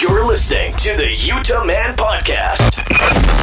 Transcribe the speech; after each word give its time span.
You're 0.00 0.24
listening 0.24 0.74
to 0.74 0.96
the 0.96 1.12
Utah 1.18 1.64
Man 1.64 1.96
Podcast, 1.96 2.76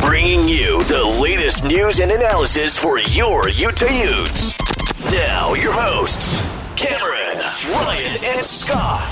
bringing 0.02 0.48
you 0.48 0.83
the 0.85 1.04
latest 1.21 1.66
news 1.66 2.00
and 2.00 2.12
analysis 2.12 2.78
for 2.78 2.97
your 3.00 3.50
Utah 3.50 3.85
Utes. 3.92 4.58
Now, 5.12 5.54
your 5.54 5.74
hosts, 5.74 6.48
Cameron, 6.76 7.40
Ryan, 7.72 8.23
and 8.23 8.46
Scott. 8.46 9.12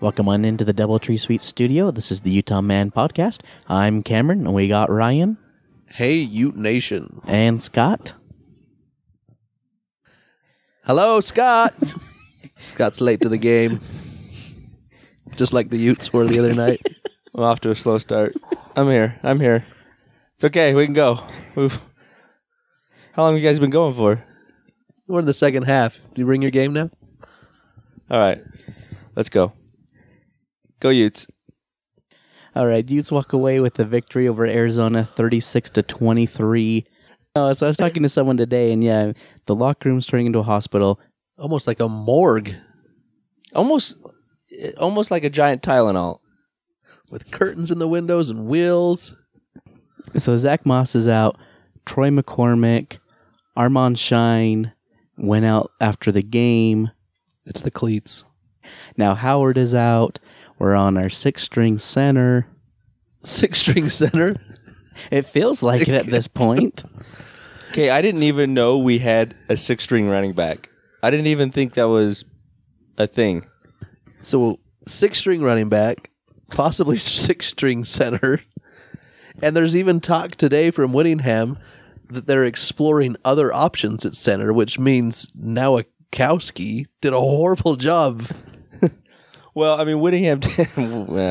Welcome 0.00 0.28
on 0.28 0.44
into 0.44 0.64
the 0.64 0.74
Doubletree 0.74 1.18
Suite 1.18 1.42
studio. 1.42 1.90
This 1.90 2.10
is 2.12 2.20
the 2.20 2.30
Utah 2.30 2.60
Man 2.60 2.90
Podcast. 2.90 3.40
I'm 3.68 4.02
Cameron, 4.02 4.46
and 4.46 4.54
we 4.54 4.68
got 4.68 4.90
Ryan 4.90 5.38
Hey, 5.86 6.14
Ute 6.16 6.56
Nation. 6.56 7.20
and 7.26 7.62
Scott. 7.62 8.12
Hello, 10.86 11.18
Scott. 11.20 11.72
Scott's 12.58 13.00
late 13.00 13.22
to 13.22 13.30
the 13.30 13.38
game. 13.38 13.80
Just 15.34 15.54
like 15.54 15.70
the 15.70 15.78
Utes 15.78 16.12
were 16.12 16.26
the 16.26 16.38
other 16.38 16.52
night. 16.52 16.82
I'm 17.34 17.42
off 17.42 17.60
to 17.60 17.70
a 17.70 17.74
slow 17.74 17.96
start. 17.96 18.34
I'm 18.76 18.90
here. 18.90 19.18
I'm 19.22 19.40
here. 19.40 19.64
It's 20.34 20.44
okay. 20.44 20.74
We 20.74 20.84
can 20.84 20.92
go. 20.92 21.20
We've, 21.56 21.80
how 23.12 23.22
long 23.22 23.32
have 23.32 23.42
you 23.42 23.48
guys 23.48 23.58
been 23.58 23.70
going 23.70 23.94
for? 23.94 24.22
We're 25.08 25.20
in 25.20 25.24
the 25.24 25.32
second 25.32 25.62
half. 25.62 25.94
Do 25.94 26.20
you 26.20 26.26
bring 26.26 26.42
your 26.42 26.50
game 26.50 26.74
now? 26.74 26.90
All 28.10 28.18
right. 28.18 28.42
Let's 29.16 29.30
go. 29.30 29.54
Go 30.80 30.90
Utes. 30.90 31.26
All 32.54 32.66
right, 32.66 32.88
Utes 32.88 33.10
walk 33.10 33.32
away 33.32 33.58
with 33.58 33.74
the 33.74 33.86
victory 33.86 34.28
over 34.28 34.46
Arizona, 34.46 35.08
thirty-six 35.16 35.70
to 35.70 35.82
twenty-three. 35.82 36.86
Oh, 37.36 37.52
so 37.52 37.66
I 37.66 37.70
was 37.70 37.76
talking 37.76 38.04
to 38.04 38.08
someone 38.08 38.36
today, 38.36 38.72
and 38.72 38.84
yeah, 38.84 39.12
the 39.46 39.56
locker 39.56 39.88
room's 39.88 40.06
turning 40.06 40.26
into 40.26 40.38
a 40.38 40.44
hospital. 40.44 41.00
Almost 41.36 41.66
like 41.66 41.80
a 41.80 41.88
morgue 41.88 42.54
Almost 43.54 43.96
almost 44.78 45.10
like 45.10 45.24
a 45.24 45.30
giant 45.30 45.62
Tylenol. 45.62 46.20
with 47.10 47.30
curtains 47.32 47.70
in 47.72 47.78
the 47.80 47.88
windows 47.88 48.30
and 48.30 48.46
wheels. 48.46 49.16
So 50.16 50.36
Zach 50.36 50.64
Moss 50.64 50.94
is 50.94 51.08
out. 51.08 51.36
Troy 51.86 52.10
McCormick, 52.10 52.98
Armand 53.56 53.98
Shyne 53.98 54.72
went 55.18 55.44
out 55.44 55.72
after 55.80 56.12
the 56.12 56.22
game. 56.22 56.90
It's 57.46 57.62
the 57.62 57.70
cleats. 57.70 58.24
Now 58.96 59.14
Howard 59.14 59.58
is 59.58 59.74
out. 59.74 60.18
We're 60.58 60.74
on 60.74 60.96
our 60.96 61.10
six-string 61.10 61.78
center. 61.80 62.46
Six 63.24 63.58
string 63.58 63.90
center. 63.90 64.36
It 65.10 65.22
feels 65.26 65.62
like 65.62 65.82
it 65.82 65.94
at 65.94 66.06
this 66.06 66.28
point. 66.42 66.84
Okay, 67.70 67.90
I 67.90 68.02
didn't 68.02 68.22
even 68.22 68.54
know 68.54 68.78
we 68.78 68.98
had 68.98 69.34
a 69.48 69.56
six-string 69.56 70.08
running 70.08 70.32
back. 70.32 70.70
I 71.02 71.10
didn't 71.10 71.26
even 71.26 71.50
think 71.50 71.74
that 71.74 71.88
was 71.88 72.24
a 72.96 73.06
thing. 73.06 73.46
So 74.22 74.60
six 74.86 75.18
string 75.18 75.42
running 75.42 75.68
back, 75.68 76.10
possibly 76.50 76.96
six 76.98 77.48
string 77.48 77.84
center. 77.84 78.40
And 79.42 79.56
there's 79.56 79.74
even 79.76 80.00
talk 80.00 80.36
today 80.36 80.70
from 80.70 80.92
Whittingham 80.92 81.58
that 82.08 82.26
they're 82.26 82.44
exploring 82.44 83.16
other 83.24 83.52
options 83.52 84.06
at 84.06 84.14
center, 84.14 84.52
which 84.52 84.78
means 84.78 85.26
Nowakowski 85.38 86.86
did 87.00 87.12
a 87.12 87.20
horrible 87.20 87.76
job. 87.76 88.26
Well, 89.56 89.80
I 89.80 89.84
mean, 89.84 90.00
Whittingham 90.00 90.40
did, 90.40 90.66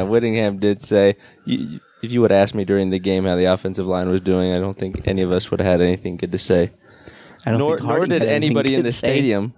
Whittingham 0.07 0.57
did 0.57 0.81
say 0.81 1.17
you, 1.43 1.81
if 2.03 2.11
you 2.11 2.19
would 2.21 2.33
ask 2.33 2.53
me 2.53 2.65
during 2.65 2.89
the 2.89 2.99
game 2.99 3.23
how 3.23 3.37
the 3.37 3.45
offensive 3.45 3.87
line 3.87 4.09
was 4.09 4.19
doing, 4.19 4.51
I 4.51 4.59
don't 4.59 4.77
think 4.77 5.07
any 5.07 5.21
of 5.21 5.31
us 5.31 5.49
would 5.49 5.61
have 5.61 5.67
had 5.67 5.81
anything 5.81 6.17
good 6.17 6.33
to 6.33 6.37
say. 6.37 6.69
I 7.45 7.51
don't 7.51 7.59
nor, 7.59 7.77
think 7.77 7.87
nor 7.87 8.05
did 8.05 8.23
anybody 8.23 8.75
in 8.75 8.83
the 8.83 8.91
say. 8.91 9.07
stadium. 9.07 9.53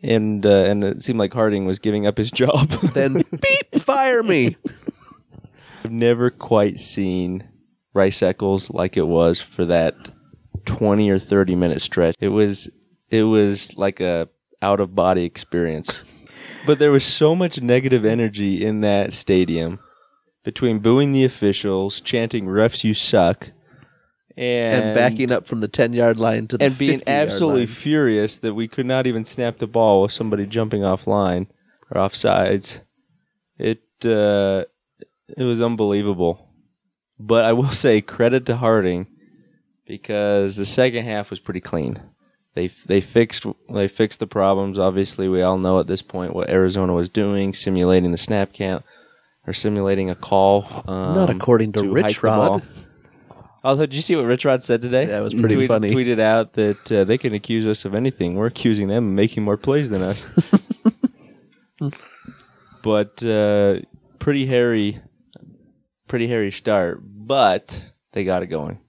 And 0.00 0.46
uh, 0.46 0.64
and 0.64 0.84
it 0.84 1.02
seemed 1.02 1.18
like 1.18 1.32
Harding 1.32 1.66
was 1.66 1.80
giving 1.80 2.06
up 2.06 2.18
his 2.18 2.30
job. 2.42 2.68
Then 2.94 3.14
beep, 3.30 3.82
fire 3.82 4.22
me. 4.22 4.56
I've 5.84 5.90
never 5.90 6.30
quite 6.30 6.78
seen 6.78 7.48
Rice 7.92 8.22
Eccles 8.22 8.70
like 8.70 8.96
it 8.96 9.06
was 9.06 9.40
for 9.40 9.64
that 9.66 9.94
twenty 10.64 11.10
or 11.10 11.18
thirty 11.18 11.56
minute 11.56 11.82
stretch. 11.82 12.14
It 12.20 12.28
was 12.28 12.70
it 13.10 13.24
was 13.24 13.76
like 13.76 14.00
a 14.00 14.28
out 14.60 14.78
of 14.78 14.94
body 14.94 15.24
experience. 15.24 16.04
but 16.64 16.78
there 16.78 16.92
was 16.92 17.04
so 17.04 17.34
much 17.34 17.60
negative 17.60 18.04
energy 18.04 18.64
in 18.64 18.82
that 18.82 19.12
stadium 19.12 19.80
between 20.44 20.80
booing 20.80 21.12
the 21.12 21.24
officials, 21.24 22.00
chanting 22.00 22.46
"refs, 22.46 22.84
you 22.84 22.94
suck," 22.94 23.50
and, 24.36 24.84
and 24.84 24.94
backing 24.94 25.32
up 25.32 25.46
from 25.46 25.60
the 25.60 25.68
10 25.68 25.92
yard 25.92 26.18
line 26.18 26.46
to 26.48 26.58
the 26.58 26.64
and 26.64 26.78
being 26.78 26.98
50 26.98 27.12
absolutely 27.12 27.66
furious 27.66 28.38
that 28.38 28.54
we 28.54 28.68
could 28.68 28.86
not 28.86 29.06
even 29.06 29.24
snap 29.24 29.58
the 29.58 29.66
ball 29.66 30.02
with 30.02 30.12
somebody 30.12 30.46
jumping 30.46 30.84
off 30.84 31.06
line 31.06 31.46
or 31.90 32.00
off 32.00 32.14
sides. 32.14 32.80
It 33.58 33.82
uh, 34.04 34.64
it 35.36 35.44
was 35.44 35.60
unbelievable. 35.60 36.48
But 37.18 37.44
I 37.44 37.52
will 37.52 37.70
say 37.70 38.00
credit 38.00 38.46
to 38.46 38.56
Harding 38.56 39.06
because 39.86 40.56
the 40.56 40.66
second 40.66 41.04
half 41.04 41.30
was 41.30 41.40
pretty 41.40 41.60
clean. 41.60 42.00
They 42.54 42.68
they 42.86 43.00
fixed 43.00 43.46
they 43.70 43.88
fixed 43.88 44.20
the 44.20 44.26
problems. 44.26 44.78
Obviously, 44.78 45.28
we 45.28 45.42
all 45.42 45.58
know 45.58 45.80
at 45.80 45.86
this 45.86 46.02
point 46.02 46.34
what 46.34 46.50
Arizona 46.50 46.92
was 46.92 47.08
doing, 47.08 47.52
simulating 47.52 48.12
the 48.12 48.18
snap 48.18 48.52
count 48.52 48.84
or 49.46 49.52
simulating 49.52 50.10
a 50.10 50.14
call. 50.14 50.84
Um, 50.86 51.14
Not 51.14 51.30
according 51.30 51.72
to 51.72 51.82
hike 51.84 51.92
Rich 51.92 52.16
the 52.16 52.28
ball. 52.28 52.58
Rod. 52.58 52.62
Also, 53.64 53.86
did 53.86 53.94
you 53.94 54.02
see 54.02 54.16
what 54.16 54.24
Rich 54.24 54.44
Rod 54.44 54.64
said 54.64 54.82
today? 54.82 55.06
That 55.06 55.22
was 55.22 55.34
pretty 55.34 55.66
funny. 55.68 55.90
Tweeted 55.90 56.18
out 56.18 56.54
that 56.54 56.90
uh, 56.90 57.04
they 57.04 57.16
can 57.16 57.32
accuse 57.32 57.66
us 57.66 57.84
of 57.84 57.94
anything. 57.94 58.34
We're 58.34 58.46
accusing 58.46 58.88
them 58.88 59.06
of 59.06 59.12
making 59.12 59.44
more 59.44 59.56
plays 59.56 59.90
than 59.90 60.02
us. 60.02 60.26
but 62.82 63.24
uh, 63.24 63.80
pretty 64.18 64.46
hairy, 64.46 65.00
pretty 66.08 66.26
hairy 66.26 66.50
start. 66.50 67.00
But 67.04 67.92
they 68.12 68.24
got 68.24 68.42
it 68.42 68.48
going. 68.48 68.80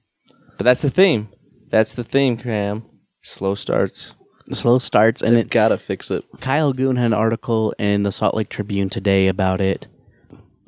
But 0.57 0.63
that's 0.63 0.81
the 0.81 0.89
theme. 0.89 1.29
That's 1.69 1.93
the 1.93 2.03
theme, 2.03 2.37
Cam. 2.37 2.83
Slow 3.21 3.53
starts. 3.53 4.13
Slow 4.51 4.79
starts, 4.79 5.21
and 5.21 5.37
it 5.37 5.49
Gotta 5.49 5.77
fix 5.77 6.11
it. 6.11 6.25
Kyle 6.41 6.73
Goon 6.73 6.97
had 6.97 7.07
an 7.07 7.13
article 7.13 7.73
in 7.77 8.03
the 8.03 8.11
Salt 8.11 8.35
Lake 8.35 8.49
Tribune 8.49 8.89
today 8.89 9.27
about 9.27 9.61
it. 9.61 9.87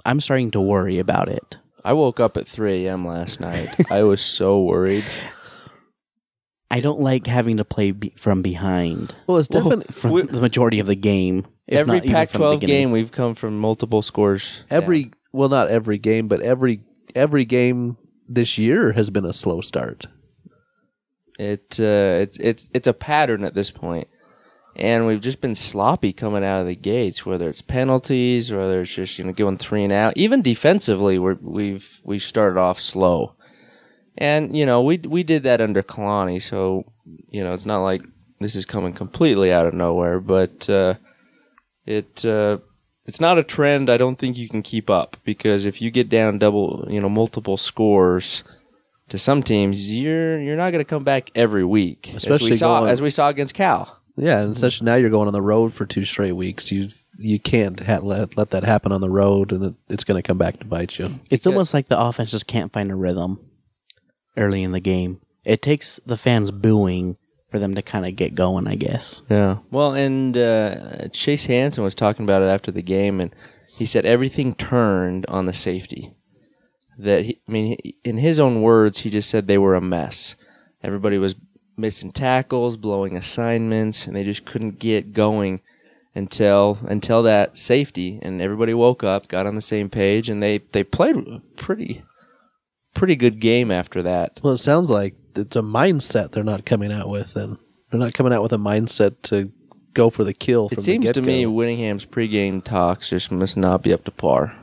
I'm 0.05 0.19
starting 0.19 0.51
to 0.51 0.61
worry 0.61 0.99
about 0.99 1.29
it. 1.29 1.57
I 1.83 1.93
woke 1.93 2.19
up 2.19 2.37
at 2.37 2.47
3 2.47 2.85
a.m. 2.87 3.05
last 3.07 3.39
night. 3.39 3.69
I 3.91 4.03
was 4.03 4.21
so 4.39 4.61
worried. 4.61 5.03
I 6.71 6.79
don't 6.79 6.99
like 6.99 7.27
having 7.27 7.57
to 7.57 7.65
play 7.65 7.91
be- 7.91 8.13
from 8.17 8.41
behind 8.41 9.13
Well, 9.27 9.37
it's 9.37 9.47
definitely 9.47 9.85
for 9.91 10.09
we- 10.11 10.21
the 10.23 10.41
majority 10.41 10.79
of 10.79 10.87
the 10.87 10.95
game. 10.95 11.45
if 11.67 11.77
Every 11.79 11.97
not 11.97 12.05
even 12.05 12.15
Pac 12.15 12.29
from 12.29 12.39
the 12.41 12.47
12 12.47 12.59
beginning. 12.61 12.81
game, 12.83 12.91
we've 12.91 13.11
come 13.11 13.35
from 13.35 13.59
multiple 13.59 14.01
scores. 14.01 14.63
every 14.69 15.11
well, 15.31 15.49
not 15.49 15.67
every 15.69 15.97
game, 15.97 16.27
but 16.27 16.41
every 16.41 16.81
every 17.13 17.45
game 17.45 17.97
this 18.27 18.57
year 18.57 18.93
has 18.93 19.09
been 19.09 19.25
a 19.25 19.33
slow 19.33 19.61
start. 19.61 20.07
It 21.37 21.77
uh, 21.79 22.21
it's 22.23 22.37
it's 22.37 22.69
it's 22.73 22.87
a 22.87 22.93
pattern 22.93 23.43
at 23.43 23.53
this 23.53 23.69
point, 23.69 24.07
and 24.75 25.07
we've 25.07 25.21
just 25.21 25.41
been 25.41 25.55
sloppy 25.55 26.11
coming 26.11 26.43
out 26.43 26.61
of 26.61 26.67
the 26.67 26.75
gates. 26.75 27.25
Whether 27.25 27.47
it's 27.49 27.61
penalties, 27.61 28.51
whether 28.51 28.81
it's 28.81 28.93
just 28.93 29.17
you 29.17 29.25
know 29.25 29.33
going 29.33 29.57
three 29.57 29.83
and 29.83 29.93
out. 29.93 30.17
Even 30.17 30.41
defensively, 30.41 31.17
we're, 31.19 31.37
we've 31.41 31.99
we 32.03 32.19
started 32.19 32.59
off 32.59 32.79
slow, 32.79 33.35
and 34.17 34.55
you 34.55 34.65
know 34.65 34.81
we 34.81 34.97
we 34.97 35.23
did 35.23 35.43
that 35.43 35.61
under 35.61 35.81
Kalani, 35.83 36.41
so 36.41 36.85
you 37.29 37.43
know 37.43 37.53
it's 37.53 37.65
not 37.65 37.83
like 37.83 38.01
this 38.39 38.55
is 38.55 38.65
coming 38.65 38.93
completely 38.93 39.51
out 39.51 39.65
of 39.65 39.73
nowhere. 39.73 40.19
But 40.19 40.69
uh, 40.69 40.95
it 41.85 42.25
uh, 42.25 42.57
it's 43.05 43.21
not 43.21 43.37
a 43.37 43.43
trend. 43.43 43.89
I 43.89 43.97
don't 43.97 44.17
think 44.17 44.37
you 44.37 44.49
can 44.49 44.61
keep 44.61 44.89
up 44.89 45.17
because 45.23 45.63
if 45.65 45.81
you 45.81 45.91
get 45.91 46.09
down 46.09 46.39
double, 46.39 46.85
you 46.89 46.99
know, 46.99 47.09
multiple 47.09 47.55
scores 47.57 48.43
to 49.09 49.17
some 49.17 49.43
teams, 49.43 49.93
you're 49.93 50.41
you're 50.41 50.57
not 50.57 50.71
going 50.71 50.83
to 50.83 50.89
come 50.89 51.03
back 51.03 51.31
every 51.35 51.63
week, 51.63 52.09
as 52.09 52.23
Especially 52.25 52.51
we 52.51 52.57
saw 52.57 52.79
going- 52.81 52.91
as 52.91 53.01
we 53.01 53.09
saw 53.09 53.29
against 53.29 53.53
Cal. 53.53 54.01
Yeah, 54.17 54.41
and 54.41 54.55
especially 54.55 54.85
now 54.85 54.95
you're 54.95 55.09
going 55.09 55.27
on 55.27 55.33
the 55.33 55.41
road 55.41 55.73
for 55.73 55.85
two 55.85 56.05
straight 56.05 56.33
weeks. 56.33 56.71
You 56.71 56.89
you 57.17 57.39
can't 57.39 57.79
ha- 57.81 57.99
let 58.01 58.37
let 58.37 58.51
that 58.51 58.63
happen 58.63 58.91
on 58.91 59.01
the 59.01 59.09
road, 59.09 59.51
and 59.51 59.63
it, 59.65 59.73
it's 59.89 60.03
going 60.03 60.21
to 60.21 60.25
come 60.25 60.37
back 60.37 60.59
to 60.59 60.65
bite 60.65 60.97
you. 60.97 61.19
It's 61.29 61.45
almost 61.45 61.73
like 61.73 61.87
the 61.87 61.99
offense 61.99 62.31
just 62.31 62.47
can't 62.47 62.71
find 62.71 62.91
a 62.91 62.95
rhythm 62.95 63.39
early 64.37 64.63
in 64.63 64.71
the 64.71 64.79
game. 64.79 65.21
It 65.43 65.61
takes 65.61 65.99
the 66.05 66.17
fans 66.17 66.51
booing 66.51 67.17
for 67.51 67.59
them 67.59 67.75
to 67.75 67.81
kind 67.81 68.05
of 68.05 68.15
get 68.15 68.35
going, 68.35 68.67
I 68.67 68.75
guess. 68.75 69.21
Yeah. 69.29 69.59
Well, 69.71 69.93
and 69.93 70.37
uh, 70.37 71.07
Chase 71.09 71.45
Hansen 71.45 71.83
was 71.83 71.95
talking 71.95 72.25
about 72.25 72.41
it 72.41 72.49
after 72.49 72.71
the 72.71 72.81
game, 72.81 73.21
and 73.21 73.33
he 73.77 73.85
said 73.85 74.05
everything 74.05 74.55
turned 74.55 75.25
on 75.27 75.45
the 75.45 75.53
safety. 75.53 76.13
That 76.97 77.25
he, 77.25 77.39
I 77.47 77.51
mean, 77.51 77.77
in 78.03 78.17
his 78.17 78.39
own 78.39 78.61
words, 78.61 78.99
he 78.99 79.09
just 79.09 79.29
said 79.29 79.47
they 79.47 79.57
were 79.57 79.75
a 79.75 79.81
mess. 79.81 80.35
Everybody 80.81 81.17
was 81.17 81.35
missing 81.77 82.11
tackles, 82.11 82.77
blowing 82.77 83.15
assignments, 83.17 84.07
and 84.07 84.15
they 84.15 84.23
just 84.23 84.45
couldn't 84.45 84.79
get 84.79 85.13
going 85.13 85.61
until 86.13 86.77
until 86.87 87.23
that 87.23 87.57
safety. 87.57 88.19
And 88.21 88.41
everybody 88.41 88.73
woke 88.73 89.03
up, 89.03 89.27
got 89.27 89.45
on 89.45 89.55
the 89.55 89.61
same 89.61 89.89
page, 89.89 90.29
and 90.29 90.41
they 90.41 90.59
they 90.71 90.83
played 90.83 91.15
a 91.17 91.41
pretty 91.57 92.03
pretty 92.93 93.15
good 93.15 93.39
game 93.39 93.71
after 93.71 94.01
that. 94.03 94.39
Well, 94.41 94.53
it 94.53 94.59
sounds 94.59 94.89
like 94.89 95.15
it's 95.35 95.55
a 95.55 95.61
mindset 95.61 96.31
they're 96.31 96.43
not 96.43 96.65
coming 96.65 96.91
out 96.93 97.09
with, 97.09 97.35
and 97.35 97.57
They're 97.91 97.99
not 97.99 98.13
coming 98.13 98.33
out 98.33 98.41
with 98.41 98.53
a 98.53 98.57
mindset 98.57 99.15
to 99.23 99.51
go 99.93 100.09
for 100.09 100.23
the 100.23 100.33
kill. 100.33 100.69
It 100.71 100.81
seems 100.81 101.11
to 101.11 101.21
me 101.21 101.39
get-go. 101.39 101.51
Whittingham's 101.51 102.05
pregame 102.05 102.63
talks 102.63 103.09
just 103.09 103.31
must 103.31 103.57
not 103.57 103.81
be 103.81 103.93
up 103.93 104.03
to 104.05 104.11
par. 104.11 104.53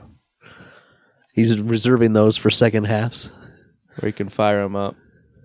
he's 1.35 1.59
reserving 1.59 2.13
those 2.13 2.37
for 2.37 2.51
second 2.51 2.85
halves. 2.85 3.31
Where 3.99 4.09
you 4.09 4.13
can 4.13 4.29
fire 4.29 4.63
him 4.63 4.77
up. 4.77 4.97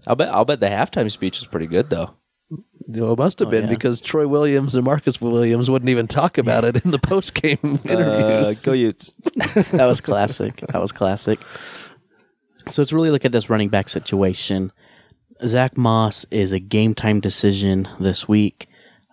I'll 0.07 0.15
bet. 0.15 0.29
I'll 0.29 0.45
bet 0.45 0.59
the 0.59 0.67
halftime 0.67 1.11
speech 1.11 1.39
is 1.39 1.45
pretty 1.45 1.67
good 1.67 1.89
though. 1.89 2.11
You 2.49 3.01
know, 3.01 3.11
it 3.11 3.19
must 3.19 3.39
have 3.39 3.49
been 3.49 3.65
yeah. 3.65 3.69
because 3.69 3.99
Troy 3.99 4.25
Williams 4.25 4.73
and 4.73 4.85
Marcus 4.85 5.19
Williams 5.19 5.69
wouldn't 5.69 5.89
even 5.89 6.07
talk 6.07 6.37
about 6.37 6.63
it 6.63 6.85
in 6.85 6.91
the 6.91 6.99
post 6.99 7.33
game 7.33 7.59
interviews. 7.63 8.47
Uh, 8.47 8.53
go 8.63 8.71
Utes. 8.71 9.13
that 9.35 9.85
was 9.85 9.99
classic. 9.99 10.63
That 10.69 10.79
was 10.79 10.93
classic. 10.93 11.39
So 12.69 12.81
let's 12.81 12.93
really 12.93 13.11
look 13.11 13.25
at 13.25 13.33
this 13.33 13.49
running 13.49 13.67
back 13.67 13.89
situation. 13.89 14.71
Zach 15.45 15.77
Moss 15.77 16.25
is 16.31 16.53
a 16.53 16.59
game 16.59 16.95
time 16.95 17.19
decision 17.19 17.87
this 17.99 18.27
week. 18.27 18.67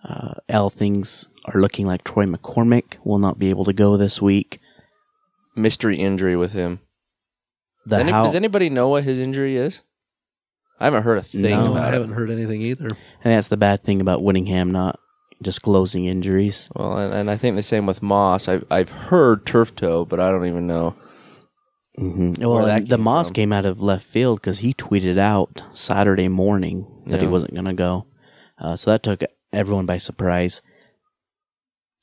Uh, 0.07 0.35
L 0.47 0.69
things 0.69 1.27
are 1.45 1.59
looking 1.59 1.85
like 1.85 2.05
Troy 2.05 2.25
McCormick 2.25 2.95
will 3.03 3.19
not 3.19 3.37
be 3.37 3.49
able 3.49 3.65
to 3.65 3.73
go 3.73 3.97
this 3.97 4.21
week. 4.21 4.59
Mystery 5.55 5.97
injury 5.97 6.37
with 6.37 6.53
him. 6.53 6.79
Does, 7.87 7.99
any- 7.99 8.11
how- 8.11 8.23
does 8.23 8.35
anybody 8.35 8.69
know 8.69 8.87
what 8.87 9.03
his 9.03 9.19
injury 9.19 9.57
is? 9.57 9.81
I 10.79 10.85
haven't 10.85 11.03
heard 11.03 11.17
a 11.19 11.23
thing 11.23 11.41
No. 11.43 11.73
I 11.73 11.77
about 11.77 11.93
it. 11.93 11.97
haven't 11.97 12.13
heard 12.13 12.29
anything 12.29 12.61
either. 12.61 12.87
and 12.87 12.97
that's 13.33 13.47
the 13.47 13.57
bad 13.57 13.83
thing 13.83 14.01
about 14.01 14.23
Whittingham 14.23 14.71
not 14.71 14.99
disclosing 15.41 16.05
injuries. 16.05 16.69
Well, 16.75 16.97
and, 16.97 17.13
and 17.13 17.31
I 17.31 17.37
think 17.37 17.55
the 17.55 17.63
same 17.63 17.85
with 17.85 18.01
Moss. 18.01 18.47
I've 18.47 18.65
I've 18.71 18.89
heard 18.89 19.45
turf 19.45 19.75
toe, 19.75 20.05
but 20.05 20.19
I 20.19 20.29
don't 20.31 20.45
even 20.47 20.67
know. 20.67 20.95
hmm 21.97 22.33
Well, 22.39 22.65
that 22.65 22.87
the 22.87 22.95
came 22.97 23.03
Moss 23.03 23.27
from. 23.27 23.33
came 23.35 23.53
out 23.53 23.65
of 23.65 23.81
left 23.81 24.05
field 24.05 24.41
because 24.41 24.59
he 24.59 24.73
tweeted 24.73 25.17
out 25.17 25.63
Saturday 25.73 26.27
morning 26.27 26.85
that 27.07 27.21
he 27.21 27.27
wasn't 27.27 27.53
going 27.53 27.65
to 27.65 27.73
go. 27.73 28.07
Uh, 28.57 28.75
so 28.75 28.91
that 28.91 29.03
took 29.03 29.21
everyone 29.53 29.85
by 29.85 29.97
surprise. 29.97 30.61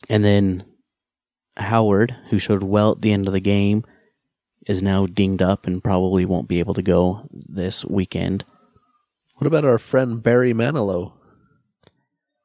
And 0.08 0.24
then 0.24 0.64
Howard, 1.56 2.14
who 2.30 2.38
showed 2.38 2.62
well 2.62 2.92
at 2.92 3.02
the 3.02 3.12
end 3.12 3.26
of 3.26 3.32
the 3.32 3.40
game, 3.40 3.84
is 4.66 4.82
now 4.82 5.06
dinged 5.06 5.42
up 5.42 5.66
and 5.66 5.82
probably 5.82 6.24
won't 6.24 6.48
be 6.48 6.58
able 6.58 6.74
to 6.74 6.82
go 6.82 7.28
this 7.32 7.84
weekend. 7.84 8.44
What 9.42 9.48
about 9.48 9.64
our 9.64 9.78
friend 9.78 10.22
Barry 10.22 10.54
Manilow? 10.54 11.14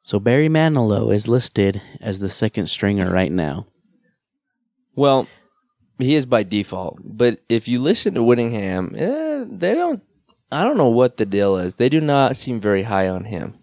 So 0.02 0.20
Barry 0.20 0.50
Manilow 0.50 1.14
is 1.14 1.28
listed 1.28 1.80
as 2.02 2.18
the 2.18 2.28
second 2.28 2.70
stringer 2.70 3.12
right 3.12 3.32
now. 3.32 3.68
Well, 4.96 5.28
he 6.00 6.16
is 6.16 6.26
by 6.26 6.42
default. 6.42 6.98
But 7.04 7.40
if 7.50 7.68
you 7.68 7.80
listen 7.80 8.16
to 8.16 8.24
Whittingham, 8.24 8.96
eh, 8.98 9.46
they 9.48 9.76
don't. 9.76 10.02
I 10.52 10.64
don't 10.64 10.76
know 10.76 10.90
what 10.90 11.18
the 11.18 11.28
deal 11.28 11.58
is. 11.58 11.76
They 11.76 11.88
do 11.88 12.02
not 12.02 12.36
seem 12.36 12.60
very 12.60 12.82
high 12.82 13.08
on 13.08 13.26
him. 13.26 13.60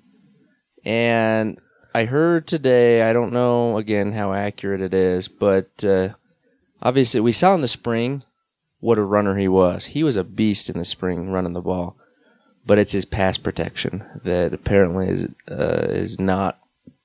And 0.84 1.58
I 1.92 2.04
heard 2.04 2.46
today. 2.46 3.02
I 3.02 3.12
don't 3.12 3.32
know 3.32 3.78
again 3.78 4.12
how 4.12 4.32
accurate 4.32 4.80
it 4.80 4.94
is, 4.94 5.26
but 5.26 5.82
uh, 5.82 6.10
obviously 6.80 7.18
we 7.18 7.32
saw 7.32 7.52
in 7.56 7.62
the 7.62 7.66
spring 7.66 8.22
what 8.78 8.96
a 8.96 9.02
runner 9.02 9.36
he 9.36 9.48
was. 9.48 9.86
He 9.86 10.04
was 10.04 10.14
a 10.14 10.22
beast 10.22 10.70
in 10.70 10.78
the 10.78 10.84
spring 10.84 11.32
running 11.32 11.54
the 11.54 11.60
ball. 11.60 11.96
But 12.66 12.78
it's 12.78 12.92
his 12.92 13.04
pass 13.04 13.36
protection 13.36 14.04
that 14.24 14.54
apparently 14.54 15.08
is 15.08 15.28
uh, 15.50 15.86
is 15.90 16.18
not 16.18 16.58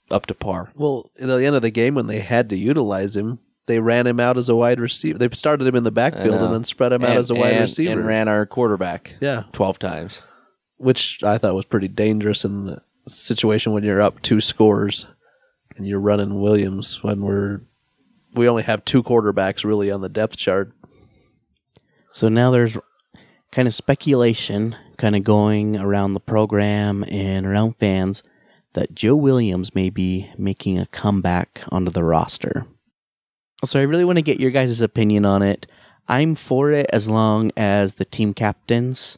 up 0.10 0.26
to 0.28 0.34
par. 0.34 0.70
Well, 0.76 1.12
at 1.20 1.28
the 1.28 1.46
end 1.46 1.56
of 1.56 1.62
the 1.62 1.70
game, 1.70 1.96
when 1.96 2.08
they 2.08 2.20
had 2.20 2.50
to 2.50 2.58
utilize 2.58 3.16
him, 3.16 3.40
they 3.68 3.80
ran 3.80 4.08
him 4.08 4.20
out 4.20 4.38
as 4.38 4.48
a 4.50 4.56
wide 4.56 4.80
receiver. 4.80 5.18
They 5.20 5.30
started 5.36 5.68
him 5.68 5.76
in 5.76 5.84
the 5.84 5.92
backfield 5.92 6.42
and 6.42 6.54
then 6.54 6.64
spread 6.64 6.94
him 6.94 7.04
out 7.04 7.18
as 7.18 7.30
a 7.30 7.36
wide 7.36 7.54
and- 7.54 7.62
receiver. 7.64 7.92
and 7.92 8.06
ran 8.08 8.28
our 8.28 8.46
quarterback 8.46 9.16
yeah, 9.20 9.44
twelve 9.52 9.78
times. 9.80 10.22
which 10.78 11.24
I 11.24 11.38
thought 11.38 11.56
was 11.56 11.66
pretty 11.66 11.90
dangerous 11.90 12.46
in 12.46 12.66
the 12.66 12.82
situation 13.08 13.74
when 13.74 13.84
you're 13.84 14.02
up 14.02 14.22
two 14.22 14.40
scores 14.40 15.08
and 15.76 15.86
you're 15.86 16.00
running 16.00 16.40
Williams 16.40 17.04
when 17.04 17.22
we're 17.22 17.62
we 18.34 18.48
only 18.48 18.64
have 18.64 18.86
two 18.86 19.04
quarterbacks 19.04 19.64
really 19.66 19.92
on 19.92 20.02
the 20.02 20.10
depth 20.10 20.38
chart. 20.38 20.72
So 22.12 22.30
now 22.30 22.52
there's 22.52 22.78
kind 23.52 23.68
of 23.68 23.74
speculation 23.74 24.76
kind 25.00 25.16
of 25.16 25.24
going 25.24 25.80
around 25.80 26.14
the 26.14 26.20
program 26.20 27.04
and 27.06 27.46
around 27.46 27.78
fans 27.78 28.22
that 28.74 28.94
Joe 28.94 29.16
Williams 29.16 29.74
may 29.74 29.90
be 29.90 30.30
making 30.38 30.78
a 30.78 30.86
comeback 30.88 31.64
onto 31.70 31.90
the 31.90 32.04
roster. 32.04 32.68
So 33.66 33.80
I 33.80 33.84
really 33.84 34.06
want 34.06 34.18
to 34.18 34.22
get 34.24 34.40
your 34.40 34.52
guys' 34.52 34.82
opinion 34.82 35.26
on 35.26 35.42
it. 35.42 35.66
I'm 36.08 36.36
for 36.36 36.72
it 36.72 36.88
as 36.92 37.08
long 37.08 37.52
as 37.56 37.94
the 37.94 38.06
team 38.06 38.34
captains 38.34 39.18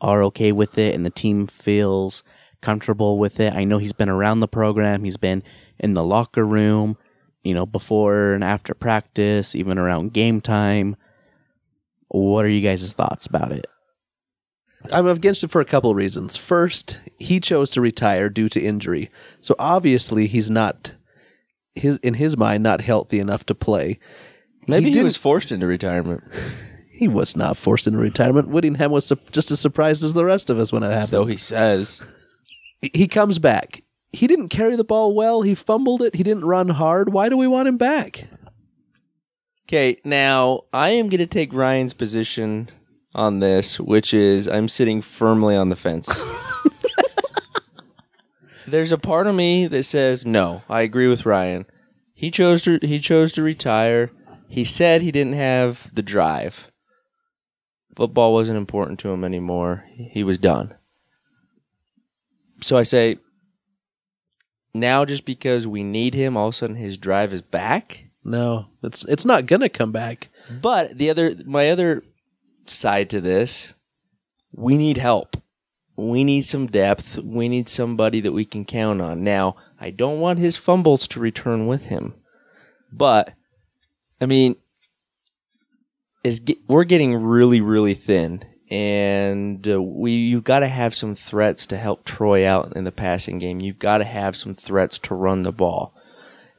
are 0.00 0.22
okay 0.24 0.52
with 0.52 0.78
it 0.78 0.94
and 0.94 1.04
the 1.04 1.10
team 1.10 1.46
feels 1.46 2.22
comfortable 2.60 3.18
with 3.18 3.40
it. 3.40 3.54
I 3.54 3.64
know 3.64 3.78
he's 3.78 3.92
been 3.92 4.08
around 4.08 4.40
the 4.40 4.48
program, 4.48 5.04
he's 5.04 5.16
been 5.16 5.42
in 5.78 5.94
the 5.94 6.04
locker 6.04 6.44
room, 6.44 6.96
you 7.42 7.54
know, 7.54 7.64
before 7.64 8.32
and 8.32 8.44
after 8.44 8.74
practice, 8.74 9.54
even 9.54 9.78
around 9.78 10.12
game 10.12 10.40
time. 10.40 10.96
What 12.08 12.44
are 12.44 12.48
you 12.50 12.60
guys' 12.60 12.92
thoughts 12.92 13.26
about 13.26 13.50
it? 13.52 13.66
I'm 14.92 15.06
against 15.06 15.42
it 15.44 15.50
for 15.50 15.60
a 15.60 15.64
couple 15.64 15.90
of 15.90 15.96
reasons. 15.96 16.36
First, 16.36 17.00
he 17.18 17.40
chose 17.40 17.70
to 17.72 17.80
retire 17.80 18.28
due 18.28 18.48
to 18.50 18.60
injury. 18.60 19.10
So 19.40 19.54
obviously 19.58 20.26
he's 20.26 20.50
not 20.50 20.92
his 21.74 21.96
in 21.98 22.14
his 22.14 22.36
mind 22.36 22.62
not 22.62 22.80
healthy 22.82 23.18
enough 23.18 23.44
to 23.46 23.54
play. 23.54 23.98
Maybe 24.66 24.86
he, 24.86 24.90
didn't- 24.92 25.04
was 25.04 25.16
forced 25.16 25.50
into 25.52 25.66
retirement. 25.66 26.22
He 26.96 27.08
was 27.08 27.36
not 27.36 27.56
forced 27.56 27.88
into 27.88 27.98
retirement. 27.98 28.46
Whittingham 28.50 28.92
was 28.92 29.04
su- 29.06 29.18
just 29.32 29.50
as 29.50 29.58
surprised 29.58 30.04
as 30.04 30.12
the 30.14 30.24
rest 30.24 30.48
of 30.48 30.60
us 30.60 30.72
when 30.72 30.84
it 30.84 30.90
happened. 30.92 31.08
So 31.08 31.24
he 31.24 31.36
says. 31.36 32.00
he, 32.80 32.88
he 32.94 33.08
comes 33.08 33.40
back. 33.40 33.82
He 34.12 34.28
didn't 34.28 34.50
carry 34.50 34.76
the 34.76 34.84
ball 34.84 35.12
well. 35.12 35.42
He 35.42 35.56
fumbled 35.56 36.02
it. 36.02 36.14
He 36.14 36.22
didn't 36.22 36.44
run 36.44 36.68
hard. 36.68 37.12
Why 37.12 37.28
do 37.28 37.36
we 37.36 37.48
want 37.48 37.66
him 37.66 37.78
back? 37.78 38.28
Okay, 39.66 39.96
now 40.04 40.60
I 40.72 40.90
am 40.90 41.08
going 41.08 41.18
to 41.18 41.26
take 41.26 41.52
Ryan's 41.52 41.94
position 41.94 42.68
on 43.14 43.40
this, 43.40 43.78
which 43.78 44.12
is 44.12 44.48
I'm 44.48 44.68
sitting 44.68 45.02
firmly 45.02 45.56
on 45.56 45.68
the 45.68 45.76
fence. 45.76 46.08
There's 48.66 48.92
a 48.92 48.98
part 48.98 49.26
of 49.26 49.34
me 49.34 49.66
that 49.66 49.84
says 49.84 50.24
no. 50.24 50.62
I 50.68 50.82
agree 50.82 51.06
with 51.06 51.26
Ryan. 51.26 51.66
He 52.14 52.30
chose 52.30 52.62
to 52.62 52.78
he 52.82 52.98
chose 52.98 53.32
to 53.32 53.42
retire. 53.42 54.10
He 54.48 54.64
said 54.64 55.02
he 55.02 55.12
didn't 55.12 55.34
have 55.34 55.94
the 55.94 56.02
drive. 56.02 56.70
Football 57.94 58.32
wasn't 58.32 58.58
important 58.58 58.98
to 59.00 59.10
him 59.10 59.24
anymore. 59.24 59.84
He 59.94 60.24
was 60.24 60.38
done. 60.38 60.74
So 62.60 62.76
I 62.76 62.82
say 62.82 63.18
now 64.72 65.04
just 65.04 65.24
because 65.24 65.66
we 65.66 65.82
need 65.82 66.14
him 66.14 66.36
all 66.36 66.48
of 66.48 66.54
a 66.54 66.56
sudden 66.56 66.76
his 66.76 66.98
drive 66.98 67.32
is 67.32 67.42
back? 67.42 68.06
No, 68.24 68.66
it's 68.82 69.04
it's 69.04 69.24
not 69.24 69.46
gonna 69.46 69.68
come 69.68 69.92
back. 69.92 70.30
But 70.50 70.98
the 70.98 71.10
other, 71.10 71.36
my 71.46 71.70
other 71.70 72.02
side 72.70 73.10
to 73.10 73.20
this, 73.20 73.74
we 74.52 74.76
need 74.76 74.96
help. 74.96 75.36
We 75.96 76.24
need 76.24 76.42
some 76.42 76.66
depth. 76.66 77.18
We 77.18 77.48
need 77.48 77.68
somebody 77.68 78.20
that 78.20 78.32
we 78.32 78.44
can 78.44 78.64
count 78.64 79.00
on. 79.00 79.22
Now, 79.22 79.56
I 79.80 79.90
don't 79.90 80.20
want 80.20 80.38
his 80.38 80.56
fumbles 80.56 81.06
to 81.08 81.20
return 81.20 81.66
with 81.66 81.82
him, 81.82 82.14
but 82.92 83.34
I 84.20 84.26
mean, 84.26 84.56
is 86.24 86.40
we're 86.66 86.84
getting 86.84 87.14
really, 87.22 87.60
really 87.60 87.94
thin, 87.94 88.44
and 88.70 89.68
uh, 89.68 89.80
we 89.80 90.12
you've 90.12 90.44
got 90.44 90.60
to 90.60 90.68
have 90.68 90.94
some 90.94 91.14
threats 91.14 91.66
to 91.66 91.76
help 91.76 92.04
Troy 92.04 92.46
out 92.46 92.74
in 92.74 92.84
the 92.84 92.92
passing 92.92 93.38
game. 93.38 93.60
You've 93.60 93.78
got 93.78 93.98
to 93.98 94.04
have 94.04 94.34
some 94.34 94.54
threats 94.54 94.98
to 95.00 95.14
run 95.14 95.42
the 95.42 95.52
ball, 95.52 95.93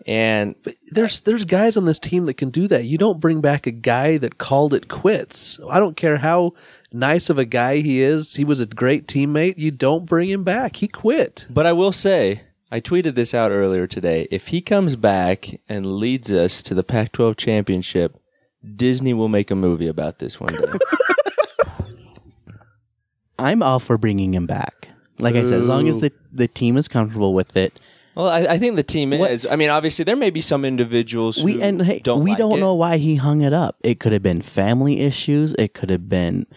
and 0.05 0.55
There's 0.91 1.21
there's 1.21 1.45
guys 1.45 1.77
on 1.77 1.85
this 1.85 1.99
team 1.99 2.25
that 2.27 2.35
can 2.35 2.51
do 2.51 2.67
that. 2.67 2.85
You 2.85 2.97
don't 2.97 3.19
bring 3.19 3.41
back 3.41 3.65
a 3.65 3.71
guy 3.71 4.17
that 4.17 4.37
called 4.37 4.73
it 4.73 4.87
quits. 4.87 5.59
I 5.69 5.79
don't 5.79 5.97
care 5.97 6.17
how 6.17 6.53
nice 6.93 7.29
of 7.29 7.39
a 7.39 7.45
guy 7.45 7.77
he 7.77 8.01
is. 8.01 8.35
He 8.35 8.43
was 8.43 8.59
a 8.59 8.65
great 8.67 9.07
teammate. 9.07 9.57
You 9.57 9.71
don't 9.71 10.05
bring 10.05 10.29
him 10.29 10.43
back. 10.43 10.75
He 10.77 10.87
quit. 10.87 11.47
But 11.49 11.65
I 11.65 11.73
will 11.73 11.91
say, 11.91 12.41
I 12.71 12.81
tweeted 12.81 13.15
this 13.15 13.33
out 13.33 13.51
earlier 13.51 13.87
today. 13.87 14.27
If 14.29 14.47
he 14.47 14.61
comes 14.61 14.95
back 14.95 15.59
and 15.67 15.97
leads 15.97 16.31
us 16.31 16.61
to 16.63 16.73
the 16.73 16.83
Pac 16.83 17.11
12 17.11 17.37
championship, 17.37 18.19
Disney 18.75 19.13
will 19.13 19.29
make 19.29 19.49
a 19.49 19.55
movie 19.55 19.87
about 19.87 20.19
this 20.19 20.39
one 20.39 20.53
day. 20.53 20.73
I'm 23.39 23.61
all 23.61 23.79
for 23.79 23.97
bringing 23.97 24.33
him 24.33 24.45
back. 24.45 24.89
Like 25.17 25.35
I 25.35 25.43
said, 25.43 25.59
as 25.59 25.67
long 25.67 25.87
as 25.87 25.97
the, 25.99 26.11
the 26.31 26.47
team 26.47 26.77
is 26.77 26.87
comfortable 26.87 27.33
with 27.33 27.55
it. 27.55 27.79
Well, 28.15 28.27
I, 28.29 28.39
I 28.53 28.57
think 28.57 28.75
the 28.75 28.83
team 28.83 29.13
is. 29.13 29.45
I 29.49 29.55
mean, 29.55 29.69
obviously, 29.69 30.03
there 30.05 30.15
may 30.15 30.29
be 30.29 30.41
some 30.41 30.63
individuals 30.65 31.41
We 31.43 31.53
who 31.55 31.61
and 31.61 31.81
hey, 31.81 31.99
don't 31.99 32.23
we 32.23 32.31
like 32.31 32.37
don't 32.39 32.57
it. 32.57 32.59
know 32.61 32.73
why 32.73 32.97
he 32.97 33.15
hung 33.17 33.41
it 33.41 33.53
up. 33.53 33.77
It 33.81 33.99
could 33.99 34.13
have 34.13 34.23
been 34.23 34.41
family 34.41 35.01
issues. 35.01 35.53
It 35.59 35.73
could 35.73 35.89
have 35.89 36.07
been 36.09 36.47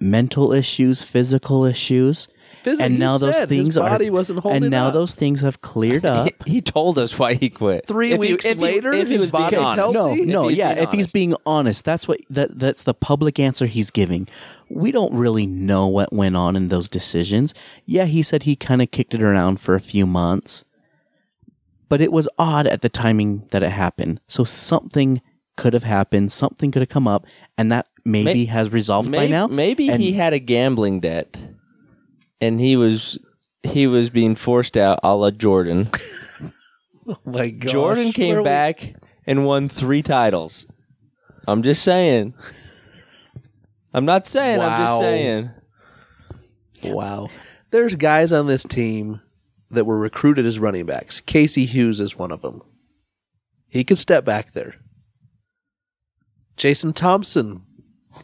mental 0.00 0.52
issues, 0.52 1.02
physical 1.02 1.64
issues. 1.64 2.28
Physically, 2.62 2.84
and 2.84 2.98
now 2.98 3.16
those 3.16 3.36
said 3.36 3.48
things 3.48 3.68
his 3.68 3.76
body 3.78 4.08
are 4.10 4.12
wasn't 4.12 4.40
holding 4.40 4.64
and 4.64 4.70
now 4.70 4.88
up. 4.88 4.92
those 4.92 5.14
things 5.14 5.40
have 5.40 5.62
cleared 5.62 6.04
up. 6.16 6.28
He 6.46 6.60
told 6.60 6.98
us 6.98 7.18
why 7.18 7.32
he 7.34 7.48
quit. 7.48 7.86
Three 7.86 8.12
If 8.12 8.20
he- 8.22 8.32
weeks 8.32 8.44
if 8.44 8.58
later, 8.58 8.92
if 8.92 9.06
he 9.08 9.14
his 9.14 9.22
was 9.22 9.30
being 9.30 9.44
body's 9.44 9.58
honest. 9.60 9.76
healthy? 9.96 9.96
No, 9.96 10.10
If 10.22 10.26
no, 10.28 10.48
he's 10.48 10.58
yeah. 10.58 10.74
being 10.74 10.84
If 10.84 10.90
he's 10.92 10.98
honest. 11.04 11.12
being 11.14 11.34
honest, 11.46 11.84
that's 11.86 12.06
what 12.06 12.20
that 12.28 12.58
that's 12.58 12.82
the 12.82 12.92
public 12.92 13.38
answer 13.38 13.64
he's 13.66 13.90
giving. 13.90 14.28
We 14.68 14.92
don't 14.92 15.14
really 15.14 15.46
know 15.46 15.86
what 15.86 16.12
went 16.12 16.36
on 16.36 16.54
in 16.54 16.68
those 16.68 16.90
decisions. 16.90 17.54
Yeah, 17.86 18.04
he 18.04 18.22
said 18.22 18.42
he 18.42 18.56
kind 18.56 18.82
of 18.82 18.90
kicked 18.90 19.14
it 19.14 19.22
around 19.22 19.60
for 19.62 19.74
a 19.74 19.80
few 19.80 20.04
months, 20.06 20.64
but 21.90 22.00
it 22.00 22.10
was 22.12 22.26
odd 22.38 22.66
at 22.66 22.80
the 22.80 22.88
timing 22.88 23.46
that 23.50 23.62
it 23.62 23.68
happened. 23.70 24.20
So 24.28 24.44
something 24.44 25.20
could 25.58 25.74
have 25.74 25.84
happened, 25.84 26.32
something 26.32 26.70
could 26.70 26.80
have 26.80 26.88
come 26.88 27.06
up, 27.06 27.26
and 27.58 27.70
that 27.70 27.86
maybe 28.06 28.24
May- 28.24 28.44
has 28.46 28.70
resolved 28.72 29.12
by 29.12 29.26
now. 29.26 29.46
maybe 29.46 29.90
And- 29.90 30.00
he 30.02 30.12
had 30.12 30.32
a 30.32 30.38
gambling 30.38 31.00
debt, 31.00 31.36
and 32.40 32.58
he 32.58 32.76
was 32.76 33.18
he 33.62 33.86
was 33.86 34.08
being 34.08 34.34
forced 34.36 34.78
out, 34.78 34.98
a 35.02 35.14
la 35.14 35.30
Jordan. 35.30 35.90
Oh 37.08 37.16
my 37.24 37.50
gosh. 37.50 37.72
Jordan 37.72 38.04
Where 38.04 38.12
came 38.12 38.36
we- 38.36 38.44
back 38.44 38.94
and 39.26 39.44
won 39.44 39.68
three 39.68 40.00
titles. 40.02 40.64
I'm 41.48 41.62
just 41.62 41.82
saying. 41.82 42.34
I'm 43.92 44.04
not 44.04 44.26
saying. 44.26 44.60
I'm 44.60 44.86
just 44.86 44.98
saying. 44.98 45.50
Wow. 46.84 47.28
There's 47.70 47.96
guys 47.96 48.32
on 48.32 48.46
this 48.46 48.62
team 48.62 49.20
that 49.70 49.84
were 49.86 49.98
recruited 49.98 50.46
as 50.46 50.58
running 50.58 50.86
backs. 50.86 51.20
Casey 51.20 51.64
Hughes 51.66 52.00
is 52.00 52.18
one 52.18 52.32
of 52.32 52.42
them. 52.42 52.62
He 53.68 53.84
could 53.84 53.98
step 53.98 54.24
back 54.24 54.52
there. 54.52 54.74
Jason 56.56 56.92
Thompson, 56.92 57.62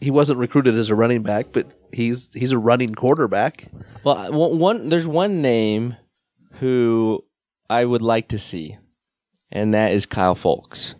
he 0.01 0.11
wasn't 0.11 0.39
recruited 0.39 0.75
as 0.75 0.89
a 0.89 0.95
running 0.95 1.23
back, 1.23 1.47
but 1.51 1.67
he's 1.91 2.29
he's 2.33 2.51
a 2.51 2.57
running 2.57 2.93
quarterback. 2.93 3.65
Well, 4.03 4.31
one, 4.57 4.89
there's 4.89 5.07
one 5.07 5.41
name 5.41 5.95
who 6.59 7.23
I 7.69 7.85
would 7.85 8.01
like 8.01 8.27
to 8.29 8.37
see, 8.39 8.77
and 9.51 9.73
that 9.73 9.91
is 9.93 10.05
Kyle 10.05 10.35
Fulks. 10.35 10.95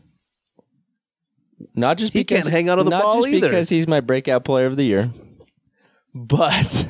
Not 1.75 1.97
just 1.97 2.13
He 2.13 2.19
because 2.19 2.43
can't 2.43 2.53
hang 2.53 2.69
out 2.69 2.79
on 2.79 2.85
the 2.85 2.91
not 2.91 3.03
ball 3.03 3.15
just 3.17 3.27
either. 3.27 3.47
because 3.47 3.69
he's 3.69 3.87
my 3.87 3.99
breakout 3.99 4.43
player 4.45 4.65
of 4.65 4.77
the 4.77 4.83
year, 4.83 5.11
but 6.15 6.87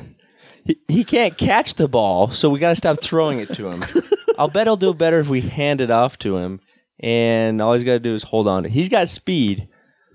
he, 0.64 0.78
he 0.88 1.04
can't 1.04 1.36
catch 1.36 1.74
the 1.74 1.88
ball, 1.88 2.30
so 2.30 2.50
we 2.50 2.58
got 2.58 2.70
to 2.70 2.76
stop 2.76 3.00
throwing 3.00 3.40
it 3.40 3.52
to 3.54 3.68
him. 3.68 3.84
I'll 4.38 4.48
bet 4.48 4.66
he'll 4.66 4.76
do 4.76 4.94
better 4.94 5.20
if 5.20 5.28
we 5.28 5.40
hand 5.40 5.80
it 5.80 5.90
off 5.90 6.18
to 6.20 6.36
him, 6.36 6.60
and 7.00 7.60
all 7.60 7.74
he's 7.74 7.84
got 7.84 7.92
to 7.92 7.98
do 7.98 8.14
is 8.14 8.22
hold 8.22 8.48
on. 8.48 8.62
to 8.62 8.68
it. 8.68 8.72
He's 8.72 8.88
got 8.88 9.08
speed, 9.08 9.68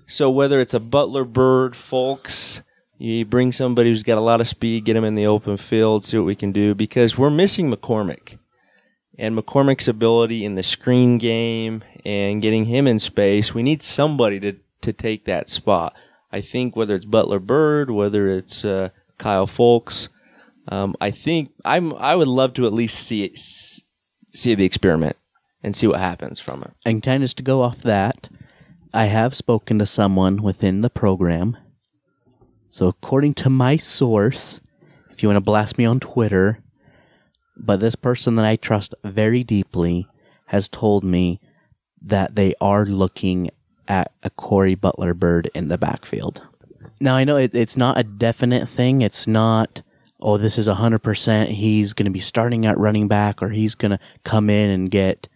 so 0.06 0.30
whether 0.30 0.60
it's 0.60 0.74
a 0.74 0.80
Butler 0.80 1.24
Bird, 1.24 1.74
Fulks, 1.74 2.62
you 2.98 3.24
bring 3.24 3.52
somebody 3.52 3.90
who's 3.90 4.02
got 4.02 4.18
a 4.18 4.22
lot 4.22 4.40
of 4.40 4.48
speed, 4.48 4.84
get 4.84 4.96
him 4.96 5.04
in 5.04 5.14
the 5.14 5.26
open 5.26 5.56
field, 5.56 6.04
see 6.04 6.16
what 6.16 6.26
we 6.26 6.36
can 6.36 6.52
do, 6.52 6.74
because 6.74 7.18
we're 7.18 7.30
missing 7.30 7.70
McCormick. 7.70 8.38
And 9.18 9.36
McCormick's 9.36 9.88
ability 9.88 10.44
in 10.44 10.54
the 10.54 10.62
screen 10.62 11.18
game 11.18 11.84
and 12.04 12.42
getting 12.42 12.64
him 12.64 12.86
in 12.86 12.98
space, 12.98 13.54
we 13.54 13.62
need 13.62 13.82
somebody 13.82 14.40
to, 14.40 14.56
to 14.82 14.92
take 14.92 15.24
that 15.24 15.48
spot. 15.48 15.94
I 16.32 16.40
think 16.40 16.74
whether 16.74 16.94
it's 16.94 17.04
Butler-Byrd, 17.04 17.90
whether 17.90 18.28
it's 18.28 18.64
uh, 18.64 18.88
Kyle 19.18 19.46
Fulks, 19.46 20.08
um, 20.68 20.94
I 21.00 21.10
think 21.10 21.50
I'm. 21.64 21.94
I 21.94 22.14
would 22.14 22.28
love 22.28 22.54
to 22.54 22.66
at 22.66 22.72
least 22.72 23.06
see 23.06 23.24
it, 23.24 23.38
see 23.38 24.54
the 24.54 24.64
experiment 24.64 25.16
and 25.62 25.74
see 25.74 25.86
what 25.86 26.00
happens 26.00 26.40
from 26.40 26.62
it. 26.62 26.72
And 26.84 27.02
kind 27.02 27.22
of 27.22 27.26
just 27.26 27.38
to 27.38 27.42
go 27.42 27.62
off 27.62 27.82
that, 27.82 28.28
I 28.92 29.06
have 29.06 29.34
spoken 29.34 29.78
to 29.78 29.86
someone 29.86 30.42
within 30.42 30.82
the 30.82 30.90
program. 30.90 31.56
So, 32.70 32.88
according 32.88 33.34
to 33.34 33.50
my 33.50 33.76
source, 33.76 34.60
if 35.10 35.22
you 35.22 35.28
want 35.28 35.36
to 35.36 35.40
blast 35.40 35.78
me 35.78 35.84
on 35.84 36.00
Twitter, 36.00 36.58
but 37.56 37.80
this 37.80 37.94
person 37.94 38.36
that 38.36 38.44
I 38.44 38.56
trust 38.56 38.94
very 39.04 39.44
deeply 39.44 40.08
has 40.46 40.68
told 40.68 41.04
me 41.04 41.40
that 42.02 42.34
they 42.36 42.54
are 42.60 42.84
looking 42.84 43.50
at 43.88 44.12
a 44.22 44.30
Cory 44.30 44.74
Butler-Byrd 44.74 45.50
in 45.54 45.68
the 45.68 45.78
backfield. 45.78 46.42
Now, 47.00 47.16
I 47.16 47.24
know 47.24 47.36
it, 47.36 47.54
it's 47.54 47.76
not 47.76 47.98
a 47.98 48.02
definite 48.02 48.68
thing. 48.68 49.02
It's 49.02 49.26
not, 49.26 49.82
oh, 50.24 50.38
this 50.38 50.58
is 50.58 50.66
100%. 50.66 51.48
He's 51.48 51.92
going 51.92 52.06
to 52.06 52.10
be 52.10 52.18
starting 52.18 52.66
at 52.66 52.78
running 52.78 53.06
back 53.06 53.42
or 53.42 53.50
he's 53.50 53.76
going 53.76 53.92
to 53.92 54.00
come 54.24 54.50
in 54.50 54.70
and 54.70 54.90
get 54.90 55.28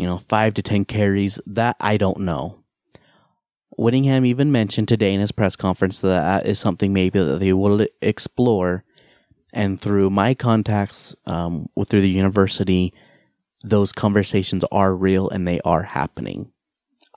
you 0.00 0.06
know, 0.06 0.16
five 0.16 0.54
to 0.54 0.62
10 0.62 0.86
carries. 0.86 1.38
That 1.46 1.76
I 1.78 1.98
don't 1.98 2.20
know. 2.20 2.60
Whittingham 3.76 4.24
even 4.24 4.50
mentioned 4.50 4.88
today 4.88 5.12
in 5.12 5.20
his 5.20 5.30
press 5.30 5.56
conference 5.56 5.98
that 6.00 6.08
that 6.08 6.46
is 6.46 6.58
something 6.58 6.92
maybe 6.92 7.18
that 7.18 7.38
they 7.38 7.52
will 7.52 7.86
explore. 8.00 8.82
And 9.52 9.78
through 9.78 10.08
my 10.10 10.32
contacts 10.34 11.14
um, 11.26 11.68
through 11.88 12.00
the 12.00 12.08
university, 12.08 12.94
those 13.62 13.92
conversations 13.92 14.64
are 14.72 14.94
real 14.94 15.28
and 15.28 15.46
they 15.46 15.60
are 15.66 15.82
happening. 15.82 16.50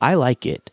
I 0.01 0.15
like 0.15 0.45
it. 0.45 0.69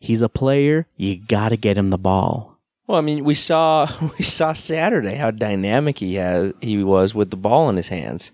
He's 0.00 0.22
a 0.22 0.28
player. 0.28 0.88
You 0.96 1.16
got 1.16 1.50
to 1.50 1.56
get 1.56 1.78
him 1.78 1.90
the 1.90 1.98
ball. 1.98 2.51
Well, 2.92 2.98
I 2.98 3.04
mean, 3.04 3.24
we 3.24 3.34
saw 3.34 3.88
we 4.18 4.22
saw 4.22 4.52
Saturday 4.52 5.14
how 5.14 5.30
dynamic 5.30 5.96
he 5.96 6.16
has 6.16 6.52
he 6.60 6.84
was 6.84 7.14
with 7.14 7.30
the 7.30 7.38
ball 7.38 7.70
in 7.70 7.76
his 7.78 7.88
hands. 7.88 8.32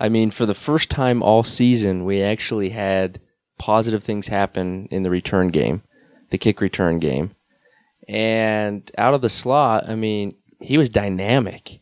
I 0.00 0.08
mean, 0.08 0.32
for 0.32 0.46
the 0.46 0.52
first 0.52 0.90
time 0.90 1.22
all 1.22 1.44
season, 1.44 2.04
we 2.04 2.20
actually 2.20 2.70
had 2.70 3.20
positive 3.56 4.02
things 4.02 4.26
happen 4.26 4.88
in 4.90 5.04
the 5.04 5.10
return 5.10 5.46
game, 5.46 5.84
the 6.30 6.38
kick 6.38 6.60
return 6.60 6.98
game. 6.98 7.36
And 8.08 8.90
out 8.98 9.14
of 9.14 9.20
the 9.20 9.30
slot, 9.30 9.88
I 9.88 9.94
mean, 9.94 10.34
he 10.60 10.76
was 10.76 10.90
dynamic. 10.90 11.80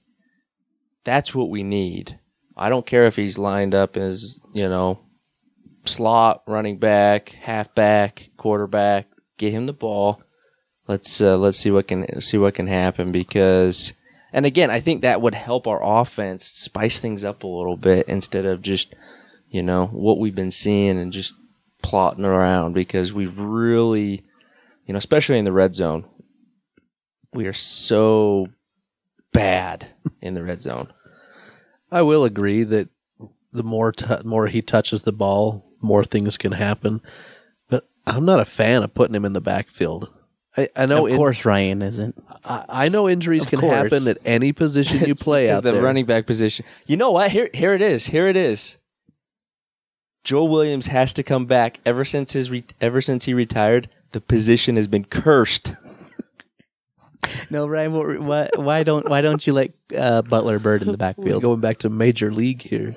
That's 1.05 1.35
what 1.35 1.49
we 1.49 1.63
need. 1.63 2.19
I 2.59 2.69
don't 2.69 2.85
care 2.85 3.07
if 3.07 3.17
he's 3.17 3.39
lined 3.39 3.75
up 3.75 3.97
as, 3.97 4.39
you 4.53 4.69
know, 4.69 5.01
slot, 5.87 6.43
running 6.47 6.77
back, 6.77 7.31
halfback, 7.31 8.29
quarterback. 8.37 9.07
Get 9.39 9.55
him 9.55 9.65
the 9.65 9.73
ball. 9.73 10.23
Let's 10.89 11.21
uh, 11.21 11.37
let's 11.39 11.59
see 11.59 11.71
what 11.71 11.89
can 11.89 12.21
see 12.21 12.39
what 12.39 12.55
can 12.55 12.67
happen 12.67 13.13
because 13.13 13.93
and 14.33 14.47
again, 14.47 14.71
I 14.71 14.81
think 14.81 15.03
that 15.03 15.21
would 15.21 15.35
help 15.35 15.67
our 15.67 15.83
offense 16.01 16.47
spice 16.47 16.99
things 16.99 17.25
up 17.25 17.43
a 17.43 17.47
little 17.47 17.77
bit 17.77 18.09
instead 18.09 18.47
of 18.47 18.63
just, 18.63 18.95
you 19.51 19.63
know, 19.63 19.87
what 19.89 20.19
we've 20.19 20.35
been 20.35 20.51
seeing 20.51 20.99
and 20.99 21.13
just 21.13 21.35
plotting 21.83 22.25
around 22.25 22.73
because 22.73 23.13
we've 23.13 23.39
really, 23.39 24.25
you 24.87 24.95
know, 24.95 24.99
especially 24.99 25.39
in 25.39 25.45
the 25.45 25.53
red 25.53 25.75
zone, 25.75 26.07
we 27.35 27.47
are 27.47 27.53
so 27.53 28.47
bad 29.33 29.89
in 30.23 30.33
the 30.33 30.43
red 30.43 30.63
zone. 30.63 30.91
I 31.91 32.01
will 32.01 32.25
agree 32.25 32.65
that 32.65 32.89
the 33.53 33.63
more 33.63 33.93
t- 33.93 34.07
more 34.25 34.47
he 34.47 34.63
touches 34.63 35.03
the 35.03 35.13
ball, 35.13 35.67
more 35.83 36.05
things 36.05 36.39
can 36.39 36.53
happen. 36.53 37.03
But 37.69 37.87
I'm 38.07 38.25
not 38.25 38.41
a 38.41 38.47
fan 38.47 38.83
of 38.83 38.95
putting 38.95 39.15
him 39.15 39.27
in 39.27 39.35
the 39.35 39.43
backfield. 39.43 40.09
I, 40.57 40.69
I 40.77 40.87
know, 40.87 41.07
of 41.07 41.13
in- 41.13 41.17
course, 41.19 41.45
Ryan 41.45 41.81
isn't. 41.83 42.15
I, 42.45 42.65
I 42.69 42.89
know 42.89 43.09
injuries 43.09 43.45
Of 43.45 43.51
can 43.51 43.61
course. 43.61 43.75
happen 43.93 44.07
at 44.09 44.19
any 44.25 44.53
position 44.53 45.01
you 45.07 45.15
play 45.29 45.49
out 45.51 45.63
the 45.63 45.73
there. 45.73 45.83
running 45.83 46.05
back 46.05 46.27
position. 46.27 46.67
You 46.87 46.97
know 46.99 47.11
what? 47.13 47.31
Here, 47.31 47.49
here 47.55 47.73
it 47.75 47.81
is. 47.83 48.07
Here 48.07 48.27
it 48.27 48.37
is. 48.37 48.77
Joe 50.25 50.45
Williams 50.45 50.87
has 50.87 51.13
to 51.15 51.23
come 51.23 51.47
back. 51.47 51.81
Ever 51.87 52.05
since 52.05 52.33
his 52.33 52.51
re- 52.51 52.65
ever 52.81 53.01
since 53.01 53.25
he 53.25 53.35
retired, 53.35 53.89
the 54.13 54.21
position 54.21 54.77
has 54.77 54.87
been 54.87 55.05
cursed. 55.05 55.75
No, 57.51 57.67
Ryan. 57.67 57.93
What, 57.93 58.19
what, 58.21 58.59
why 58.59 58.83
don't 58.83 59.09
Why 59.09 59.21
don't 59.21 59.47
you 59.47 59.53
let 59.53 59.73
uh, 59.97 60.23
Butler-Byrd 60.23 60.83
in 60.83 60.87
the 60.87 60.93
We're 60.93 60.97
backfield? 60.97 61.43
going 61.43 61.61
back 61.61 61.79
to 61.79 61.91
major 61.91 62.33
league 62.33 62.63
here. 62.63 62.97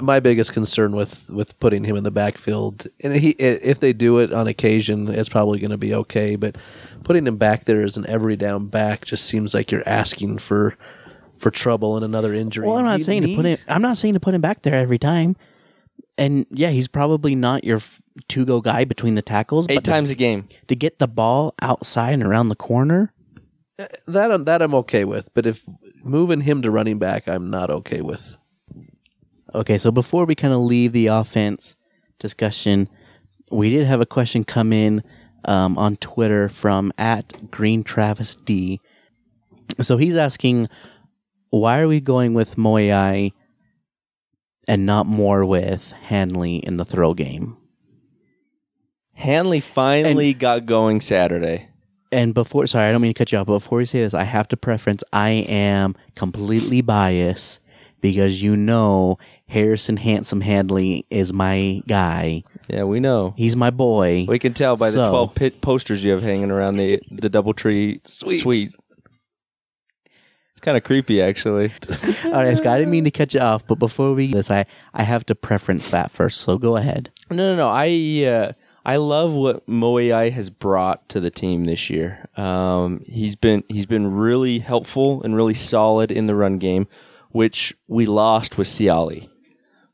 My 0.00 0.20
biggest 0.20 0.52
concern 0.52 0.96
with 0.96 1.28
with 1.30 1.58
putting 1.60 1.84
him 1.84 1.96
in 1.96 2.04
the 2.04 2.10
backfield, 2.10 2.86
and 3.00 3.14
he 3.16 3.30
if 3.30 3.80
they 3.80 3.92
do 3.92 4.18
it 4.18 4.32
on 4.32 4.46
occasion, 4.48 5.08
it's 5.08 5.28
probably 5.28 5.58
going 5.60 5.70
to 5.70 5.76
be 5.78 5.94
okay. 5.94 6.36
But 6.36 6.56
putting 7.04 7.26
him 7.26 7.36
back 7.36 7.64
there 7.64 7.82
as 7.82 7.96
an 7.96 8.06
every 8.06 8.36
down 8.36 8.66
back 8.68 9.04
just 9.04 9.24
seems 9.26 9.54
like 9.54 9.70
you're 9.70 9.86
asking 9.88 10.38
for 10.38 10.76
for 11.36 11.50
trouble 11.50 11.96
and 11.96 12.04
another 12.04 12.34
injury. 12.34 12.66
Well, 12.66 12.76
I'm 12.78 12.84
not 12.84 12.98
You 12.98 13.04
saying 13.04 13.22
to 13.22 13.34
put 13.34 13.44
him. 13.44 13.58
I'm 13.68 13.82
not 13.82 13.96
saying 13.98 14.14
to 14.14 14.20
put 14.20 14.34
him 14.34 14.40
back 14.40 14.62
there 14.62 14.74
every 14.74 14.98
time. 14.98 15.36
And 16.18 16.44
yeah, 16.50 16.68
he's 16.70 16.88
probably 16.88 17.34
not 17.34 17.64
your 17.64 17.80
two 18.28 18.44
go 18.44 18.60
guy 18.60 18.84
between 18.84 19.14
the 19.14 19.22
tackles. 19.22 19.66
Eight 19.68 19.76
but 19.76 19.84
to- 19.84 19.90
times 19.90 20.10
a 20.10 20.14
game. 20.14 20.48
to 20.68 20.76
get 20.76 20.98
the 20.98 21.08
ball 21.08 21.54
outside 21.62 22.12
and 22.14 22.22
around 22.22 22.48
the 22.48 22.56
corner. 22.56 23.12
That. 24.06 24.30
I'm- 24.30 24.44
That 24.44 24.62
I'm 24.62 24.74
okay 24.76 25.04
with, 25.04 25.30
but 25.34 25.46
if 25.46 25.64
moving 26.02 26.40
him 26.42 26.62
to 26.62 26.70
running 26.70 26.98
back, 26.98 27.28
I'm 27.28 27.50
not 27.50 27.70
okay 27.70 28.00
with. 28.00 28.36
Okay, 29.54 29.78
so 29.78 29.90
before 29.90 30.24
we 30.26 30.34
kind 30.34 30.54
of 30.54 30.60
leave 30.60 30.92
the 30.92 31.08
offense 31.08 31.76
discussion, 32.18 32.88
we 33.50 33.70
did 33.70 33.86
have 33.86 34.00
a 34.00 34.06
question 34.06 34.44
come 34.44 34.72
in 34.72 35.02
um, 35.44 35.76
on 35.76 35.96
Twitter 35.96 36.48
from 36.48 36.92
at 36.98 37.50
Green 37.50 37.82
Travis 37.82 38.36
D. 38.36 38.80
So 39.80 39.96
he's 39.96 40.14
asking, 40.16 40.68
why 41.50 41.80
are 41.80 41.88
we 41.88 42.00
going 42.00 42.34
with 42.34 42.56
Moeai 42.56 43.32
and 44.68 44.86
not 44.86 45.06
more 45.06 45.44
with 45.44 45.92
Handley 46.02 46.56
in 46.58 46.76
the 46.76 46.84
throw 46.84 47.14
game? 47.14 47.56
Handley 49.14 49.60
finally 49.60 50.32
got 50.34 50.64
going 50.66 51.00
Saturday. 51.00 51.69
And 52.12 52.34
before, 52.34 52.66
sorry, 52.66 52.88
I 52.88 52.92
don't 52.92 53.00
mean 53.02 53.14
to 53.14 53.18
cut 53.18 53.30
you 53.30 53.38
off, 53.38 53.46
but 53.46 53.54
before 53.54 53.78
we 53.78 53.84
say 53.84 54.00
this, 54.00 54.14
I 54.14 54.24
have 54.24 54.48
to 54.48 54.56
preference 54.56 55.04
I 55.12 55.30
am 55.30 55.94
completely 56.16 56.80
biased 56.80 57.60
because 58.00 58.42
you 58.42 58.56
know 58.56 59.18
Harrison 59.48 59.96
Handsome 59.96 60.40
Handley 60.40 61.06
is 61.10 61.32
my 61.32 61.82
guy. 61.86 62.42
Yeah, 62.68 62.84
we 62.84 62.98
know. 62.98 63.34
He's 63.36 63.54
my 63.56 63.70
boy. 63.70 64.26
We 64.28 64.38
can 64.38 64.54
tell 64.54 64.76
by 64.76 64.88
the 64.88 64.94
So- 64.94 65.10
12 65.10 65.34
pit 65.34 65.60
posters 65.60 66.02
you 66.02 66.10
have 66.12 66.22
hanging 66.22 66.50
around 66.50 66.76
the 66.76 67.00
the 67.10 67.30
DoubleTree 67.30 68.06
suite. 68.08 68.72
It's 70.52 70.60
kind 70.60 70.76
of 70.76 70.84
creepy, 70.84 71.22
actually. 71.22 71.70
All 72.26 72.32
right, 72.32 72.56
Scott, 72.58 72.74
I 72.74 72.78
didn't 72.80 72.90
mean 72.90 73.04
to 73.04 73.10
cut 73.10 73.32
you 73.32 73.40
off, 73.40 73.66
but 73.66 73.76
before 73.78 74.12
we 74.14 74.32
this, 74.32 74.50
I 74.50 74.66
I 74.92 75.04
have 75.04 75.24
to 75.26 75.34
preference 75.34 75.90
that 75.90 76.10
first. 76.10 76.40
So 76.42 76.58
go 76.58 76.76
ahead. 76.76 77.10
No, 77.30 77.36
no, 77.36 77.56
no. 77.56 77.68
I 77.70 78.24
uh, 78.26 78.52
I 78.90 78.96
love 78.96 79.32
what 79.32 79.64
Moeai 79.68 80.32
has 80.32 80.50
brought 80.50 81.08
to 81.10 81.20
the 81.20 81.30
team 81.30 81.64
this 81.64 81.90
year. 81.90 82.28
Um, 82.36 83.04
he's 83.06 83.36
been 83.36 83.62
he's 83.68 83.86
been 83.86 84.12
really 84.12 84.58
helpful 84.58 85.22
and 85.22 85.36
really 85.36 85.54
solid 85.54 86.10
in 86.10 86.26
the 86.26 86.34
run 86.34 86.58
game, 86.58 86.88
which 87.30 87.72
we 87.86 88.04
lost 88.04 88.58
with 88.58 88.66
Ciali. 88.66 89.28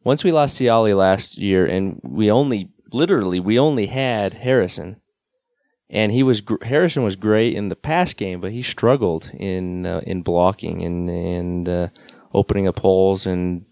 Once 0.02 0.24
we 0.24 0.32
lost 0.32 0.58
Ciali 0.58 0.96
last 0.96 1.36
year, 1.36 1.66
and 1.66 2.00
we 2.02 2.30
only 2.30 2.70
literally 2.90 3.38
we 3.38 3.58
only 3.58 3.84
had 3.84 4.32
Harrison, 4.32 4.98
and 5.90 6.10
he 6.10 6.22
was 6.22 6.40
Harrison 6.62 7.02
was 7.04 7.16
great 7.16 7.54
in 7.54 7.68
the 7.68 7.76
pass 7.76 8.14
game, 8.14 8.40
but 8.40 8.52
he 8.52 8.62
struggled 8.62 9.30
in 9.34 9.84
uh, 9.84 10.00
in 10.06 10.22
blocking 10.22 10.82
and 10.82 11.10
and 11.10 11.68
uh, 11.68 11.88
opening 12.32 12.66
up 12.66 12.78
holes 12.78 13.26
and 13.26 13.66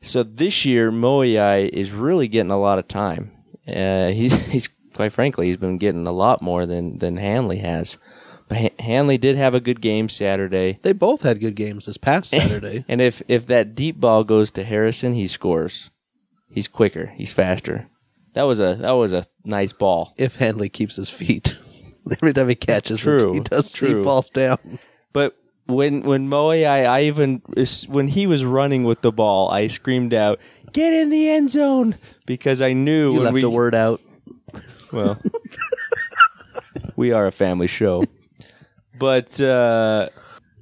so 0.00 0.22
this 0.22 0.64
year, 0.64 0.90
Moeai 0.90 1.68
is 1.68 1.90
really 1.90 2.28
getting 2.28 2.50
a 2.50 2.60
lot 2.60 2.78
of 2.78 2.88
time. 2.88 3.30
Uh, 3.66 4.08
he's, 4.08 4.32
he's 4.46 4.68
quite 4.94 5.12
frankly, 5.12 5.48
he's 5.48 5.56
been 5.56 5.78
getting 5.78 6.06
a 6.06 6.12
lot 6.12 6.40
more 6.42 6.66
than 6.66 6.98
than 6.98 7.16
Handley 7.16 7.58
has. 7.58 7.96
But 8.48 8.58
Han- 8.58 8.78
Handley 8.78 9.18
did 9.18 9.36
have 9.36 9.54
a 9.54 9.60
good 9.60 9.80
game 9.80 10.08
Saturday, 10.08 10.78
They 10.82 10.92
both 10.92 11.22
had 11.22 11.40
good 11.40 11.56
games 11.56 11.86
this 11.86 11.96
past 11.96 12.30
Saturday. 12.30 12.84
and 12.88 13.00
if 13.00 13.22
if 13.28 13.46
that 13.46 13.74
deep 13.74 13.98
ball 13.98 14.22
goes 14.24 14.50
to 14.52 14.64
Harrison, 14.64 15.14
he 15.14 15.26
scores. 15.26 15.90
He's 16.50 16.68
quicker. 16.68 17.06
He's 17.16 17.32
faster. 17.32 17.88
That 18.34 18.42
was 18.42 18.60
a 18.60 18.76
that 18.80 18.92
was 18.92 19.12
a 19.12 19.26
nice 19.44 19.72
ball. 19.72 20.14
if 20.18 20.36
Hanley 20.36 20.68
keeps 20.68 20.96
his 20.96 21.10
feet. 21.10 21.56
Every 22.10 22.34
time 22.34 22.50
he 22.50 22.54
catches 22.54 23.00
True, 23.00 23.30
it, 23.30 23.34
he 23.34 23.40
does 23.40 23.72
true. 23.72 23.98
he 23.98 24.04
falls 24.04 24.28
down. 24.28 24.58
But 25.14 25.34
when 25.66 26.02
when 26.02 26.28
Moeai, 26.28 26.66
I, 26.66 26.84
I 26.84 27.02
even 27.04 27.40
when 27.88 28.08
he 28.08 28.26
was 28.26 28.44
running 28.44 28.84
with 28.84 29.00
the 29.00 29.10
ball, 29.12 29.50
I 29.50 29.68
screamed 29.68 30.12
out, 30.12 30.38
"Get 30.74 30.92
in 30.92 31.08
the 31.08 31.30
end 31.30 31.50
zone!" 31.50 31.96
because 32.26 32.60
I 32.60 32.74
knew 32.74 33.12
You 33.12 33.14
when 33.14 33.22
left 33.24 33.34
we 33.34 33.42
a 33.42 33.48
word 33.50 33.74
out. 33.74 34.00
Well, 34.92 35.18
we 36.96 37.10
are 37.12 37.26
a 37.26 37.32
family 37.32 37.66
show. 37.66 38.04
But 38.98 39.40
uh, 39.40 40.10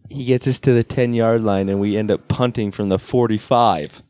he 0.09 0.25
gets 0.25 0.47
us 0.47 0.59
to 0.61 0.73
the 0.73 0.83
10 0.85 1.13
yard 1.13 1.43
line 1.43 1.69
and 1.69 1.79
we 1.81 1.97
end 1.99 2.11
up 2.11 2.29
punting 2.29 2.71
from 2.73 2.89
the 2.89 2.99
45. 2.99 4.03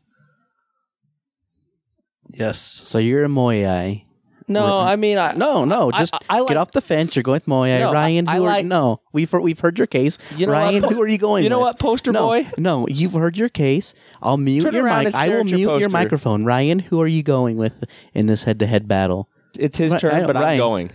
Yes. 2.29 2.59
So 2.83 2.97
you're 2.99 3.25
a 3.25 3.27
Moeai. 3.27 4.05
No, 4.47 4.77
I 4.79 4.97
mean, 4.97 5.17
I, 5.17 5.31
No, 5.33 5.63
no, 5.63 5.89
I- 5.93 5.99
just 5.99 6.13
I- 6.15 6.19
I 6.29 6.39
like- 6.39 6.49
get 6.49 6.57
off 6.57 6.71
the 6.71 6.81
fence. 6.81 7.15
You're 7.15 7.23
going 7.23 7.35
with 7.35 7.45
Moeai. 7.45 7.79
No, 7.79 7.89
I- 7.89 7.93
Ryan, 7.93 8.27
I 8.27 8.35
who 8.37 8.43
are, 8.43 8.47
like- 8.47 8.65
no, 8.65 8.99
we've 9.13 9.31
heard, 9.31 9.41
we've 9.41 9.59
heard 9.59 9.77
your 9.77 9.87
case. 9.87 10.17
You 10.35 10.45
know 10.47 10.51
what, 10.53 10.59
Ryan, 10.59 10.83
po- 10.83 10.89
who 10.89 11.01
are 11.01 11.07
you 11.07 11.17
going? 11.17 11.43
you 11.45 11.49
know 11.49 11.59
with? 11.59 11.65
what, 11.67 11.79
poster 11.79 12.11
no, 12.11 12.27
boy? 12.27 12.47
No, 12.57 12.85
you've 12.87 13.13
heard 13.13 13.37
your 13.37 13.47
case. 13.49 13.93
I'll 14.23 14.37
mute 14.37 14.61
Turn 14.63 14.73
your 14.73 14.85
around 14.85 14.99
mic. 15.03 15.07
and 15.07 15.15
I 15.15 15.25
stare 15.25 15.35
will 15.35 15.41
at 15.41 15.49
your 15.49 15.57
mute 15.57 15.67
your 15.67 15.79
poster. 15.79 15.89
microphone. 15.89 16.45
Ryan, 16.45 16.79
who 16.79 17.01
are 17.01 17.07
you 17.07 17.21
going 17.23 17.57
with 17.57 17.83
in 18.13 18.25
this 18.27 18.43
head-to-head 18.45 18.87
battle? 18.87 19.29
it's 19.59 19.77
his 19.77 19.93
Ri- 19.93 19.99
turn, 19.99 20.13
I 20.15 20.19
know, 20.21 20.27
but 20.27 20.37
I'm 20.37 20.43
Ryan. 20.43 20.57
going. 20.57 20.91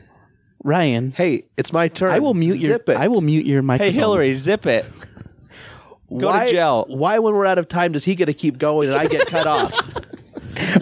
Ryan, 0.65 1.13
Hey, 1.17 1.45
it's 1.57 1.73
my 1.73 1.87
turn. 1.87 2.11
I 2.11 2.19
will 2.19 2.35
mute 2.35 2.59
your. 2.59 2.73
Zip 2.73 2.89
it. 2.89 2.97
I 2.97 3.07
will 3.07 3.21
mute 3.21 3.47
your 3.47 3.63
microphone. 3.63 3.93
Hey. 3.93 3.99
Hillary, 3.99 4.35
zip 4.35 4.67
it. 4.67 4.85
Go 6.17 6.27
why, 6.27 6.47
to 6.47 6.51
jail. 6.51 6.85
Why, 6.89 7.19
when 7.21 7.35
we're 7.35 7.47
out 7.47 7.59
of 7.59 7.69
time, 7.69 7.93
does 7.93 8.05
he 8.05 8.15
get 8.17 8.27
to 8.27 8.33
keep 8.33 8.57
going 8.59 8.89
and 8.89 8.97
I 8.99 9.07
get 9.07 9.27
cut 9.29 9.47
off? 9.47 9.73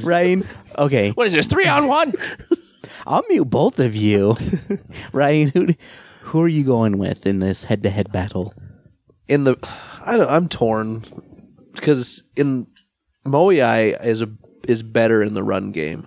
Ryan. 0.03 0.47
Okay, 0.79 1.11
What 1.11 1.27
is 1.27 1.33
this, 1.33 1.47
three 1.47 1.67
on 1.67 1.89
one? 1.89 2.13
I'll 3.07 3.25
mute 3.29 3.45
both 3.47 3.79
of 3.81 3.95
you. 3.97 4.37
Ryan, 5.13 5.49
who 5.49 5.69
who 6.23 6.41
are 6.43 6.49
you 6.49 6.65
going 6.65 6.97
with 6.99 7.27
in 7.27 7.41
this 7.41 7.65
head-to-head 7.65 8.11
battle? 8.13 8.55
In 9.29 9.45
the, 9.45 9.57
I 10.05 10.17
don't. 10.17 10.31
I'm 10.31 10.49
torn 10.49 11.05
because 11.77 12.23
in 12.37 12.67
Moeai 13.25 14.03
is 14.05 14.21
a 14.23 14.29
is 14.69 14.83
better 14.83 15.23
in 15.23 15.35
the 15.35 15.43
run 15.45 15.71
game, 15.73 16.07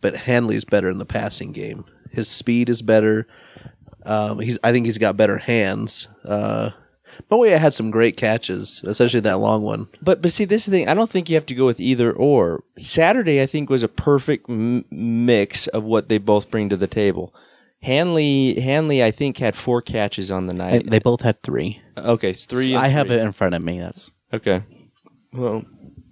but 0.00 0.14
Handley's 0.14 0.64
better 0.64 0.88
in 0.88 0.98
the 0.98 1.04
passing 1.06 1.52
game. 1.52 1.84
His 2.12 2.28
speed 2.28 2.68
is 2.68 2.82
better. 2.82 3.26
Um, 4.04 4.38
he's. 4.40 4.58
I 4.62 4.72
think 4.72 4.86
he's 4.86 4.98
got 4.98 5.16
better 5.16 5.38
hands. 5.38 6.08
Uh, 6.24 6.70
Moeai 7.30 7.58
had 7.58 7.74
some 7.74 7.90
great 7.90 8.16
catches, 8.16 8.82
especially 8.84 9.20
that 9.20 9.40
long 9.40 9.62
one. 9.62 9.88
But 10.00 10.22
but 10.22 10.32
see, 10.32 10.44
this 10.44 10.62
is 10.62 10.66
the 10.72 10.78
thing. 10.78 10.88
I 10.88 10.94
don't 10.94 11.10
think 11.10 11.28
you 11.28 11.34
have 11.34 11.46
to 11.46 11.54
go 11.54 11.66
with 11.66 11.80
either 11.80 12.12
or. 12.12 12.62
Saturday, 12.78 13.42
I 13.42 13.46
think, 13.46 13.68
was 13.68 13.82
a 13.82 13.88
perfect 13.88 14.48
m- 14.48 14.84
mix 14.90 15.66
of 15.66 15.84
what 15.84 16.08
they 16.08 16.18
both 16.18 16.50
bring 16.50 16.68
to 16.70 16.76
the 16.76 16.86
table. 16.86 17.34
Handley, 17.82 18.58
Handley, 18.60 19.04
I 19.04 19.10
think, 19.12 19.38
had 19.38 19.54
four 19.54 19.80
catches 19.82 20.30
on 20.32 20.46
the 20.46 20.52
I, 20.54 20.56
night. 20.56 20.90
they 20.90 20.98
both 20.98 21.20
had 21.20 21.42
three. 21.42 21.80
okay, 21.96 22.30
it's 22.30 22.46
three. 22.46 22.74
and 22.74 22.84
I 22.84 22.88
have 22.88 23.10
it 23.10 23.20
in 23.20 23.30
front 23.32 23.54
of 23.54 23.62
me. 23.62 23.80
That's 23.80 24.10
Okay, 24.32 24.62
well, 25.32 25.64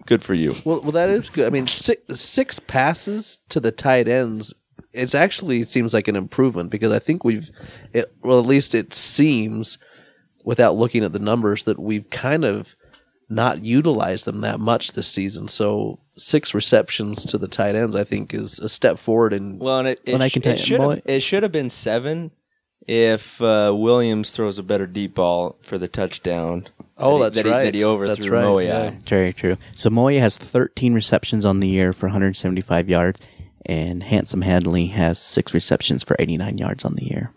good 0.07 0.23
for 0.23 0.35
you. 0.35 0.55
Well, 0.65 0.81
well, 0.83 0.93
that 0.93 1.11
is 1.11 1.31
good. 1.31 1.47
I 1.47 1.51
mean, 1.51 1.67
six, 1.67 2.21
six 2.21 2.59
passes 2.59 3.41
to 3.49 3.61
the 3.61 3.73
tight 3.73 4.09
ends. 4.09 4.55
It's 4.93 5.15
actually 5.15 5.61
it 5.61 5.69
seems 5.69 5.93
like 5.93 6.09
an 6.09 6.17
improvement 6.17 6.71
because 6.71 6.93
I 6.93 6.99
think 6.99 7.25
we've, 7.25 7.51
it, 7.93 8.15
well, 8.23 8.39
at 8.39 8.47
least 8.47 8.75
it 8.75 8.95
seems, 8.95 9.79
without 10.45 10.77
looking 10.77 11.05
at 11.05 11.13
the 11.13 11.19
numbers, 11.19 11.65
that 11.65 11.79
we've 11.79 12.09
kind 12.11 12.45
of 12.45 12.75
not 13.29 13.65
utilized 13.65 14.25
them 14.25 14.41
that 14.43 14.61
much 14.61 14.93
this 14.93 15.09
season. 15.09 15.49
So 15.49 15.99
six 16.17 16.55
receptions 16.55 17.25
to 17.27 17.39
the 17.39 17.49
tight 17.49 17.75
ends, 17.75 17.97
I 17.97 18.05
think, 18.05 18.33
is 18.33 18.59
a 18.59 18.69
step 18.69 18.99
forward. 18.99 19.33
In 19.33 19.59
Well, 19.59 19.81
and 19.81 19.89
it, 19.89 20.01
it, 20.05 20.13
Well, 20.13 20.23
I 20.23 20.29
sh- 20.29 20.33
can 20.33 20.43
tell 20.43 20.53
it 20.53 20.61
you, 20.61 20.65
should 20.65 20.81
have 20.81 21.03
it 21.05 21.23
should 21.23 21.43
have 21.43 21.53
been 21.53 21.71
seven 21.71 22.31
if 22.87 23.40
uh, 23.42 23.72
Williams 23.75 24.31
throws 24.31 24.59
a 24.59 24.62
better 24.62 24.87
deep 24.87 25.14
ball 25.14 25.57
for 25.62 25.79
the 25.79 25.88
touchdown. 25.88 26.66
Oh, 26.99 27.18
that 27.18 27.18
he- 27.18 27.22
that's 27.22 27.35
that 27.37 27.44
he, 27.46 27.51
right. 27.51 27.64
That 27.64 27.75
he 27.75 27.85
overthrew 27.85 28.14
That's 28.16 28.29
right, 28.29 28.44
Moeai. 28.44 28.64
yeah. 28.66 28.90
very 29.07 29.33
true. 29.33 29.57
So 29.72 29.90
Moeai 29.90 30.18
has 30.20 30.37
13 30.38 30.94
receptions 30.94 31.44
on 31.44 31.61
the 31.61 31.68
year 31.68 31.92
for 31.92 32.07
175 32.07 32.88
yards, 32.88 33.20
and 33.66 34.03
Handsome 34.03 34.42
Handley 34.42 34.87
has 34.88 35.18
six 35.20 35.53
receptions 35.53 36.03
for 36.05 36.16
89 36.18 36.59
yards 36.59 36.85
on 36.85 36.94
the 36.94 37.05
year. 37.05 37.33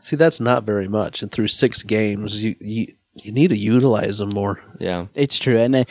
see, 0.00 0.16
that's 0.16 0.40
not 0.40 0.64
very 0.64 0.88
much. 0.88 1.22
And 1.22 1.30
through 1.32 1.48
six 1.48 1.82
games, 1.82 2.42
you 2.44 2.54
you, 2.60 2.94
you 3.14 3.32
need 3.32 3.48
to 3.48 3.56
utilize 3.56 4.18
them 4.18 4.30
more. 4.30 4.60
Yeah. 4.78 5.06
It's 5.14 5.38
true, 5.38 5.58
and 5.58 5.76
I- 5.76 5.86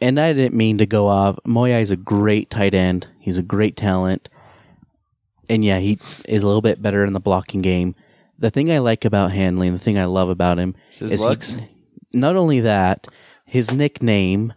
and 0.00 0.18
I 0.20 0.32
didn't 0.32 0.56
mean 0.56 0.78
to 0.78 0.86
go 0.86 1.06
off. 1.08 1.38
Moeai 1.46 1.80
is 1.80 1.90
a 1.90 1.96
great 1.96 2.50
tight 2.50 2.74
end. 2.74 3.06
He's 3.20 3.38
a 3.38 3.42
great 3.42 3.76
talent, 3.76 4.28
and 5.48 5.64
yeah, 5.64 5.78
he 5.78 5.98
is 6.26 6.42
a 6.42 6.46
little 6.46 6.62
bit 6.62 6.82
better 6.82 7.04
in 7.04 7.12
the 7.12 7.20
blocking 7.20 7.62
game. 7.62 7.94
The 8.38 8.50
thing 8.50 8.70
I 8.70 8.78
like 8.78 9.04
about 9.04 9.32
Handley, 9.32 9.68
and 9.68 9.76
the 9.78 9.82
thing 9.82 9.98
I 9.98 10.04
love 10.06 10.28
about 10.28 10.58
him, 10.58 10.74
His 10.90 11.12
is 11.12 11.22
he- 11.54 11.66
not 12.12 12.36
only 12.36 12.60
that, 12.60 13.06
his 13.46 13.72
nickname, 13.72 14.52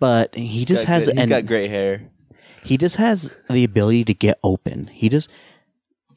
but 0.00 0.34
he 0.34 0.64
just 0.64 0.82
Got 0.84 0.88
has 0.88 1.04
good- 1.06 1.14
he's 1.16 1.22
an 1.24 1.28
got 1.28 1.46
great 1.46 1.70
hair. 1.70 2.10
he 2.64 2.76
just 2.76 2.96
has 2.96 3.30
the 3.50 3.64
ability 3.64 4.04
to 4.04 4.14
get 4.14 4.38
open. 4.42 4.88
He 4.92 5.08
just 5.08 5.28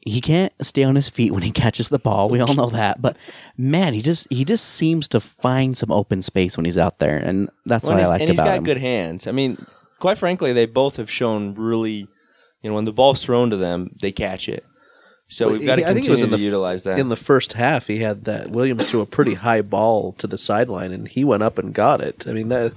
he 0.06 0.20
can't 0.22 0.52
stay 0.62 0.84
on 0.84 0.94
his 0.94 1.08
feet 1.08 1.32
when 1.32 1.42
he 1.42 1.50
catches 1.64 1.88
the 1.88 1.98
ball. 1.98 2.28
We 2.30 2.40
all 2.40 2.54
know 2.54 2.70
that. 2.70 3.02
But 3.02 3.16
man, 3.56 3.92
he 3.94 4.00
just 4.00 4.26
he 4.30 4.44
just 4.44 4.64
seems 4.64 5.06
to 5.08 5.20
find 5.20 5.76
some 5.76 5.90
open 5.92 6.22
space 6.22 6.56
when 6.56 6.64
he's 6.64 6.78
out 6.78 6.98
there, 6.98 7.16
and 7.18 7.50
that's 7.66 7.84
Well, 7.84 7.92
what 7.92 7.98
I 7.98 8.02
he's- 8.02 8.08
like 8.10 8.20
and 8.22 8.30
he's 8.30 8.38
got 8.40 8.56
him. 8.58 8.64
good 8.64 8.78
hands. 8.78 9.26
I 9.26 9.32
mean, 9.32 9.64
quite 9.98 10.18
frankly, 10.18 10.52
they 10.52 10.66
both 10.66 10.96
have 10.96 11.10
shown 11.10 11.54
really, 11.54 12.06
you 12.62 12.70
know, 12.70 12.74
when 12.74 12.84
the 12.86 12.92
ball's 12.92 13.22
thrown 13.22 13.50
to 13.50 13.56
them, 13.56 13.90
they 14.00 14.12
catch 14.12 14.48
it. 14.48 14.64
So 15.30 15.48
Well, 15.48 15.58
we've 15.58 15.66
got 15.66 15.76
to 15.76 15.82
he- 15.82 15.86
I 15.86 15.92
think 15.94 16.06
it 16.06 16.10
was 16.10 16.20
continue 16.20 16.36
to 16.36 16.40
the- 16.40 16.44
utilize 16.44 16.84
that. 16.84 16.98
In 16.98 17.10
the 17.10 17.16
first 17.16 17.52
half, 17.52 17.86
he 17.86 17.98
had 17.98 18.24
that 18.24 18.50
Williams 18.50 18.88
threw 18.88 19.00
a 19.02 19.06
pretty 19.06 19.34
high 19.34 19.60
ball 19.60 20.12
to 20.18 20.26
the 20.26 20.38
sideline, 20.38 20.90
and 20.92 21.06
he 21.06 21.22
went 21.24 21.42
up 21.42 21.58
and 21.58 21.74
got 21.74 22.00
it. 22.00 22.24
I 22.26 22.32
mean 22.32 22.48
that 22.48 22.72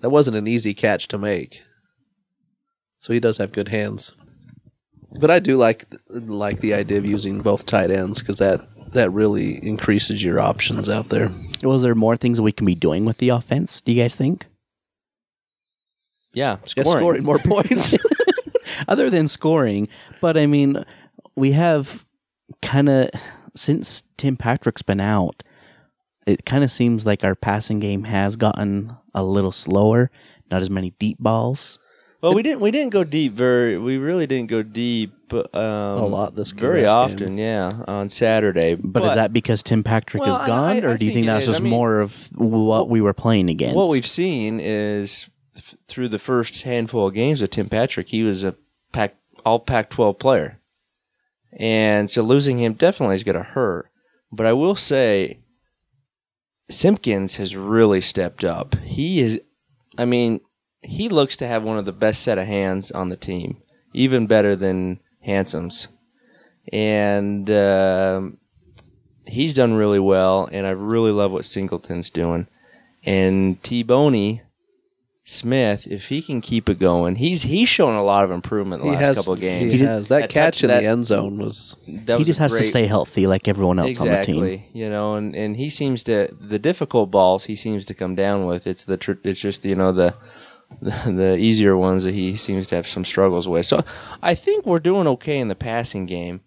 that 0.00 0.10
wasn't 0.10 0.36
an 0.36 0.46
easy 0.48 0.74
catch 0.74 1.06
to 1.08 1.18
make. 1.18 1.62
So 3.00 3.12
he 3.12 3.20
does 3.20 3.36
have 3.38 3.52
good 3.52 3.68
hands. 3.68 4.12
But 5.20 5.30
I 5.30 5.38
do 5.38 5.56
like 5.56 5.86
like 6.10 6.60
the 6.60 6.74
idea 6.74 6.98
of 6.98 7.06
using 7.06 7.40
both 7.40 7.66
tight 7.66 7.90
ends 7.92 8.18
because 8.18 8.38
that 8.38 8.66
that 8.92 9.10
really 9.12 9.64
increases 9.64 10.22
your 10.24 10.40
options 10.40 10.88
out 10.88 11.08
there. 11.10 11.30
Was 11.62 11.82
there 11.82 11.94
more 11.94 12.16
things 12.16 12.38
that 12.38 12.42
we 12.42 12.52
can 12.52 12.66
be 12.66 12.74
doing 12.74 13.04
with 13.04 13.18
the 13.18 13.28
offense? 13.28 13.80
Do 13.80 13.92
you 13.92 14.02
guys 14.02 14.14
think? 14.16 14.46
yeah, 16.34 16.56
Yeah, 16.56 16.66
scoring. 16.66 16.98
scoring 17.00 17.24
more 17.24 17.38
points. 17.38 17.94
Other 18.88 19.08
than 19.08 19.28
scoring, 19.28 19.88
but 20.20 20.36
I 20.36 20.46
mean, 20.46 20.84
we 21.36 21.52
have 21.52 22.06
kind 22.62 22.88
of 22.88 23.10
since 23.54 24.02
Tim 24.16 24.36
Patrick's 24.36 24.82
been 24.82 25.00
out, 25.00 25.42
it 26.26 26.44
kind 26.44 26.64
of 26.64 26.70
seems 26.70 27.06
like 27.06 27.24
our 27.24 27.34
passing 27.34 27.78
game 27.80 28.04
has 28.04 28.36
gotten 28.36 28.96
a 29.14 29.22
little 29.22 29.52
slower. 29.52 30.10
Not 30.50 30.62
as 30.62 30.70
many 30.70 30.90
deep 30.98 31.18
balls. 31.18 31.78
Well, 32.22 32.34
we 32.34 32.42
didn't 32.42 32.60
we 32.60 32.70
didn't 32.70 32.90
go 32.90 33.04
deep 33.04 33.34
very. 33.34 33.78
We 33.78 33.98
really 33.98 34.26
didn't 34.26 34.48
go 34.48 34.62
deep 34.62 35.12
um, 35.32 35.44
a 35.54 36.06
lot 36.06 36.34
this 36.34 36.52
very 36.52 36.82
last 36.82 37.12
often. 37.14 37.36
Yeah, 37.36 37.82
on 37.86 38.08
Saturday. 38.08 38.74
But, 38.74 39.04
is 39.04 39.14
that 39.14 39.32
because 39.32 39.62
Tim 39.62 39.82
Patrick 39.84 40.22
Well, 40.22 40.40
is 40.40 40.46
gone, 40.46 40.76
I- 40.76 40.80
or 40.80 40.90
I 40.92 40.96
do 40.96 41.04
you 41.04 41.10
think 41.10 41.26
think 41.26 41.26
that's 41.26 41.42
is. 41.44 41.48
I 41.48 41.52
just 41.52 41.62
mean- 41.62 41.70
more 41.70 42.00
of 42.00 42.30
what 42.36 42.88
we 42.88 43.00
were 43.00 43.12
playing 43.12 43.48
against? 43.50 43.76
what 43.76 43.88
we've 43.88 44.06
seen 44.06 44.60
is 44.60 45.28
th- 45.54 45.74
through 45.88 46.08
the 46.08 46.18
first 46.18 46.62
handful 46.62 47.06
of 47.08 47.14
games 47.14 47.42
with 47.42 47.50
Tim 47.50 47.68
Patrick, 47.68 48.08
he 48.08 48.22
was 48.22 48.42
a 48.44 48.54
pack 48.92 49.14
all 49.44 49.60
Pac-12 49.60 50.18
player, 50.18 50.58
and 51.56 52.10
so 52.10 52.22
losing 52.22 52.58
him 52.58 52.74
definitely 52.74 53.16
is 53.16 53.24
going 53.24 53.36
to 53.36 53.42
hurt. 53.42 53.90
But 54.30 54.46
I 54.46 54.52
will 54.52 54.76
say, 54.76 55.40
Simpkins 56.70 57.36
has 57.36 57.56
really 57.56 58.00
stepped 58.00 58.44
up. 58.44 58.74
He 58.76 59.20
is, 59.20 59.40
I 59.98 60.04
mean, 60.04 60.40
he 60.82 61.08
looks 61.08 61.36
to 61.38 61.46
have 61.46 61.62
one 61.62 61.78
of 61.78 61.84
the 61.84 61.92
best 61.92 62.22
set 62.22 62.38
of 62.38 62.46
hands 62.46 62.90
on 62.90 63.08
the 63.08 63.16
team, 63.16 63.62
even 63.92 64.26
better 64.26 64.54
than 64.54 65.00
Handsome's, 65.20 65.88
and. 66.72 67.50
um 67.50 68.38
he's 69.28 69.54
done 69.54 69.74
really 69.74 69.98
well, 69.98 70.48
and 70.52 70.68
I 70.68 70.70
really 70.70 71.10
love 71.10 71.32
what 71.32 71.44
Singleton's 71.44 72.10
doing. 72.10 72.46
And 73.04 73.60
T 73.62 73.82
Boney 73.82 74.42
Smith, 75.28 75.88
if 75.88 76.06
he 76.06 76.22
can 76.22 76.40
keep 76.40 76.68
it 76.68 76.78
going, 76.78 77.16
he's 77.16 77.42
he's 77.42 77.68
shown 77.68 77.94
a 77.96 78.02
lot 78.04 78.22
of 78.22 78.30
improvement 78.30 78.80
the 78.80 78.88
He 78.90 78.94
last 78.94 79.04
has, 79.04 79.16
couple 79.16 79.32
of 79.32 79.40
games. 79.40 79.74
He 79.74 79.80
has 79.84 80.06
that, 80.06 80.20
That 80.20 80.30
catch 80.30 80.58
touch- 80.58 80.62
in 80.62 80.68
that- 80.68 80.80
the 80.82 80.86
end 80.86 81.04
zone 81.04 81.38
was 81.38 81.74
That 81.88 82.18
he 82.18 82.18
was 82.20 82.28
a 82.28 82.30
just 82.30 82.38
has 82.38 82.52
to 82.52 82.58
great- 82.58 82.68
stay 82.68 82.86
healthy 82.86 83.26
like 83.26 83.48
everyone 83.48 83.80
else 83.80 83.98
on 84.00 84.06
the 84.06 84.22
team. 84.22 84.42
exactly. 84.44 84.68
You 84.72 84.88
know, 84.88 85.16
and, 85.16 85.34
and 85.34 85.56
he 85.56 85.68
seems 85.68 86.04
to 86.04 86.28
the 86.40 86.60
difficult 86.60 87.10
balls 87.10 87.44
he 87.46 87.56
seems 87.56 87.84
to 87.86 87.94
come 87.94 88.14
down 88.14 88.46
with. 88.46 88.68
It's 88.68 88.84
the 88.84 88.96
tr- 88.96 89.14
it's 89.24 89.40
just 89.40 89.64
you 89.64 89.74
know 89.74 89.90
the, 89.90 90.14
the 90.80 90.94
the 91.10 91.36
easier 91.36 91.76
ones 91.76 92.04
that 92.04 92.14
he 92.14 92.36
seems 92.36 92.68
to 92.68 92.76
have 92.76 92.86
some 92.86 93.04
struggles 93.04 93.48
with. 93.48 93.66
So 93.66 93.82
I 94.22 94.36
think 94.36 94.64
we're 94.64 94.78
doing 94.78 95.08
okay 95.08 95.38
in 95.40 95.48
the 95.48 95.56
passing 95.56 96.06
game. 96.06 96.40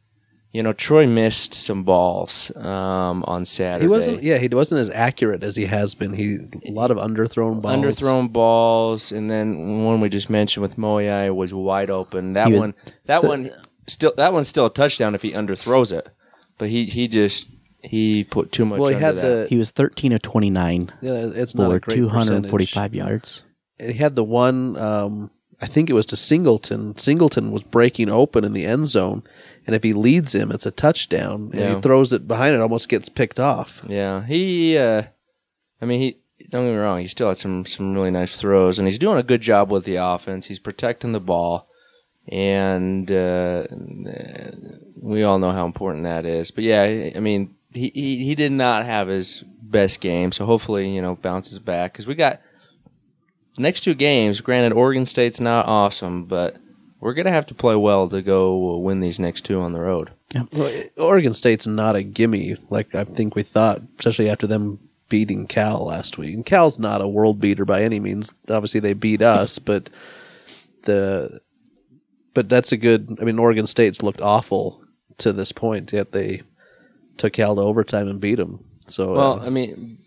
You 0.52 0.64
know, 0.64 0.74
Troy 0.74 1.06
missed 1.06 1.54
some 1.54 1.84
balls 1.84 2.52
um, 2.56 3.24
on 3.28 3.46
Saturday. 3.46 3.84
he 3.86 3.88
wasn't 3.88 4.24
yeah 4.24 4.40
he 4.40 4.48
wasn't 4.48 4.82
as 4.82 4.90
accurate 4.90 5.44
as 5.44 5.56
he 5.56 5.66
has 5.66 5.94
been. 5.94 6.14
He 6.14 6.40
a 6.66 6.72
lot 6.72 6.90
of 6.90 6.98
underthrown 6.98 7.62
balls. 7.62 7.76
underthrown 7.76 8.32
balls, 8.34 9.12
and 9.12 9.30
then 9.30 9.84
one 9.86 10.02
we 10.02 10.10
just 10.10 10.30
mentioned 10.30 10.64
with 10.64 10.76
Moeai 10.76 11.34
was 11.36 11.54
wide 11.54 11.92
open. 11.92 12.34
That 12.34 12.48
He 12.48 12.54
was- 12.54 12.60
one, 12.60 12.74
that 13.06 13.24
one, 13.24 13.52
still 13.88 14.14
that 14.18 14.34
one's 14.34 14.48
still 14.48 14.66
a 14.66 14.74
touchdown 14.74 15.14
if 15.14 15.22
he 15.22 15.34
underthrows 15.34 15.92
it, 15.92 16.10
but 16.58 16.70
he 16.70 16.86
he 16.86 17.08
just 17.08 17.46
he 17.84 18.24
put 18.24 18.52
too 18.52 18.66
much. 18.66 18.80
Well, 18.80 18.90
he 18.90 18.96
under 18.96 19.06
had 19.06 19.16
that. 19.18 19.22
the 19.44 19.48
He 19.50 19.58
was 19.58 19.70
13 19.70 20.12
of 20.14 20.22
29 20.24 20.92
yeah 21.02 21.30
it's 21.34 21.54
not 21.54 21.70
for 21.70 21.80
245 21.80 22.96
yards. 22.96 23.44
percentage. 23.78 23.96
He 23.96 24.02
had 24.02 24.16
the 24.16 24.24
one 24.24 24.76
um, 24.78 25.32
I 25.62 25.68
think 25.68 25.90
it 25.90 25.94
was 25.94 26.06
to 26.08 26.16
Singleton. 26.16 26.98
Singleton 26.98 27.52
was 27.52 27.64
breaking 27.64 28.10
open 28.10 28.46
in 28.46 28.54
the 28.54 28.66
end 28.66 28.88
zone, 28.88 29.24
and 29.68 29.76
if 29.76 29.84
he 29.84 29.92
leads 29.94 30.34
him, 30.34 30.52
it's 30.52 30.66
a 30.66 30.72
touchdown. 30.72 31.50
And 31.52 31.60
Yeah. 31.60 31.76
he 31.76 31.82
throws 31.82 32.14
it 32.14 32.28
behind 32.28 32.56
it, 32.56 32.62
almost 32.62 32.88
gets 32.90 33.10
picked 33.10 33.40
off. 33.40 33.82
Yeah, 33.88 34.26
he. 34.26 34.78
Uh, 34.78 35.04
I 35.82 35.86
mean, 35.86 36.00
he. 36.00 36.18
Don't 36.50 36.66
get 36.66 36.72
me 36.72 36.78
wrong. 36.78 37.02
He 37.02 37.08
still 37.08 37.28
had 37.28 37.38
some 37.38 37.66
some 37.66 37.94
really 37.94 38.10
nice 38.12 38.38
throws, 38.40 38.80
and 38.80 38.88
he's 38.88 38.98
doing 38.98 39.18
a 39.20 39.24
good 39.24 39.42
job 39.42 39.70
with 39.72 39.84
the 39.84 39.98
offense. 39.98 40.46
He's 40.46 40.60
protecting 40.60 41.12
the 41.12 41.20
ball, 41.20 41.68
and 42.30 43.12
uh, 43.12 43.66
we 45.02 45.24
all 45.24 45.40
know 45.40 45.52
how 45.52 45.66
important 45.66 46.06
that 46.06 46.26
is. 46.26 46.52
But 46.52 46.64
yeah, 46.64 47.10
I 47.16 47.20
mean, 47.20 47.56
he 47.74 47.92
he, 47.94 48.24
he 48.26 48.36
did 48.36 48.52
not 48.52 48.86
have 48.86 49.08
his 49.10 49.44
best 49.62 50.00
game, 50.02 50.32
so 50.32 50.46
hopefully 50.46 50.90
you 50.90 51.02
know 51.02 51.16
bounces 51.16 51.60
back 51.60 51.92
because 51.94 52.08
we 52.08 52.16
got 52.16 52.40
next 53.60 53.82
two 53.82 53.94
games. 53.94 54.42
Granted, 54.42 54.74
Oregon 54.74 55.06
State's 55.06 55.40
not 55.40 55.68
awesome, 55.68 56.26
but 56.26 56.58
we're 57.00 57.14
gonna 57.14 57.32
have 57.32 57.46
to 57.48 57.54
play 57.54 57.76
well 57.76 58.10
to 58.10 58.22
go 58.22 58.78
win 58.78 59.00
these 59.00 59.20
next 59.20 59.46
two 59.46 59.62
on 59.62 59.74
the 59.74 59.80
road. 59.80 60.12
Well, 60.54 60.84
Oregon 60.98 61.34
State's 61.34 61.66
not 61.68 61.96
a 61.96 62.04
gimme 62.04 62.58
like 62.70 62.94
I 62.96 63.04
think 63.04 63.36
we 63.36 63.44
thought, 63.44 63.82
especially 63.98 64.30
after 64.30 64.48
them 64.48 64.80
beating 65.10 65.48
Cal 65.48 65.86
last 65.86 66.18
week. 66.18 66.36
And 66.36 66.46
Cal's 66.46 66.78
not 66.80 67.02
a 67.02 67.08
world 67.08 67.40
beater 67.40 67.66
by 67.66 67.84
any 67.84 68.00
means. 68.00 68.32
Obviously, 68.48 68.80
they 68.80 68.94
beat 68.94 69.22
us, 69.22 69.60
but 69.60 69.90
the 70.84 71.42
but 72.34 72.48
that's 72.48 72.72
a 72.72 72.78
good. 72.78 73.18
I 73.20 73.26
mean, 73.26 73.40
Oregon 73.40 73.68
State's 73.68 74.04
looked 74.04 74.22
awful 74.22 74.84
to 75.18 75.34
this 75.34 75.52
point, 75.52 75.92
yet 75.92 76.12
they 76.12 76.44
took 77.18 77.34
Cal 77.34 77.56
to 77.56 77.62
overtime 77.62 78.08
and 78.08 78.22
beat 78.22 78.36
them. 78.36 78.64
So, 78.88 79.14
Well, 79.14 79.40
uh, 79.42 79.46
I 79.46 79.50
mean, 79.50 79.98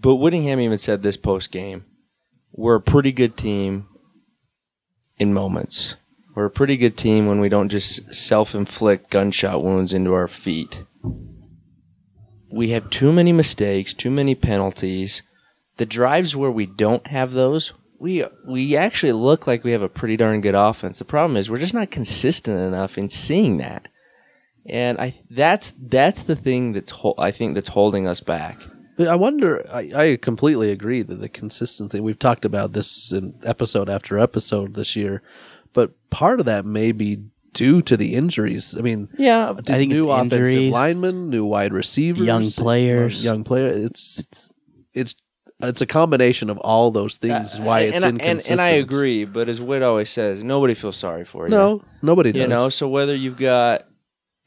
but 0.00 0.16
Whittingham 0.16 0.60
even 0.60 0.78
said 0.78 1.02
this 1.02 1.16
post 1.16 1.50
game: 1.52 1.84
"We're 2.52 2.76
a 2.76 2.80
pretty 2.80 3.12
good 3.12 3.36
team 3.36 3.86
in 5.18 5.32
moments. 5.32 5.96
We're 6.34 6.46
a 6.46 6.50
pretty 6.50 6.76
good 6.76 6.96
team 6.96 7.26
when 7.26 7.40
we 7.40 7.48
don't 7.48 7.68
just 7.68 8.14
self-inflict 8.14 9.10
gunshot 9.10 9.62
wounds 9.62 9.92
into 9.92 10.12
our 10.12 10.28
feet. 10.28 10.84
We 12.50 12.70
have 12.70 12.90
too 12.90 13.12
many 13.12 13.32
mistakes, 13.32 13.92
too 13.92 14.10
many 14.10 14.34
penalties. 14.34 15.22
The 15.76 15.86
drives 15.86 16.34
where 16.34 16.50
we 16.50 16.66
don't 16.66 17.06
have 17.08 17.32
those." 17.32 17.72
We 18.00 18.24
we 18.46 18.76
actually 18.76 19.10
look 19.10 19.48
like 19.48 19.64
we 19.64 19.72
have 19.72 19.82
a 19.82 19.88
pretty 19.88 20.16
darn 20.16 20.40
good 20.40 20.54
offense. 20.54 21.00
The 21.00 21.04
problem 21.04 21.36
is 21.36 21.50
we're 21.50 21.58
just 21.58 21.74
not 21.74 21.90
consistent 21.90 22.60
enough 22.60 22.96
in 22.96 23.10
seeing 23.10 23.56
that, 23.58 23.88
and 24.64 25.00
I 25.00 25.18
that's 25.28 25.72
that's 25.76 26.22
the 26.22 26.36
thing 26.36 26.72
that's 26.74 26.92
hol- 26.92 27.16
I 27.18 27.32
think 27.32 27.56
that's 27.56 27.70
holding 27.70 28.06
us 28.06 28.20
back. 28.20 28.60
I 28.98 29.14
wonder. 29.14 29.64
I, 29.72 29.90
I 29.94 30.16
completely 30.20 30.70
agree 30.70 31.02
that 31.02 31.16
the 31.20 31.28
consistency. 31.28 32.00
We've 32.00 32.18
talked 32.18 32.44
about 32.44 32.72
this 32.72 33.12
in 33.12 33.34
episode 33.44 33.88
after 33.88 34.18
episode 34.18 34.74
this 34.74 34.96
year, 34.96 35.22
but 35.72 35.92
part 36.10 36.40
of 36.40 36.46
that 36.46 36.64
may 36.64 36.92
be 36.92 37.22
due 37.52 37.80
to 37.82 37.96
the 37.96 38.14
injuries. 38.14 38.74
I 38.76 38.80
mean, 38.80 39.08
Yeah, 39.18 39.54
I 39.56 39.60
think 39.62 39.90
new 39.92 40.10
it's 40.10 40.16
offensive 40.16 40.40
injuries, 40.48 40.72
linemen, 40.72 41.30
new 41.30 41.44
wide 41.44 41.72
receivers, 41.72 42.26
young 42.26 42.44
uh, 42.46 42.50
players. 42.56 43.22
young 43.24 43.44
player. 43.44 43.68
It's 43.68 44.22
it's 44.94 45.14
it's 45.60 45.80
a 45.80 45.86
combination 45.86 46.50
of 46.50 46.58
all 46.58 46.90
those 46.90 47.16
things. 47.16 47.54
is 47.54 47.60
why 47.60 47.80
it's 47.80 47.96
and, 47.96 48.04
I- 48.04 48.08
and, 48.08 48.20
inconsistent. 48.20 48.52
and 48.52 48.60
I 48.60 48.70
agree, 48.70 49.24
but 49.24 49.48
as 49.48 49.60
Whit 49.60 49.82
always 49.82 50.08
says, 50.10 50.42
nobody 50.44 50.74
feels 50.74 50.96
sorry 50.96 51.24
for 51.24 51.46
you. 51.46 51.50
No, 51.50 51.82
nobody 52.02 52.32
does. 52.32 52.42
you 52.42 52.48
know. 52.48 52.68
So 52.68 52.88
whether 52.88 53.14
you've 53.14 53.36
got 53.38 53.82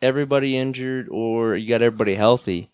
everybody 0.01 0.57
injured 0.57 1.07
or 1.11 1.55
you 1.55 1.67
got 1.69 1.81
everybody 1.81 2.15
healthy, 2.15 2.70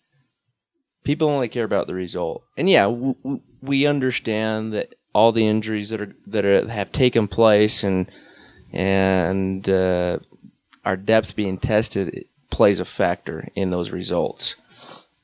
people 1.08 1.28
only 1.30 1.48
care 1.48 1.64
about 1.64 1.86
the 1.86 1.94
result. 1.94 2.44
And 2.58 2.68
yeah, 2.68 2.82
w- 2.82 3.14
w- 3.24 3.40
we 3.62 3.86
understand 3.86 4.74
that 4.74 4.94
all 5.14 5.32
the 5.32 5.48
injuries 5.48 5.88
that 5.88 6.02
are 6.02 6.14
that 6.26 6.44
are, 6.44 6.68
have 6.68 6.92
taken 6.92 7.26
place 7.26 7.82
and 7.82 8.06
and 8.72 9.66
uh, 9.68 10.18
our 10.84 10.96
depth 10.96 11.34
being 11.34 11.56
tested 11.56 12.26
plays 12.50 12.78
a 12.78 12.84
factor 12.84 13.48
in 13.54 13.70
those 13.70 13.90
results, 13.90 14.54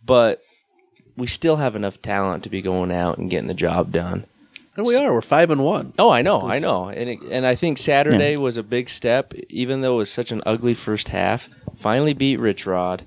but 0.05 0.43
we 1.17 1.27
still 1.27 1.57
have 1.57 1.77
enough 1.77 2.01
talent 2.01 2.43
to 2.45 2.49
be 2.51 2.63
going 2.63 2.91
out 2.91 3.19
and 3.19 3.31
getting 3.31 3.49
the 3.49 3.55
job 3.55 3.93
done. 3.93 4.25
and 4.77 4.87
we 4.87 4.97
are. 4.97 5.13
We're 5.13 5.21
five 5.21 5.51
and 5.51 5.63
one. 5.63 5.93
Oh, 5.99 6.11
I 6.11 6.23
know, 6.23 6.43
I 6.49 6.59
know, 6.59 6.89
and 6.89 7.09
it, 7.11 7.19
and 7.31 7.45
I 7.47 7.55
think 7.55 7.77
Saturday 7.79 8.37
was 8.37 8.57
a 8.57 8.63
big 8.63 8.89
step, 8.89 9.35
even 9.51 9.83
though 9.83 9.95
it 9.97 9.99
was 9.99 10.11
such 10.11 10.33
an 10.33 10.43
ugly 10.47 10.75
first 10.75 11.09
half. 11.09 11.49
Finally 11.79 12.15
beat 12.15 12.39
Rich 12.41 12.65
Rod, 12.67 13.07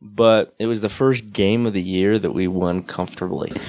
but 0.00 0.54
it 0.58 0.66
was 0.66 0.80
the 0.80 0.88
first 0.88 1.32
game 1.32 1.66
of 1.66 1.72
the 1.72 1.82
year 1.82 2.18
that 2.18 2.32
we 2.32 2.46
won 2.48 2.82
comfortably. 2.82 3.52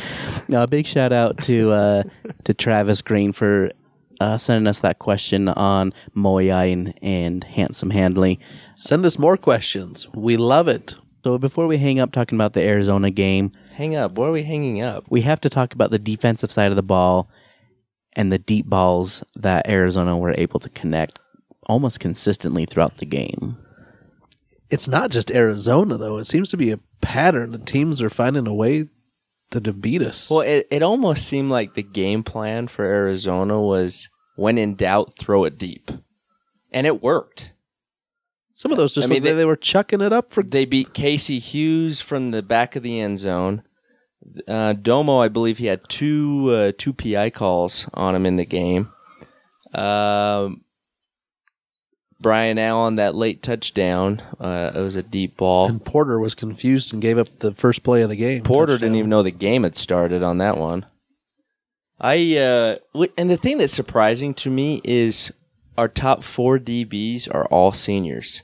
Now, 0.48 0.64
A 0.64 0.68
big 0.68 0.88
shout 0.88 1.14
out 1.14 1.38
to 1.44 1.70
uh, 1.72 2.04
to 2.46 2.54
Travis 2.56 3.04
Green 3.04 3.34
for 3.34 3.72
uh, 4.20 4.38
sending 4.40 4.66
us 4.68 4.80
that 4.80 4.98
question 4.98 5.48
on 5.48 5.94
Moeai 6.16 6.74
and, 6.74 6.94
and 7.04 7.44
Handsome 7.44 7.92
Handley. 7.92 8.40
Send 8.76 9.06
us 9.06 9.20
more 9.20 9.38
questions. 9.38 10.08
We 10.16 10.38
love 10.38 10.68
it. 10.68 10.96
So 11.24 11.38
before 11.38 11.68
we 11.68 11.78
hang 11.78 12.00
up 12.00 12.12
talking 12.12 12.36
about 12.36 12.54
the 12.54 12.64
Arizona 12.64 13.12
game, 13.12 13.52
Hang 13.74 13.96
up! 13.96 14.18
Where 14.18 14.30
are 14.30 14.32
we 14.32 14.44
hanging 14.44 14.82
up? 14.82 15.06
we 15.10 15.22
have 15.22 15.40
to 15.42 15.50
talk 15.50 15.74
about 15.74 15.92
the 15.92 16.00
defensive 16.00 16.52
side 16.52 16.72
of 16.72 16.76
the 16.76 16.82
ball 16.84 17.30
and 18.14 18.32
the 18.32 18.40
deep 18.40 18.66
balls 18.66 19.24
that 19.36 19.70
Arizona 19.70 20.18
were 20.18 20.34
able 20.38 20.60
to 20.62 20.70
connect 20.70 21.20
almost 21.68 22.00
consistently 22.00 22.66
throughout 22.66 22.98
the 22.98 23.06
game. 23.06 23.56
It's 24.70 24.88
not 24.88 25.10
just 25.12 25.32
Arizona 25.32 25.98
though. 25.98 26.18
It 26.18 26.26
seems 26.26 26.50
to 26.50 26.58
be 26.58 26.72
a 26.72 26.80
pattern. 27.02 27.52
The 27.52 27.58
teams 27.58 28.02
are 28.02 28.10
finding 28.10 28.48
a 28.48 28.54
way 28.54 28.88
to, 29.52 29.60
to 29.62 29.74
beat 29.74 30.02
us. 30.02 30.30
Well, 30.30 30.42
it 30.42 30.68
it 30.70 30.84
almost 30.84 31.26
seemed 31.26 31.50
like 31.50 31.74
the 31.74 31.84
game 31.84 32.24
plan 32.24 32.68
for 32.68 32.86
Arizona 32.86 33.60
was 33.62 34.10
when 34.36 34.58
in 34.58 34.76
doubt, 34.76 35.18
throw 35.18 35.44
it 35.44 35.58
deep, 35.58 35.92
and 36.72 36.86
it 36.88 37.02
worked. 37.02 37.52
Some 38.56 38.72
of 38.72 38.78
those 38.78 38.94
just 38.94 39.08
I 39.08 39.10
mean, 39.10 39.24
they- 39.24 39.34
they 39.34 39.46
were 39.46 39.56
chucking 39.56 40.02
it 40.02 40.12
up 40.14 40.32
for 40.32 40.44
They 40.44 40.66
beat 40.66 40.94
Casey 40.94 41.40
Hughes 41.40 42.02
from 42.02 42.32
the 42.32 42.44
back 42.44 42.76
of 42.76 42.84
the 42.84 43.00
end 43.00 43.18
zone. 43.20 43.64
Uh, 44.48 44.74
Domo, 44.74 45.20
I 45.20 45.30
believe 45.30 45.58
he 45.58 45.66
had 45.68 45.82
two 45.90 46.50
uh, 46.52 46.72
two 46.78 46.94
PI 46.94 47.30
calls 47.32 47.88
on 47.94 48.14
him 48.16 48.26
in 48.26 48.36
the 48.36 48.46
game. 48.46 48.90
Um, 49.74 50.62
Brian 52.22 52.60
Allen, 52.60 52.96
that 52.96 53.16
late 53.16 53.42
touchdown, 53.42 54.22
uh, 54.40 54.72
it 54.76 54.80
was 54.80 54.96
a 54.96 55.04
deep 55.04 55.38
ball. 55.38 55.70
And 55.70 55.84
Porter 55.84 56.20
was 56.20 56.36
confused 56.36 56.92
and 56.92 57.02
gave 57.02 57.18
up 57.18 57.40
the 57.40 57.54
first 57.54 57.82
play 57.84 58.02
of 58.02 58.10
the 58.10 58.16
game. 58.16 58.44
Porter 58.44 58.74
Touchdown. 58.74 58.88
didn't 58.90 58.98
even 58.98 59.10
know 59.10 59.24
the 59.24 59.32
game 59.32 59.64
had 59.64 59.76
started 59.78 60.22
on 60.22 60.38
that 60.40 60.58
one. 60.58 60.86
I 62.02 62.38
uh, 62.38 62.78
w- 62.94 63.12
and 63.18 63.30
the 63.30 63.38
thing 63.38 63.58
that's 63.58 63.74
surprising 63.74 64.34
to 64.36 64.50
me 64.50 64.82
is 64.84 65.32
our 65.78 65.88
top 65.88 66.24
four 66.24 66.60
DBs 66.60 67.34
are 67.34 67.46
all 67.48 67.72
seniors. 67.72 68.44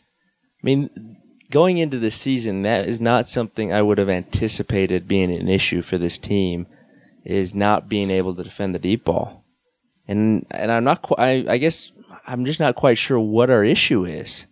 I 0.62 0.66
mean, 0.66 1.18
going 1.52 1.78
into 1.78 1.98
the 2.00 2.12
season, 2.12 2.64
that 2.64 2.88
is 2.88 3.00
not 3.00 3.30
something 3.30 3.72
I 3.72 3.82
would 3.82 3.98
have 3.98 4.10
anticipated 4.10 5.08
being 5.08 5.32
an 5.32 5.48
issue 5.48 5.82
for 5.82 5.98
this 5.98 6.18
team. 6.18 6.68
Is 7.24 7.56
not 7.56 7.90
being 7.90 8.12
able 8.12 8.36
to 8.36 8.44
defend 8.44 8.76
the 8.76 8.80
deep 8.80 9.04
ball, 9.04 9.44
and 10.08 10.46
and 10.52 10.72
I'm 10.72 10.84
not. 10.84 11.02
Qu- 11.02 11.16
I 11.18 11.44
I 11.50 11.58
guess 11.58 11.92
I'm 12.28 12.46
just 12.46 12.60
not 12.60 12.76
quite 12.76 12.98
sure 12.98 13.20
what 13.20 13.50
our 13.50 13.64
issue 13.64 14.06
is. 14.06 14.48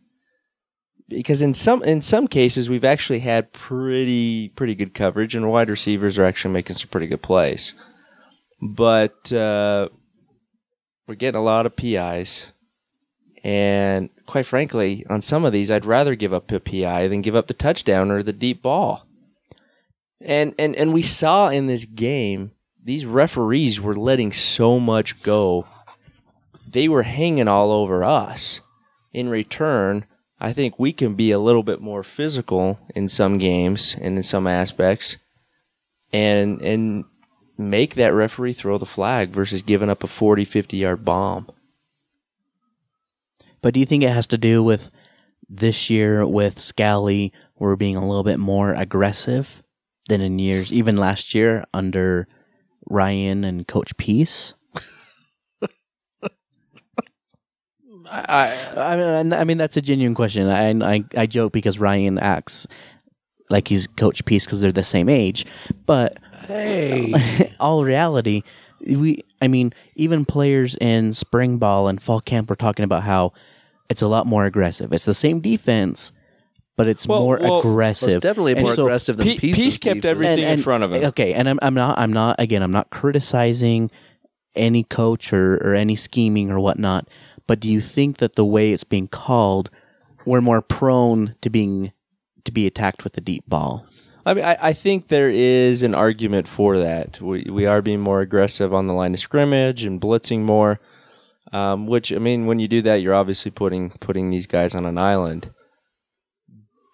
Because 1.09 1.41
in 1.41 1.53
some 1.53 1.83
in 1.83 2.01
some 2.01 2.27
cases 2.27 2.69
we've 2.69 2.85
actually 2.85 3.19
had 3.19 3.51
pretty 3.51 4.49
pretty 4.49 4.73
good 4.73 4.93
coverage, 4.93 5.35
and 5.35 5.49
wide 5.49 5.69
receivers 5.69 6.17
are 6.17 6.25
actually 6.25 6.53
making 6.53 6.75
some 6.75 6.89
pretty 6.89 7.07
good 7.07 7.21
plays 7.21 7.73
but 8.63 9.31
uh, 9.33 9.89
we're 11.05 11.15
getting 11.15 11.39
a 11.39 11.43
lot 11.43 11.65
of 11.65 11.75
PIs. 11.75 12.53
And 13.43 14.09
quite 14.25 14.45
frankly, 14.45 15.05
on 15.09 15.21
some 15.21 15.43
of 15.43 15.51
these, 15.51 15.69
I'd 15.69 15.85
rather 15.85 16.15
give 16.15 16.33
up 16.33 16.49
a 16.51 16.61
PI 16.61 17.09
than 17.09 17.21
give 17.21 17.35
up 17.35 17.47
the 17.47 17.53
touchdown 17.53 18.09
or 18.09 18.23
the 18.23 18.31
deep 18.31 18.61
ball. 18.61 19.05
And 20.21 20.55
and 20.57 20.73
and 20.77 20.93
we 20.93 21.01
saw 21.01 21.49
in 21.49 21.67
this 21.67 21.83
game, 21.83 22.51
these 22.81 23.05
referees 23.05 23.81
were 23.81 23.95
letting 23.95 24.31
so 24.31 24.79
much 24.79 25.21
go. 25.21 25.67
They 26.73 26.89
were 26.89 27.03
hanging 27.03 27.47
all 27.47 27.71
over 27.71 28.03
us. 28.03 28.61
In 29.13 29.29
return, 29.29 30.05
I 30.39 30.53
think 30.53 30.77
we 30.77 30.91
can 30.91 31.13
be 31.15 31.31
a 31.31 31.39
little 31.39 31.63
bit 31.63 31.79
more 31.79 32.03
physical 32.03 32.79
in 32.95 33.07
some 33.07 33.37
games 33.37 33.95
and 33.99 34.17
in 34.17 34.23
some 34.23 34.47
aspects. 34.47 35.17
And 36.11 36.61
and 36.61 37.05
make 37.57 37.95
that 37.95 38.13
referee 38.13 38.53
throw 38.53 38.77
the 38.77 38.85
flag 38.85 39.29
versus 39.29 39.61
giving 39.61 39.89
up 39.89 40.03
a 40.03 40.07
40, 40.07 40.45
50 40.45 40.77
yard 40.77 41.05
bomb. 41.05 41.49
But 43.61 43.73
do 43.73 43.79
you 43.79 43.85
think 43.85 44.03
it 44.03 44.11
has 44.11 44.27
to 44.27 44.37
do 44.37 44.63
with 44.63 44.89
this 45.47 45.89
year 45.89 46.25
with 46.25 46.57
Scalley, 46.57 47.31
we're 47.57 47.75
being 47.75 47.95
a 47.95 48.05
little 48.05 48.23
bit 48.23 48.39
more 48.39 48.73
aggressive 48.73 49.63
than 50.09 50.21
in 50.21 50.39
years, 50.39 50.73
even 50.73 50.97
last 50.97 51.33
year 51.33 51.63
under 51.73 52.27
Ryan 52.89 53.43
and 53.43 53.67
Coach 53.67 53.95
Pease? 53.97 54.53
I, 58.15 58.93
I 58.93 58.95
mean, 58.95 59.33
I 59.33 59.43
mean 59.43 59.57
that's 59.57 59.77
a 59.77 59.81
genuine 59.81 60.15
question. 60.15 60.47
I, 60.47 60.69
I 60.95 61.03
I 61.17 61.25
joke 61.25 61.51
because 61.53 61.79
Ryan 61.79 62.17
acts 62.19 62.67
like 63.49 63.67
he's 63.67 63.87
Coach 63.87 64.23
Pease 64.25 64.45
because 64.45 64.61
they're 64.61 64.71
the 64.71 64.83
same 64.83 65.09
age, 65.09 65.45
but 65.85 66.17
Hey, 66.47 67.53
all 67.59 67.83
reality, 67.85 68.43
we 68.85 69.23
I 69.41 69.47
mean, 69.47 69.73
even 69.95 70.25
players 70.25 70.75
in 70.81 71.13
spring 71.13 71.57
ball 71.57 71.87
and 71.87 72.01
fall 72.01 72.19
camp 72.19 72.49
were 72.49 72.55
talking 72.55 72.83
about 72.85 73.03
how 73.03 73.33
it's 73.89 74.01
a 74.01 74.07
lot 74.07 74.27
more 74.27 74.45
aggressive. 74.45 74.91
It's 74.93 75.05
the 75.05 75.13
same 75.13 75.39
defense, 75.39 76.11
but 76.77 76.87
it's 76.87 77.07
Well, 77.07 77.21
more 77.21 77.37
well, 77.41 77.59
aggressive. 77.59 78.09
it's 78.09 78.19
definitely 78.19 78.55
more 78.55 78.75
so- 78.75 78.83
aggressive 78.85 79.17
than 79.17 79.27
Pe- 79.27 79.37
Pease's 79.37 79.55
Pease 79.63 79.77
kept 79.77 79.95
defense. 80.01 80.11
everything 80.11 80.39
in 80.49 80.61
front 80.61 80.83
of 80.83 80.91
him. 80.93 81.03
Okay, 81.05 81.33
and 81.33 81.47
I'm 81.49 81.59
I'm 81.61 81.73
not 81.73 81.97
I'm 81.97 82.11
not 82.13 82.35
again 82.39 82.61
I'm 82.61 82.71
not 82.71 82.89
criticizing 82.89 83.89
any 84.55 84.83
coach 84.83 85.33
or, 85.33 85.55
or 85.57 85.73
any 85.75 85.95
scheming 85.95 86.51
or 86.51 86.59
whatnot, 86.59 87.07
but 87.47 87.59
do 87.59 87.69
you 87.69 87.81
think 87.81 88.17
that 88.17 88.35
the 88.35 88.45
way 88.45 88.71
it's 88.71 88.83
being 88.83 89.07
called, 89.07 89.69
we're 90.25 90.41
more 90.41 90.61
prone 90.61 91.35
to 91.41 91.49
being 91.49 91.91
to 92.45 92.51
be 92.51 92.67
attacked 92.67 93.03
with 93.03 93.13
the 93.13 93.21
deep 93.21 93.43
ball? 93.47 93.85
I 94.25 94.33
mean, 94.33 94.45
I, 94.45 94.57
I 94.61 94.73
think 94.73 95.07
there 95.07 95.29
is 95.29 95.83
an 95.83 95.93
argument 95.93 96.47
for 96.47 96.77
that. 96.79 97.19
We 97.19 97.47
we 97.49 97.65
are 97.65 97.81
being 97.81 97.99
more 97.99 98.21
aggressive 98.21 98.73
on 98.73 98.87
the 98.87 98.93
line 98.93 99.13
of 99.13 99.19
scrimmage 99.19 99.83
and 99.83 99.99
blitzing 99.99 100.41
more. 100.41 100.79
Um, 101.51 101.85
which 101.85 102.11
I 102.11 102.17
mean, 102.17 102.45
when 102.45 102.57
you 102.57 102.67
do 102.67 102.81
that, 102.83 103.01
you're 103.01 103.13
obviously 103.13 103.51
putting 103.51 103.91
putting 103.99 104.29
these 104.29 104.47
guys 104.47 104.73
on 104.73 104.85
an 104.85 104.97
island. 104.97 105.51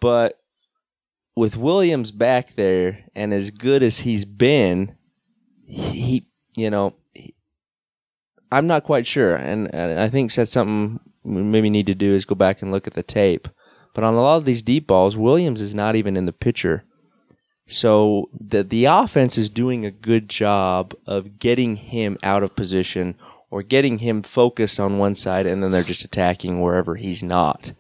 But 0.01 0.39
with 1.35 1.55
Williams 1.55 2.12
back 2.12 2.55
there 2.55 3.05
and 3.15 3.33
as 3.33 3.51
good 3.51 3.83
as 3.83 3.99
he's 3.99 4.25
been, 4.25 4.95
he 5.65 6.25
you 6.57 6.69
know, 6.69 6.95
he, 7.13 7.35
I'm 8.51 8.67
not 8.67 8.83
quite 8.83 9.05
sure, 9.05 9.35
and, 9.35 9.73
and 9.73 9.99
I 9.99 10.09
think 10.09 10.33
that's 10.33 10.51
something 10.51 10.99
we 11.23 11.43
maybe 11.43 11.69
need 11.69 11.85
to 11.88 11.95
do 11.95 12.15
is 12.15 12.25
go 12.25 12.35
back 12.35 12.62
and 12.62 12.71
look 12.71 12.88
at 12.88 12.93
the 12.93 13.03
tape. 13.03 13.47
But 13.93 14.03
on 14.03 14.13
a 14.13 14.21
lot 14.21 14.38
of 14.38 14.45
these 14.45 14.63
deep 14.63 14.88
balls, 14.88 15.17
Williams 15.17 15.62
is 15.62 15.75
not 15.75 15.95
even 15.95 16.15
in 16.17 16.25
the 16.25 16.33
picture. 16.33 16.83
So 17.67 18.29
the 18.33 18.63
the 18.63 18.85
offense 18.85 19.38
is 19.38 19.49
doing 19.49 19.85
a 19.85 19.91
good 19.91 20.27
job 20.27 20.95
of 21.05 21.38
getting 21.38 21.75
him 21.75 22.17
out 22.23 22.41
of 22.41 22.55
position 22.55 23.15
or 23.51 23.62
getting 23.62 23.99
him 23.99 24.23
focused 24.23 24.79
on 24.79 24.97
one 24.97 25.15
side, 25.15 25.45
and 25.45 25.62
then 25.62 25.71
they're 25.71 25.83
just 25.83 26.03
attacking 26.03 26.62
wherever 26.62 26.95
he's 26.95 27.21
not. 27.21 27.73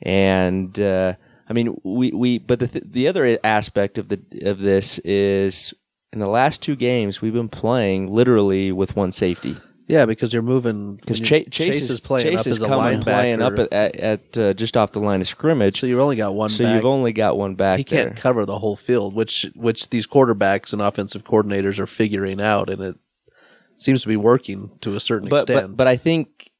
And 0.00 0.78
uh, 0.80 1.14
I 1.48 1.52
mean, 1.52 1.78
we, 1.84 2.12
we 2.12 2.38
but 2.38 2.60
the 2.60 2.82
the 2.82 3.08
other 3.08 3.38
aspect 3.44 3.98
of 3.98 4.08
the 4.08 4.20
of 4.42 4.60
this 4.60 4.98
is 5.00 5.74
in 6.12 6.18
the 6.18 6.28
last 6.28 6.62
two 6.62 6.76
games 6.76 7.20
we've 7.20 7.34
been 7.34 7.48
playing 7.48 8.10
literally 8.10 8.72
with 8.72 8.96
one 8.96 9.12
safety 9.12 9.56
yeah, 9.86 10.04
because 10.04 10.32
you're 10.32 10.42
moving 10.42 10.96
because 10.96 11.20
Chase, 11.20 11.46
you're- 11.58 11.70
is 11.70 12.00
playing 12.00 12.24
Chase 12.26 12.40
up 12.40 12.46
is 12.46 12.56
as 12.56 12.62
a 12.62 12.66
coming 12.66 13.00
playing 13.00 13.40
up 13.40 13.52
linebacker. 13.52 13.68
at, 13.72 13.96
at, 13.96 14.34
at 14.34 14.38
uh, 14.38 14.52
just 14.54 14.76
off 14.76 14.92
the 14.92 15.00
line 15.00 15.20
of 15.20 15.28
scrimmage. 15.28 15.80
so 15.80 15.86
you've 15.86 16.00
only 16.00 16.16
got 16.16 16.34
one. 16.34 16.50
So 16.50 16.64
back. 16.64 16.74
you've 16.74 16.84
only 16.84 17.12
got 17.12 17.38
one 17.38 17.54
back 17.54 17.78
he 17.78 17.84
there. 17.84 18.06
can't 18.06 18.16
cover 18.16 18.44
the 18.44 18.58
whole 18.58 18.76
field, 18.76 19.14
which 19.14 19.46
which 19.54 19.90
these 19.90 20.06
quarterbacks 20.06 20.72
and 20.72 20.82
offensive 20.82 21.24
coordinators 21.24 21.78
are 21.78 21.86
figuring 21.86 22.40
out, 22.40 22.68
and 22.68 22.82
it 22.82 22.96
seems 23.76 24.02
to 24.02 24.08
be 24.08 24.16
working 24.16 24.70
to 24.80 24.96
a 24.96 25.00
certain 25.00 25.28
but, 25.28 25.48
extent. 25.48 25.68
but 25.72 25.76
but 25.76 25.86
I 25.86 25.96
think 25.96 26.50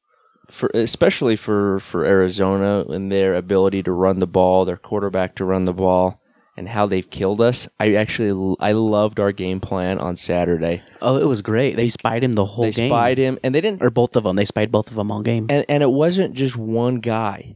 for 0.49 0.71
especially 0.73 1.35
for 1.35 1.79
for 1.81 2.05
Arizona 2.05 2.85
and 2.89 3.11
their 3.11 3.35
ability 3.35 3.83
to 3.83 3.91
run 3.91 4.19
the 4.19 4.27
ball, 4.27 4.63
their 4.63 4.77
quarterback 4.77 5.35
to 5.35 5.45
run 5.45 5.65
the 5.65 5.73
ball, 5.73 6.21
and 6.57 6.67
how 6.67 6.87
they've 6.87 7.09
killed 7.09 7.39
us. 7.39 7.67
I 7.79 7.93
actually 7.93 8.55
I 8.59 8.71
loved 8.73 9.19
our 9.19 9.31
game 9.31 9.59
plan 9.59 9.99
on 9.99 10.15
Saturday. 10.15 10.81
Oh, 11.01 11.17
it 11.17 11.27
was 11.27 11.41
great. 11.41 11.75
They 11.75 11.89
spied 11.89 12.23
him 12.23 12.33
the 12.33 12.45
whole 12.45 12.65
They 12.65 12.71
game. 12.71 12.89
They 12.89 12.95
spied 12.95 13.17
him, 13.17 13.39
and 13.43 13.53
they 13.55 13.61
didn't. 13.61 13.83
or 13.83 13.89
both 13.91 14.15
of 14.15 14.23
them. 14.23 14.35
They 14.35 14.45
spied 14.45 14.71
both 14.71 14.89
of 14.89 14.95
them 14.95 15.11
all 15.11 15.21
game. 15.21 15.45
And 15.49 15.65
and 15.69 15.83
it 15.83 15.91
wasn't 15.91 16.33
just 16.33 16.57
one 16.57 16.95
guy. 16.99 17.55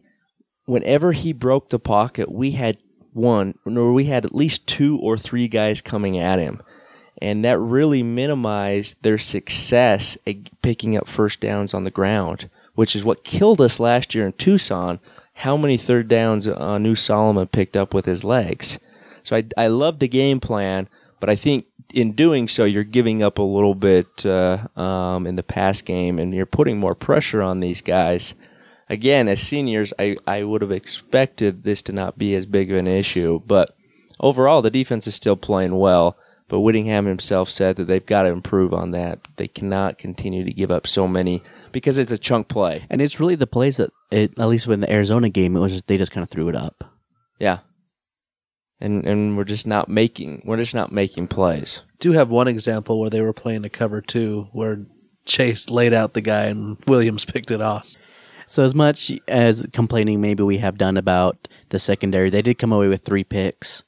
Whenever 0.65 1.11
he 1.11 1.33
broke 1.33 1.69
the 1.69 1.79
pocket, 1.79 2.31
we 2.31 2.51
had 2.51 2.77
one, 3.13 3.55
or 3.65 3.91
we 3.91 4.05
had 4.05 4.23
at 4.25 4.35
least 4.35 4.67
two 4.67 4.97
or 4.99 5.17
three 5.17 5.47
guys 5.47 5.81
coming 5.81 6.17
at 6.17 6.39
him. 6.39 6.61
And 7.21 7.43
that 7.45 7.59
really 7.59 8.03
minimized 8.03 8.97
their 9.01 9.17
success 9.17 10.17
at 10.25 10.61
picking 10.61 10.95
up 10.95 11.07
first 11.07 11.39
downs 11.39 11.73
on 11.73 11.83
the 11.83 11.91
ground, 11.91 12.49
which 12.75 12.95
is 12.95 13.03
what 13.03 13.23
killed 13.23 13.59
us 13.61 13.79
last 13.79 14.15
year 14.15 14.25
in 14.25 14.33
Tucson. 14.33 14.99
How 15.35 15.57
many 15.57 15.77
third 15.77 16.07
downs 16.07 16.47
uh, 16.47 16.55
Anu 16.55 16.95
Solomon 16.95 17.47
picked 17.47 17.75
up 17.75 17.93
with 17.93 18.05
his 18.05 18.23
legs? 18.23 18.79
So 19.23 19.35
I, 19.35 19.43
I 19.57 19.67
love 19.67 19.99
the 19.99 20.07
game 20.07 20.39
plan, 20.39 20.89
but 21.19 21.29
I 21.29 21.35
think 21.35 21.65
in 21.93 22.13
doing 22.13 22.47
so, 22.47 22.63
you're 22.63 22.83
giving 22.83 23.21
up 23.21 23.37
a 23.37 23.43
little 23.43 23.75
bit 23.75 24.25
uh, 24.25 24.65
um, 24.75 25.27
in 25.27 25.35
the 25.35 25.43
pass 25.43 25.81
game, 25.81 26.19
and 26.19 26.33
you're 26.33 26.45
putting 26.45 26.79
more 26.79 26.95
pressure 26.95 27.41
on 27.41 27.59
these 27.59 27.81
guys. 27.81 28.33
Again, 28.89 29.27
as 29.27 29.41
seniors, 29.41 29.93
I, 29.99 30.17
I 30.25 30.43
would 30.43 30.61
have 30.61 30.71
expected 30.71 31.63
this 31.63 31.81
to 31.83 31.91
not 31.91 32.17
be 32.17 32.33
as 32.35 32.45
big 32.45 32.71
of 32.71 32.77
an 32.77 32.87
issue, 32.87 33.41
but 33.45 33.75
overall, 34.19 34.61
the 34.61 34.69
defense 34.69 35.07
is 35.07 35.15
still 35.15 35.35
playing 35.35 35.75
well. 35.75 36.17
But 36.47 36.59
Whittingham 36.59 37.05
himself 37.05 37.49
said 37.49 37.77
that 37.77 37.85
they've 37.85 38.05
got 38.05 38.23
to 38.23 38.29
improve 38.29 38.73
on 38.73 38.91
that. 38.91 39.19
They 39.37 39.47
cannot 39.47 39.97
continue 39.97 40.43
to 40.43 40.51
give 40.51 40.69
up 40.69 40.85
so 40.85 41.07
many 41.07 41.41
because 41.71 41.97
it's 41.97 42.11
a 42.11 42.17
chunk 42.17 42.49
play. 42.49 42.85
And 42.89 43.01
it's 43.01 43.21
really 43.21 43.35
the 43.35 43.47
plays 43.47 43.77
that, 43.77 43.91
it, 44.11 44.37
at 44.37 44.49
least 44.49 44.67
in 44.67 44.81
the 44.81 44.91
Arizona 44.91 45.29
game, 45.29 45.55
it 45.55 45.61
was 45.61 45.71
just, 45.71 45.87
they 45.87 45.97
just 45.97 46.11
kind 46.11 46.23
of 46.23 46.29
threw 46.29 46.49
it 46.49 46.55
up. 46.55 46.83
Yeah. 47.39 47.59
And 48.81 49.05
and 49.05 49.37
we're 49.37 49.43
just 49.43 49.67
not 49.67 49.89
making 49.89 50.41
we're 50.45 50.57
just 50.57 50.73
not 50.73 50.91
making 50.91 51.27
plays. 51.27 51.83
do 51.99 52.11
have 52.13 52.29
one 52.29 52.47
example 52.47 52.99
where 52.99 53.09
they 53.09 53.21
were 53.21 53.33
playing 53.33 53.63
a 53.63 53.69
cover 53.69 54.01
two, 54.01 54.47
where 54.51 54.85
Chase 55.25 55.69
laid 55.69 55.93
out 55.93 56.13
the 56.13 56.21
guy 56.21 56.45
and 56.45 56.77
Williams 56.87 57.25
picked 57.33 57.51
it 57.51 57.61
off. 57.61 57.87
So 58.47 58.63
as 58.65 58.75
much 58.75 59.11
as 59.29 59.65
complaining 59.71 60.19
maybe 60.19 60.43
we 60.43 60.57
have 60.57 60.77
done 60.77 60.97
about 60.97 61.47
the 61.69 61.79
secondary, 61.79 62.29
they 62.29 62.41
did 62.41 62.57
come 62.57 62.73
away 62.73 62.89
with 62.89 63.05
three 63.05 63.23
picks 63.23 63.83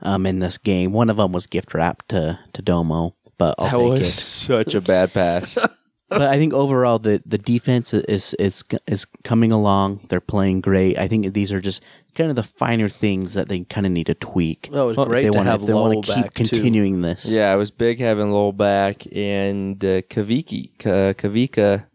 um, 0.00 0.24
in 0.24 0.38
this 0.38 0.56
game. 0.56 0.92
One 0.92 1.10
of 1.10 1.18
them 1.18 1.32
was 1.32 1.46
gift 1.46 1.74
wrapped 1.74 2.08
to, 2.10 2.38
to 2.54 2.62
Domo, 2.62 3.14
but 3.36 3.56
I'll 3.58 3.68
that 3.68 3.78
was 3.78 4.00
it. 4.00 4.06
such 4.06 4.74
a 4.74 4.80
bad 4.80 5.12
pass. 5.12 5.58
but 6.18 6.28
I 6.28 6.36
think 6.38 6.52
overall 6.52 6.98
the 6.98 7.22
the 7.26 7.38
defense 7.38 7.92
is 7.94 8.34
is 8.34 8.64
is 8.86 9.06
coming 9.24 9.52
along. 9.52 10.06
They're 10.08 10.20
playing 10.20 10.60
great. 10.62 10.98
I 10.98 11.08
think 11.08 11.32
these 11.34 11.52
are 11.52 11.60
just 11.60 11.82
kind 12.14 12.30
of 12.30 12.36
the 12.36 12.42
finer 12.42 12.88
things 12.88 13.34
that 13.34 13.48
they 13.48 13.60
kind 13.64 13.86
of 13.86 13.92
need 13.92 14.06
to 14.06 14.14
tweak. 14.14 14.70
Oh, 14.72 14.90
it 14.90 14.96
was 14.96 14.98
if 15.04 15.08
great 15.08 15.22
they 15.24 15.30
to 15.30 15.36
wanna- 15.38 15.50
have 15.50 15.66
they 15.66 15.72
wanna 15.74 16.00
keep 16.02 16.14
back, 16.14 16.34
too. 16.34 16.44
continuing 16.44 17.00
this. 17.02 17.26
yeah, 17.26 17.52
it 17.52 17.56
was 17.56 17.70
big 17.70 17.98
having 17.98 18.30
Lowell 18.30 18.52
back 18.52 19.04
and 19.12 19.84
uh, 19.84 20.02
Kaviki 20.02 20.70
Ka- 20.78 21.12
Kavika 21.14 21.86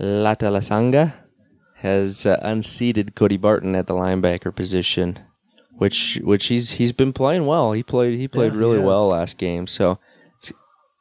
Luafatasaga 0.00 1.14
has 1.76 2.26
uh, 2.26 2.38
unseated 2.42 3.14
Cody 3.14 3.36
Barton 3.36 3.74
at 3.74 3.86
the 3.86 3.94
linebacker 3.94 4.54
position, 4.54 5.18
which 5.76 6.20
which 6.22 6.46
he's 6.46 6.72
he's 6.72 6.92
been 6.92 7.12
playing 7.12 7.46
well. 7.46 7.72
He 7.72 7.82
played 7.82 8.18
he 8.18 8.28
played 8.28 8.52
Yeah, 8.52 8.58
really 8.58 8.78
he 8.78 8.84
well 8.84 9.08
last 9.08 9.36
game. 9.38 9.66
So 9.66 9.98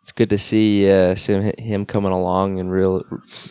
it's 0.05 0.11
it's 0.11 0.11
good 0.11 0.29
to 0.29 0.37
see 0.37 0.87
uh, 0.87 1.15
see 1.15 1.33
him 1.57 1.83
coming 1.83 2.11
along 2.11 2.59
and 2.59 2.71
real. 2.71 3.03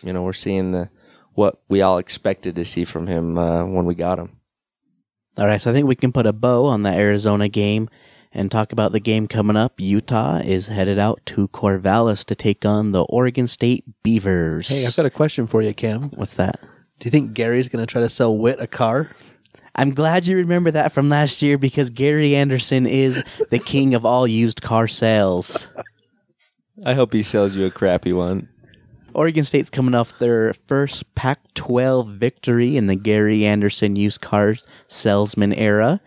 You 0.04 0.12
know, 0.12 0.22
we're 0.22 0.32
seeing 0.32 0.70
the 0.70 0.88
what 1.32 1.60
we 1.68 1.82
all 1.82 1.98
expected 1.98 2.54
to 2.54 2.64
see 2.64 2.84
from 2.84 3.08
him 3.08 3.36
uh, 3.36 3.64
when 3.64 3.86
we 3.86 3.96
got 3.96 4.20
him. 4.20 4.36
All 5.36 5.48
right, 5.48 5.60
so 5.60 5.70
I 5.70 5.72
think 5.72 5.88
we 5.88 5.96
can 5.96 6.12
put 6.12 6.26
a 6.26 6.32
bow 6.32 6.66
on 6.66 6.84
the 6.84 6.90
Arizona 6.90 7.48
game 7.48 7.90
and 8.32 8.52
talk 8.52 8.70
about 8.70 8.92
the 8.92 9.00
game 9.00 9.26
coming 9.26 9.56
up. 9.56 9.80
Utah 9.80 10.42
is 10.44 10.68
headed 10.68 10.96
out 10.96 11.20
to 11.26 11.48
Corvallis 11.48 12.24
to 12.26 12.36
take 12.36 12.64
on 12.64 12.92
the 12.92 13.02
Oregon 13.02 13.48
State 13.48 13.84
Beavers. 14.04 14.68
Hey, 14.68 14.86
I've 14.86 14.94
got 14.94 15.06
a 15.06 15.10
question 15.10 15.48
for 15.48 15.60
you, 15.60 15.74
Cam. 15.74 16.10
What's 16.10 16.34
that? 16.34 16.60
Do 17.00 17.06
you 17.06 17.10
think 17.10 17.34
Gary's 17.34 17.66
going 17.66 17.84
to 17.84 17.90
try 17.90 18.00
to 18.00 18.08
sell 18.08 18.38
Witt 18.38 18.60
a 18.60 18.68
car? 18.68 19.10
I'm 19.74 19.92
glad 19.92 20.28
you 20.28 20.36
remember 20.36 20.70
that 20.70 20.92
from 20.92 21.08
last 21.08 21.42
year 21.42 21.58
because 21.58 21.90
Gary 21.90 22.36
Anderson 22.36 22.86
is 22.86 23.24
the 23.50 23.58
king 23.58 23.94
of 23.94 24.04
all 24.04 24.28
used 24.28 24.62
car 24.62 24.86
sales. 24.86 25.66
I 26.82 26.94
hope 26.94 27.12
he 27.12 27.22
sells 27.22 27.54
you 27.54 27.66
a 27.66 27.70
crappy 27.70 28.12
one. 28.12 28.48
Oregon 29.14 29.44
State's 29.44 29.70
coming 29.70 29.94
off 29.94 30.18
their 30.18 30.54
first 30.66 31.14
Pac 31.14 31.54
12 31.54 32.08
victory 32.08 32.76
in 32.76 32.88
the 32.88 32.96
Gary 32.96 33.46
Anderson 33.46 33.94
used 33.94 34.20
cars 34.20 34.64
salesman 34.88 35.52
era. 35.52 36.00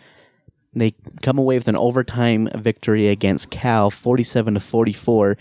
They 0.74 0.94
come 1.22 1.38
away 1.38 1.58
with 1.58 1.70
an 1.70 1.78
overtime 1.78 2.50
victory 2.54 3.08
against 3.08 3.50
Cal, 3.50 3.90
47 3.90 4.56
to 4.56 4.60
44. 4.60 5.38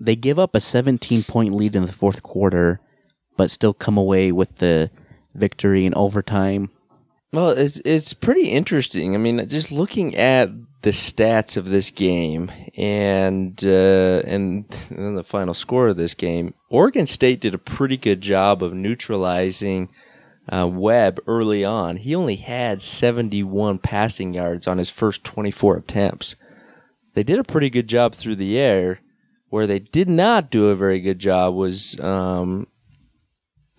They 0.00 0.16
give 0.16 0.38
up 0.38 0.56
a 0.56 0.60
17 0.60 1.22
point 1.22 1.54
lead 1.54 1.76
in 1.76 1.86
the 1.86 1.92
fourth 1.92 2.24
quarter, 2.24 2.80
but 3.36 3.52
still 3.52 3.72
come 3.72 3.96
away 3.96 4.32
with 4.32 4.56
the 4.56 4.90
victory 5.34 5.86
in 5.86 5.94
overtime. 5.94 6.70
Well, 7.32 7.50
it's 7.50 7.76
it's 7.84 8.14
pretty 8.14 8.48
interesting. 8.48 9.14
I 9.14 9.18
mean, 9.18 9.46
just 9.48 9.70
looking 9.70 10.14
at 10.16 10.50
the 10.82 10.90
stats 10.90 11.56
of 11.56 11.66
this 11.66 11.90
game 11.90 12.50
and 12.76 13.62
uh, 13.64 14.22
and 14.24 14.64
then 14.90 15.14
the 15.14 15.24
final 15.24 15.52
score 15.52 15.88
of 15.88 15.96
this 15.96 16.14
game, 16.14 16.54
Oregon 16.70 17.06
State 17.06 17.40
did 17.40 17.54
a 17.54 17.58
pretty 17.58 17.98
good 17.98 18.22
job 18.22 18.62
of 18.62 18.72
neutralizing 18.72 19.90
uh, 20.50 20.66
Webb 20.66 21.20
early 21.26 21.64
on. 21.64 21.96
He 21.96 22.14
only 22.14 22.36
had 22.36 22.80
71 22.80 23.78
passing 23.80 24.32
yards 24.32 24.66
on 24.66 24.78
his 24.78 24.88
first 24.88 25.22
24 25.24 25.76
attempts. 25.76 26.36
They 27.14 27.22
did 27.22 27.38
a 27.38 27.44
pretty 27.44 27.68
good 27.68 27.88
job 27.88 28.14
through 28.14 28.36
the 28.36 28.58
air. 28.58 29.00
Where 29.50 29.66
they 29.66 29.78
did 29.78 30.10
not 30.10 30.50
do 30.50 30.68
a 30.68 30.76
very 30.76 31.00
good 31.00 31.18
job 31.18 31.54
was 31.54 31.98
um, 32.00 32.66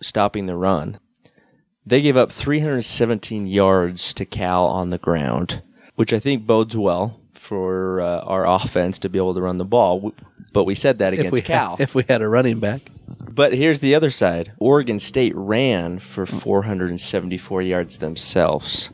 stopping 0.02 0.46
the 0.46 0.56
run. 0.56 0.98
They 1.90 2.00
gave 2.00 2.16
up 2.16 2.32
317 2.32 3.46
yards 3.46 4.14
to 4.14 4.24
Cal 4.24 4.66
on 4.66 4.90
the 4.90 4.98
ground 4.98 5.62
which 6.00 6.14
I 6.14 6.18
think 6.18 6.46
bodes 6.46 6.74
well 6.74 7.20
for 7.34 8.00
uh, 8.00 8.20
our 8.20 8.46
offense 8.46 8.98
to 9.00 9.10
be 9.10 9.18
able 9.18 9.34
to 9.34 9.42
run 9.42 9.58
the 9.58 9.66
ball. 9.66 10.14
But 10.50 10.64
we 10.64 10.74
said 10.74 10.96
that 11.00 11.12
against 11.12 11.36
if 11.36 11.44
Cal. 11.44 11.76
Had, 11.76 11.80
if 11.82 11.94
we 11.94 12.04
had 12.08 12.22
a 12.22 12.28
running 12.28 12.58
back. 12.58 12.90
But 13.30 13.52
here's 13.52 13.80
the 13.80 13.94
other 13.94 14.10
side. 14.10 14.52
Oregon 14.58 14.98
State 14.98 15.34
ran 15.36 15.98
for 15.98 16.24
474 16.24 17.60
yards 17.60 17.98
themselves. 17.98 18.88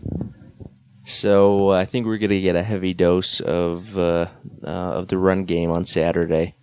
So 1.05 1.71
uh, 1.71 1.75
I 1.75 1.85
think 1.85 2.07
we're 2.07 2.19
going 2.19 2.31
to 2.31 2.41
get 2.41 2.57
a 2.57 2.65
heavy 2.65 2.93
dose 2.93 3.39
of 3.39 3.97
uh, 3.97 4.27
uh, 4.65 4.67
of 4.67 5.07
the 5.07 5.17
run 5.17 5.45
game 5.45 5.71
on 5.71 5.85
Saturday. 5.85 6.57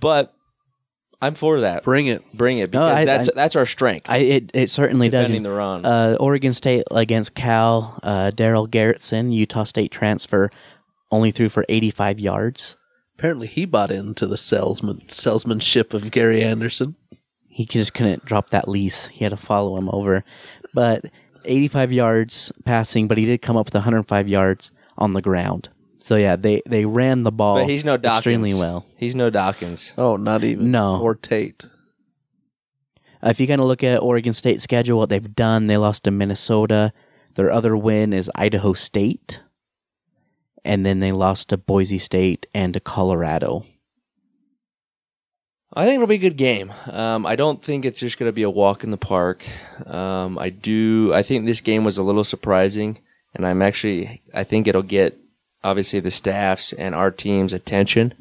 But 0.00 0.34
I'm 1.20 1.34
for 1.34 1.60
that. 1.60 1.82
Bring 1.82 2.06
it. 2.08 2.22
Bring 2.34 2.58
it 2.58 2.72
No, 2.72 2.86
because 2.88 2.98
I- 2.98 3.04
that's 3.04 3.28
I- 3.28 3.32
that's 3.34 3.56
our 3.56 3.66
strength. 3.66 4.08
I, 4.10 4.18
it, 4.18 4.50
it 4.54 4.70
certainly 4.70 5.08
does. 5.08 5.22
Defending 5.22 5.42
the 5.44 5.50
run. 5.50 5.84
Uh, 5.84 6.16
Oregon 6.20 6.52
State 6.52 6.84
against 6.90 7.34
Cal, 7.34 7.98
uh, 8.02 8.30
Darell 8.30 8.68
Garretson, 8.68 9.32
Utah 9.32 9.64
State 9.64 9.90
transfer, 9.90 10.50
only 11.10 11.30
threw 11.30 11.48
for 11.48 11.64
85 11.68 12.20
yards. 12.20 12.76
Apparently, 13.18 13.46
he 13.46 13.64
bought 13.64 13.90
into 13.90 14.26
the 14.26 14.36
salesman 14.36 15.08
salesmanship 15.08 15.94
of 15.94 16.10
Gary 16.10 16.44
Anderson. 16.44 16.96
He 17.48 17.64
just 17.64 17.94
couldn't 17.94 18.26
drop 18.26 18.50
that 18.50 18.68
lease. 18.68 19.06
He 19.06 19.24
had 19.24 19.30
to 19.30 19.36
follow 19.38 19.78
him 19.78 19.88
over. 19.90 20.22
But 20.74 21.06
85 21.46 21.92
yards 21.92 22.52
passing, 22.66 23.08
but 23.08 23.16
he 23.16 23.24
did 23.24 23.40
come 23.40 23.56
up 23.56 23.66
with 23.66 23.74
105 23.74 24.28
yards 24.28 24.70
on 24.98 25.14
the 25.14 25.22
ground. 25.22 25.70
So 26.06 26.14
yeah, 26.14 26.36
they, 26.36 26.62
they 26.66 26.84
ran 26.84 27.24
the 27.24 27.32
ball 27.32 27.56
but 27.56 27.68
he's 27.68 27.84
no 27.84 27.96
Dawkins. 27.96 28.18
extremely 28.18 28.54
well. 28.54 28.86
He's 28.96 29.16
no 29.16 29.28
Dawkins. 29.28 29.92
Oh, 29.98 30.14
not 30.14 30.44
even. 30.44 30.70
No. 30.70 31.00
Or 31.00 31.16
Tate. 31.16 31.64
Uh, 33.20 33.30
if 33.30 33.40
you 33.40 33.48
kind 33.48 33.60
of 33.60 33.66
look 33.66 33.82
at 33.82 34.00
Oregon 34.00 34.32
State's 34.32 34.62
schedule, 34.62 34.98
what 34.98 35.08
they've 35.08 35.34
done, 35.34 35.66
they 35.66 35.76
lost 35.76 36.04
to 36.04 36.12
Minnesota. 36.12 36.92
Their 37.34 37.50
other 37.50 37.76
win 37.76 38.12
is 38.12 38.30
Idaho 38.36 38.72
State. 38.72 39.40
And 40.64 40.86
then 40.86 41.00
they 41.00 41.10
lost 41.10 41.48
to 41.48 41.56
Boise 41.56 41.98
State 41.98 42.46
and 42.54 42.74
to 42.74 42.78
Colorado. 42.78 43.66
I 45.74 45.86
think 45.86 45.96
it'll 45.96 46.06
be 46.06 46.14
a 46.14 46.18
good 46.18 46.36
game. 46.36 46.72
Um, 46.86 47.26
I 47.26 47.34
don't 47.34 47.64
think 47.64 47.84
it's 47.84 47.98
just 47.98 48.16
going 48.16 48.28
to 48.28 48.32
be 48.32 48.44
a 48.44 48.50
walk 48.50 48.84
in 48.84 48.92
the 48.92 48.96
park. 48.96 49.44
Um, 49.84 50.38
I 50.38 50.50
do. 50.50 51.12
I 51.12 51.24
think 51.24 51.46
this 51.46 51.60
game 51.60 51.82
was 51.82 51.98
a 51.98 52.04
little 52.04 52.22
surprising, 52.22 53.00
and 53.34 53.44
I'm 53.44 53.60
actually. 53.60 54.22
I 54.32 54.44
think 54.44 54.68
it'll 54.68 54.82
get 54.82 55.18
obviously 55.66 55.98
the 56.00 56.10
staff's 56.10 56.72
and 56.72 56.94
our 56.94 57.10
team's 57.10 57.52
attention 57.52 58.14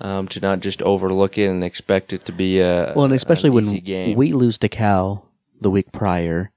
um, 0.00 0.28
to 0.28 0.40
not 0.40 0.60
just 0.60 0.82
overlook 0.82 1.38
it 1.38 1.46
and 1.48 1.64
expect 1.64 2.12
it 2.12 2.24
to 2.26 2.32
be 2.32 2.60
a 2.60 2.92
Well, 2.94 3.06
and 3.06 3.14
especially 3.14 3.50
when 3.50 3.64
game. 3.80 4.16
we 4.16 4.32
lose 4.32 4.58
to 4.58 4.68
Cal 4.68 5.30
the 5.60 5.70
week 5.70 5.92
prior, 5.92 6.50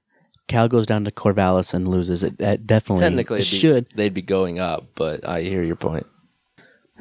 Cal 0.48 0.68
goes 0.68 0.86
down 0.86 1.04
to 1.04 1.10
Corvallis 1.10 1.72
and 1.72 1.88
loses. 1.88 2.22
It 2.22 2.38
that 2.38 2.66
definitely 2.66 3.04
technically 3.04 3.38
it'd 3.38 3.50
be- 3.50 3.58
should. 3.58 3.86
they'd 3.94 4.14
be 4.14 4.22
going 4.22 4.58
up, 4.58 4.86
but 4.94 5.26
I 5.26 5.42
hear 5.42 5.62
your 5.62 5.76
point. 5.76 6.06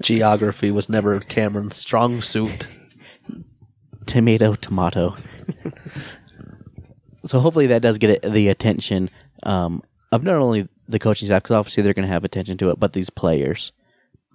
Geography 0.02 0.72
was 0.72 0.90
never 0.90 1.20
Cameron's 1.20 1.76
strong 1.76 2.22
suit. 2.22 2.68
tomato 4.06 4.56
tomato 4.56 5.18
so 7.26 7.42
hopefully 7.42 7.68
that 7.68 7.82
does 7.82 7.98
get 7.98 8.22
the 8.22 8.48
attention 8.48 9.10
um, 9.44 9.84
of 10.14 10.24
not 10.24 10.36
only 10.36 10.70
the 10.88 11.00
coaching 11.00 11.28
staff 11.28 11.44
because 11.44 11.56
obviously 11.56 11.84
they're 11.84 11.94
going 11.94 12.08
to 12.08 12.14
have 12.14 12.24
attention 12.24 12.58
to 12.58 12.70
it 12.70 12.80
but 12.80 12.94
these 12.94 13.10
players 13.10 13.72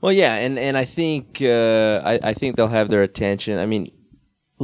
Well, 0.03 0.13
yeah, 0.13 0.35
and, 0.35 0.59
and 0.59 0.77
I 0.77 0.85
think 0.85 1.39
uh, 1.41 2.03
I, 2.05 2.19
I 2.31 2.35
think 2.35 2.57
they'll 2.57 2.67
have 2.67 2.89
their 2.89 3.05
attention. 3.05 3.61
I 3.61 3.67
mean, 3.67 3.93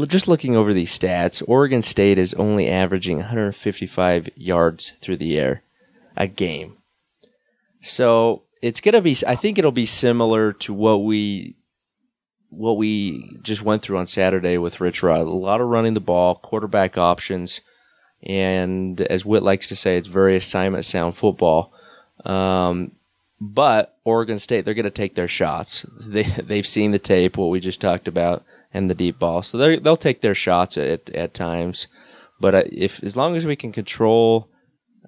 just 0.09 0.27
looking 0.27 0.57
over 0.57 0.74
these 0.74 0.96
stats, 0.96 1.42
Oregon 1.46 1.83
State 1.83 2.18
is 2.18 2.35
only 2.35 2.68
averaging 2.68 3.18
155 3.18 4.31
yards 4.35 4.94
through 5.01 5.18
the 5.18 5.38
air 5.38 5.62
a 6.16 6.27
game. 6.27 6.79
So 7.81 8.42
it's 8.61 8.81
gonna 8.81 9.01
be. 9.01 9.16
I 9.27 9.37
think 9.37 9.59
it'll 9.59 9.70
be 9.70 9.87
similar 9.87 10.53
to 10.55 10.74
what 10.74 11.05
we 11.05 11.57
what 12.51 12.77
we 12.77 13.38
just 13.42 13.62
went 13.62 13.83
through 13.83 13.98
on 13.98 14.07
Saturday 14.07 14.59
with 14.59 14.81
Rich 14.81 15.03
Rod. 15.03 15.20
A 15.20 15.31
lot 15.31 15.61
of 15.61 15.68
running 15.68 15.94
the 15.94 16.01
ball, 16.01 16.35
quarterback 16.35 16.98
options, 16.98 17.61
and 18.24 19.01
as 19.03 19.24
Whitt 19.24 19.44
likes 19.44 19.68
to 19.68 19.77
say, 19.77 19.96
it's 19.96 20.09
very 20.09 20.37
assignment 20.37 20.85
sound 20.85 21.16
football. 21.16 21.72
Um, 22.24 22.92
but 23.40 23.96
Oregon 24.04 24.38
State, 24.38 24.64
they're 24.64 24.74
going 24.74 24.85
to 24.85 24.90
take 24.90 25.14
their 25.14 25.28
shots. 25.28 25.87
They 26.00 26.24
they've 26.24 26.66
seen 26.66 26.90
the 26.90 26.98
tape, 26.98 27.37
what 27.37 27.50
we 27.50 27.61
just 27.61 27.81
talked 27.81 28.09
about, 28.09 28.44
and 28.72 28.90
the 28.90 28.94
deep 28.94 29.18
ball, 29.18 29.42
so 29.42 29.59
they 29.59 29.78
they'll 29.78 29.96
take 29.96 30.20
their 30.20 30.35
shots 30.35 30.76
at 30.76 31.09
at 31.11 31.35
times. 31.35 31.87
But 32.40 32.54
uh, 32.54 32.62
if 32.66 33.02
as 33.02 33.16
long 33.16 33.37
as 33.37 33.46
we 33.46 33.57
can 33.57 33.72
control 33.72 34.48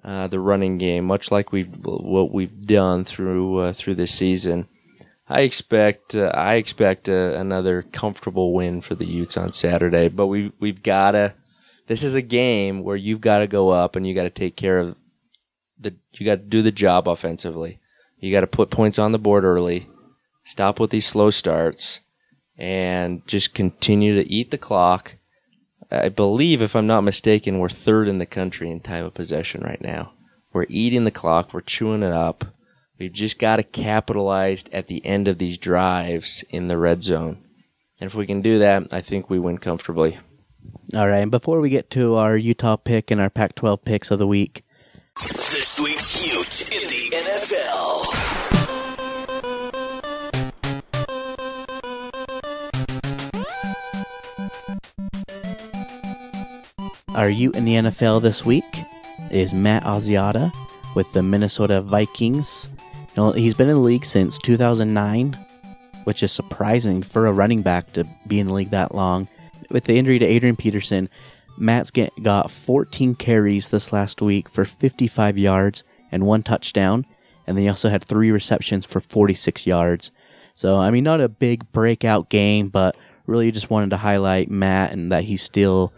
uh, 0.03 0.27
the 0.27 0.39
running 0.39 0.77
game, 0.77 1.05
much 1.05 1.31
like 1.31 1.51
we 1.51 1.63
what 1.63 2.31
we've 2.31 2.65
done 2.65 3.03
through 3.03 3.59
uh, 3.59 3.73
through 3.73 3.95
this 3.95 4.13
season, 4.13 4.67
I 5.27 5.41
expect 5.41 6.15
uh, 6.15 6.31
I 6.33 6.55
expect 6.55 7.09
uh, 7.09 7.33
another 7.35 7.83
comfortable 7.83 8.53
win 8.53 8.81
for 8.81 8.95
the 8.95 9.05
Utes 9.05 9.37
on 9.37 9.51
Saturday. 9.51 10.07
But 10.07 10.27
we 10.27 10.51
we've 10.59 10.83
gotta. 10.83 11.35
This 11.87 12.03
is 12.03 12.15
a 12.15 12.21
game 12.21 12.83
where 12.83 12.95
you've 12.95 13.19
got 13.19 13.39
to 13.39 13.47
go 13.47 13.69
up 13.69 13.97
and 13.97 14.07
you 14.07 14.15
got 14.15 14.23
to 14.23 14.29
take 14.29 14.55
care 14.55 14.79
of 14.79 14.95
the. 15.81 15.95
You 16.13 16.25
got 16.25 16.35
to 16.35 16.43
do 16.43 16.61
the 16.61 16.71
job 16.71 17.07
offensively. 17.07 17.79
You 18.19 18.31
got 18.31 18.41
to 18.41 18.47
put 18.47 18.69
points 18.69 18.99
on 18.99 19.11
the 19.11 19.19
board 19.19 19.43
early. 19.43 19.87
Stop 20.43 20.79
with 20.79 20.91
these 20.91 21.05
slow 21.05 21.29
starts, 21.29 21.99
and 22.57 23.25
just 23.27 23.53
continue 23.53 24.15
to 24.15 24.29
eat 24.29 24.51
the 24.51 24.57
clock. 24.57 25.17
I 25.89 26.09
believe, 26.09 26.61
if 26.61 26.75
I'm 26.75 26.87
not 26.87 27.01
mistaken, 27.01 27.59
we're 27.59 27.69
third 27.69 28.07
in 28.07 28.17
the 28.17 28.25
country 28.25 28.71
in 28.71 28.79
time 28.79 29.03
of 29.05 29.13
possession 29.13 29.61
right 29.61 29.81
now. 29.81 30.13
We're 30.53 30.65
eating 30.69 31.03
the 31.03 31.11
clock. 31.11 31.53
We're 31.53 31.61
chewing 31.61 32.03
it 32.03 32.13
up. 32.13 32.45
We've 32.97 33.11
just 33.11 33.39
got 33.39 33.55
to 33.57 33.63
capitalize 33.63 34.63
at 34.71 34.87
the 34.87 35.03
end 35.05 35.27
of 35.27 35.37
these 35.37 35.57
drives 35.57 36.43
in 36.49 36.67
the 36.67 36.77
red 36.77 37.03
zone. 37.03 37.43
And 37.99 38.07
if 38.07 38.15
we 38.15 38.27
can 38.27 38.41
do 38.41 38.59
that, 38.59 38.87
I 38.91 39.01
think 39.01 39.29
we 39.29 39.39
win 39.39 39.57
comfortably. 39.57 40.19
all 40.95 41.07
right 41.07 41.19
and 41.19 41.31
before 41.31 41.59
we 41.59 41.69
get 41.69 41.89
to 41.91 42.15
our 42.15 42.37
utah 42.37 42.75
pick 42.75 43.09
and 43.09 43.19
our 43.19 43.29
pac 43.29 43.55
12 43.55 43.83
picks 43.83 44.11
of 44.11 44.19
the 44.19 44.27
week 44.27 44.63
This 45.51 45.81
week's 45.81 46.25
Ute 46.25 46.71
in 46.71 46.83
the 46.87 47.09
NFL. 47.17 48.07
our 57.15 57.29
Ute 57.29 57.53
in 57.57 57.65
the 57.65 57.73
nfl 57.73 58.21
this 58.21 58.45
week 58.45 58.63
is 59.29 59.53
matt 59.53 59.83
Asiata 59.83 60.53
with 60.95 61.11
the 61.11 61.21
minnesota 61.21 61.81
vikings 61.81 62.69
you 62.97 63.07
know, 63.17 63.31
he's 63.33 63.53
been 63.53 63.67
in 63.67 63.75
the 63.75 63.81
league 63.81 64.05
since 64.05 64.37
2009 64.37 65.37
which 66.05 66.23
is 66.23 66.31
surprising 66.31 67.03
for 67.03 67.27
a 67.27 67.33
running 67.33 67.61
back 67.61 67.91
to 67.93 68.05
be 68.27 68.39
in 68.39 68.47
the 68.47 68.53
league 68.53 68.71
that 68.71 68.95
long. 68.95 69.27
With 69.69 69.85
the 69.85 69.97
injury 69.97 70.19
to 70.19 70.25
Adrian 70.25 70.55
Peterson, 70.55 71.09
Matt's 71.61 71.91
get, 71.91 72.11
got 72.21 72.51
14 72.51 73.15
carries 73.15 73.69
this 73.69 73.93
last 73.93 74.21
week 74.21 74.49
for 74.49 74.65
55 74.65 75.37
yards 75.37 75.83
and 76.11 76.25
one 76.25 76.43
touchdown, 76.43 77.05
and 77.47 77.55
then 77.55 77.63
he 77.63 77.69
also 77.69 77.89
had 77.89 78.03
three 78.03 78.31
receptions 78.31 78.85
for 78.85 78.99
46 78.99 79.65
yards. 79.65 80.11
So, 80.55 80.77
I 80.77 80.91
mean, 80.91 81.03
not 81.03 81.21
a 81.21 81.29
big 81.29 81.71
breakout 81.71 82.29
game, 82.29 82.69
but 82.69 82.95
really 83.25 83.51
just 83.51 83.69
wanted 83.69 83.91
to 83.91 83.97
highlight 83.97 84.49
Matt 84.49 84.91
and 84.91 85.11
that 85.11 85.23
he's 85.23 85.41
still 85.41 85.93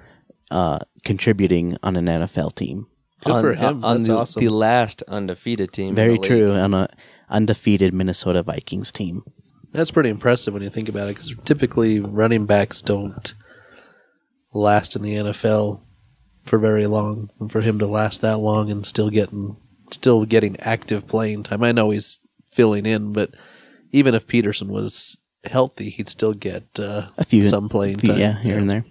uh, 0.52 0.80
contributing 1.04 1.78
on 1.82 1.96
an 1.96 2.06
NFL 2.06 2.56
team. 2.56 2.88
Good 3.26 3.34
on, 3.34 3.42
for 3.42 3.54
him. 3.54 3.84
on 3.84 3.98
That's 3.98 4.08
the, 4.08 4.16
awesome. 4.16 4.40
the 4.42 4.50
last 4.50 5.02
undefeated 5.08 5.72
team. 5.72 5.90
in 5.90 5.96
Very 5.96 6.18
the 6.18 6.28
true 6.28 6.54
on 6.54 6.74
a 6.74 6.90
undefeated 7.30 7.94
Minnesota 7.94 8.44
Vikings 8.44 8.92
team. 8.92 9.24
That's 9.72 9.92
pretty 9.92 10.10
impressive 10.10 10.54
when 10.54 10.62
you 10.62 10.70
think 10.70 10.88
about 10.88 11.10
it, 11.10 11.16
because 11.16 11.34
typically 11.46 12.00
running 12.00 12.46
backs 12.46 12.82
don't 12.82 13.34
last 14.54 14.96
in 14.96 15.02
the 15.02 15.16
NFL 15.16 15.82
for 16.46 16.58
very 16.60 16.88
long. 16.88 17.30
And 17.40 17.52
for 17.52 17.62
him 17.62 17.80
to 17.80 17.88
last 17.88 18.22
that 18.22 18.38
long 18.40 18.70
and 18.72 18.86
still 18.86 19.10
getting 19.10 19.58
still 19.92 20.26
getting 20.26 20.60
active 20.60 21.08
playing 21.08 21.44
time, 21.44 21.64
I 21.64 21.72
know 21.72 21.90
he's 21.92 22.20
filling 22.52 22.86
in, 22.86 23.14
but 23.14 23.32
even 23.92 24.16
if 24.16 24.26
Peterson 24.28 24.70
was 24.70 25.18
healthy, 25.44 25.90
he'd 25.92 26.10
still 26.10 26.34
get 26.34 26.64
uh, 26.80 27.08
A 27.18 27.26
few 27.26 27.44
some 27.44 27.70
playing 27.70 27.98
few- 28.00 28.10
time. 28.10 28.20
yeah, 28.20 28.40
here 28.42 28.58
and 28.58 28.70
there. 28.70 28.86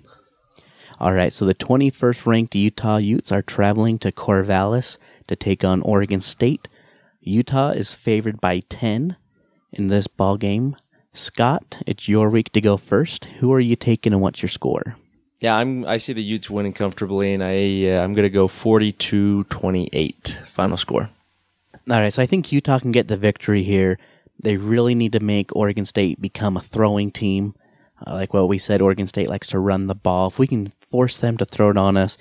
All 1.01 1.13
right, 1.13 1.33
so 1.33 1.45
the 1.45 1.55
21st 1.55 2.27
ranked 2.27 2.55
Utah 2.55 2.99
Utes 2.99 3.33
are 3.33 3.43
traveling 3.43 3.99
to 4.01 4.13
Corvallis 4.13 4.99
to 5.27 5.35
take 5.35 5.65
on 5.65 5.83
Oregon 5.83 6.21
State. 6.21 6.69
Utah 7.21 7.71
is 7.71 7.93
favored 7.93 8.41
by 8.41 8.61
10 8.69 9.17
in 9.73 9.89
this 9.89 10.07
ball 10.07 10.37
game. 10.37 10.77
Scott, 11.13 11.79
it's 11.87 12.09
your 12.09 12.31
week 12.31 12.53
to 12.53 12.61
go 12.61 12.77
first. 12.77 13.25
Who 13.41 13.53
are 13.53 13.59
you 13.61 13.75
taking 13.75 14.13
and 14.13 14.23
what's 14.23 14.43
your 14.43 14.49
score? 14.49 14.97
Yeah, 15.43 15.57
I'm. 15.57 15.85
I 15.87 15.97
see 15.97 16.13
the 16.13 16.23
Utes 16.23 16.49
winning 16.49 16.73
comfortably, 16.73 17.35
and 17.35 17.43
I 17.43 17.91
uh, 17.91 18.05
I'm 18.05 18.15
going 18.15 18.23
to 18.23 18.31
go 18.31 18.47
42-28 18.47 20.37
final 20.53 20.77
score. 20.77 21.11
All 21.91 21.99
right, 21.99 22.15
so 22.15 22.23
I 22.23 22.27
think 22.27 22.53
Utah 22.53 22.79
can 22.79 22.93
get 22.93 23.09
the 23.09 23.17
victory 23.17 23.65
here. 23.65 23.99
They 24.41 24.57
really 24.57 24.95
need 24.95 25.11
to 25.15 25.21
make 25.21 25.55
Oregon 25.57 25.85
State 25.85 26.21
become 26.21 26.57
a 26.57 26.61
throwing 26.61 27.11
team. 27.11 27.57
Uh, 28.07 28.13
like 28.13 28.33
what 28.33 28.49
we 28.49 28.57
said, 28.57 28.81
Oregon 28.81 29.09
State 29.09 29.29
likes 29.29 29.49
to 29.49 29.59
run 29.59 29.89
the 29.89 29.97
ball. 29.97 30.29
If 30.29 30.39
we 30.39 30.47
can 30.47 30.73
force 30.81 31.17
them 31.17 31.37
to 31.39 31.45
throw 31.45 31.71
it 31.71 31.77
on 31.77 31.97
us, 31.97 32.17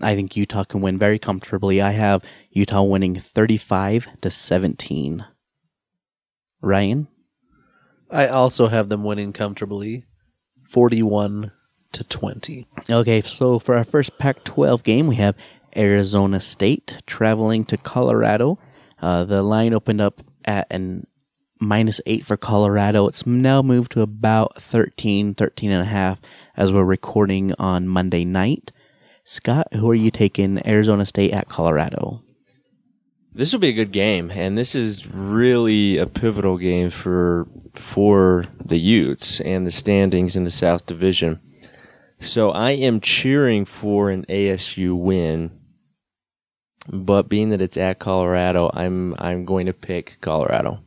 I 0.00 0.16
think 0.16 0.36
Utah 0.36 0.64
can 0.64 0.80
win 0.80 0.98
very 0.98 1.20
comfortably. 1.20 1.80
I 1.80 1.92
have 1.92 2.24
Utah 2.50 2.82
winning 2.82 3.20
35 3.20 4.20
to 4.20 4.30
17. 4.32 5.24
Ryan? 6.60 7.06
I 8.10 8.26
also 8.26 8.66
have 8.66 8.88
them 8.88 9.04
winning 9.04 9.32
comfortably, 9.32 10.06
forty-one 10.68 11.52
to 11.92 12.04
twenty. 12.04 12.66
Okay, 12.88 13.20
so 13.20 13.58
for 13.58 13.76
our 13.76 13.84
first 13.84 14.18
Pac 14.18 14.44
12 14.44 14.82
game, 14.84 15.06
we 15.06 15.16
have 15.16 15.36
Arizona 15.76 16.40
State 16.40 16.96
traveling 17.06 17.64
to 17.66 17.76
Colorado. 17.76 18.58
Uh, 19.00 19.24
the 19.24 19.42
line 19.42 19.74
opened 19.74 20.00
up 20.00 20.22
at 20.44 20.66
an 20.70 21.06
minus 21.62 22.00
8 22.06 22.26
for 22.26 22.36
Colorado. 22.36 23.06
It's 23.06 23.26
now 23.26 23.62
moved 23.62 23.92
to 23.92 24.02
about 24.02 24.60
13, 24.60 25.34
13 25.34 25.70
and 25.70 25.82
a 25.82 25.86
half 25.86 26.20
as 26.56 26.72
we're 26.72 26.84
recording 26.84 27.54
on 27.58 27.88
Monday 27.88 28.24
night. 28.24 28.72
Scott, 29.24 29.68
who 29.72 29.88
are 29.88 29.94
you 29.94 30.10
taking 30.10 30.66
Arizona 30.66 31.06
State 31.06 31.32
at 31.32 31.48
Colorado? 31.48 32.22
This 33.34 33.52
will 33.52 33.60
be 33.60 33.68
a 33.68 33.72
good 33.72 33.92
game, 33.92 34.30
and 34.30 34.58
this 34.58 34.74
is 34.74 35.06
really 35.06 35.96
a 35.96 36.06
pivotal 36.06 36.58
game 36.58 36.90
for 36.90 37.46
for 37.74 38.44
the 38.62 38.76
Utes 38.76 39.40
and 39.40 39.66
the 39.66 39.70
standings 39.70 40.36
in 40.36 40.44
the 40.44 40.50
South 40.50 40.84
Division. 40.84 41.40
So 42.22 42.50
I 42.52 42.70
am 42.70 43.00
cheering 43.00 43.64
for 43.64 44.10
an 44.10 44.24
ASU 44.28 44.96
win, 44.96 45.50
but 46.88 47.28
being 47.28 47.50
that 47.50 47.60
it's 47.60 47.76
at 47.76 47.98
Colorado, 47.98 48.70
I'm 48.72 49.14
I'm 49.18 49.44
going 49.44 49.66
to 49.66 49.72
pick 49.72 50.18
Colorado. 50.20 50.80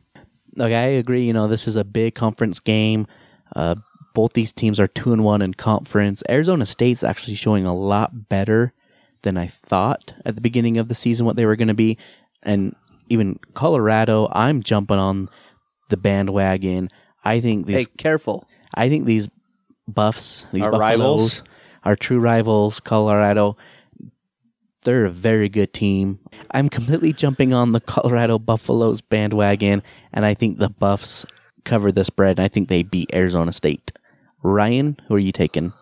Okay, 0.58 0.74
I 0.74 0.86
agree. 0.86 1.24
You 1.24 1.34
know, 1.34 1.46
this 1.46 1.68
is 1.68 1.76
a 1.76 1.84
big 1.84 2.14
conference 2.14 2.58
game. 2.58 3.06
Uh, 3.54 3.76
both 4.14 4.32
these 4.32 4.50
teams 4.50 4.80
are 4.80 4.88
two 4.88 5.12
and 5.12 5.24
one 5.24 5.42
in 5.42 5.52
conference. 5.52 6.22
Arizona 6.30 6.64
State's 6.64 7.04
actually 7.04 7.34
showing 7.34 7.66
a 7.66 7.76
lot 7.76 8.30
better 8.30 8.72
than 9.22 9.36
I 9.36 9.46
thought 9.46 10.14
at 10.24 10.36
the 10.36 10.40
beginning 10.40 10.78
of 10.78 10.88
the 10.88 10.94
season 10.94 11.26
what 11.26 11.36
they 11.36 11.44
were 11.44 11.56
going 11.56 11.68
to 11.68 11.74
be, 11.74 11.98
and 12.42 12.74
even 13.10 13.38
Colorado. 13.52 14.28
I'm 14.32 14.62
jumping 14.62 14.98
on 14.98 15.28
the 15.90 15.98
bandwagon. 15.98 16.88
I 17.24 17.40
think 17.40 17.66
these. 17.66 17.86
Hey, 17.86 17.92
careful! 17.98 18.48
I 18.74 18.88
think 18.88 19.04
these 19.04 19.28
Buffs, 19.88 20.46
these 20.52 20.62
Our 20.62 20.72
Buffaloes, 20.72 21.40
rivals? 21.40 21.42
our 21.84 21.96
true 21.96 22.18
rivals, 22.18 22.80
Colorado. 22.80 23.56
They're 24.82 25.06
a 25.06 25.10
very 25.10 25.48
good 25.48 25.72
team. 25.72 26.20
I'm 26.52 26.68
completely 26.68 27.12
jumping 27.12 27.52
on 27.52 27.72
the 27.72 27.80
Colorado 27.80 28.38
Buffaloes 28.38 29.00
bandwagon, 29.00 29.82
and 30.12 30.24
I 30.24 30.34
think 30.34 30.58
the 30.58 30.68
Buffs 30.70 31.26
cover 31.64 31.90
the 31.90 32.04
spread. 32.04 32.38
And 32.38 32.44
I 32.44 32.48
think 32.48 32.68
they 32.68 32.82
beat 32.82 33.10
Arizona 33.12 33.52
State. 33.52 33.92
Ryan, 34.42 34.96
who 35.08 35.14
are 35.16 35.20
you 35.20 35.32
taking? 35.32 35.72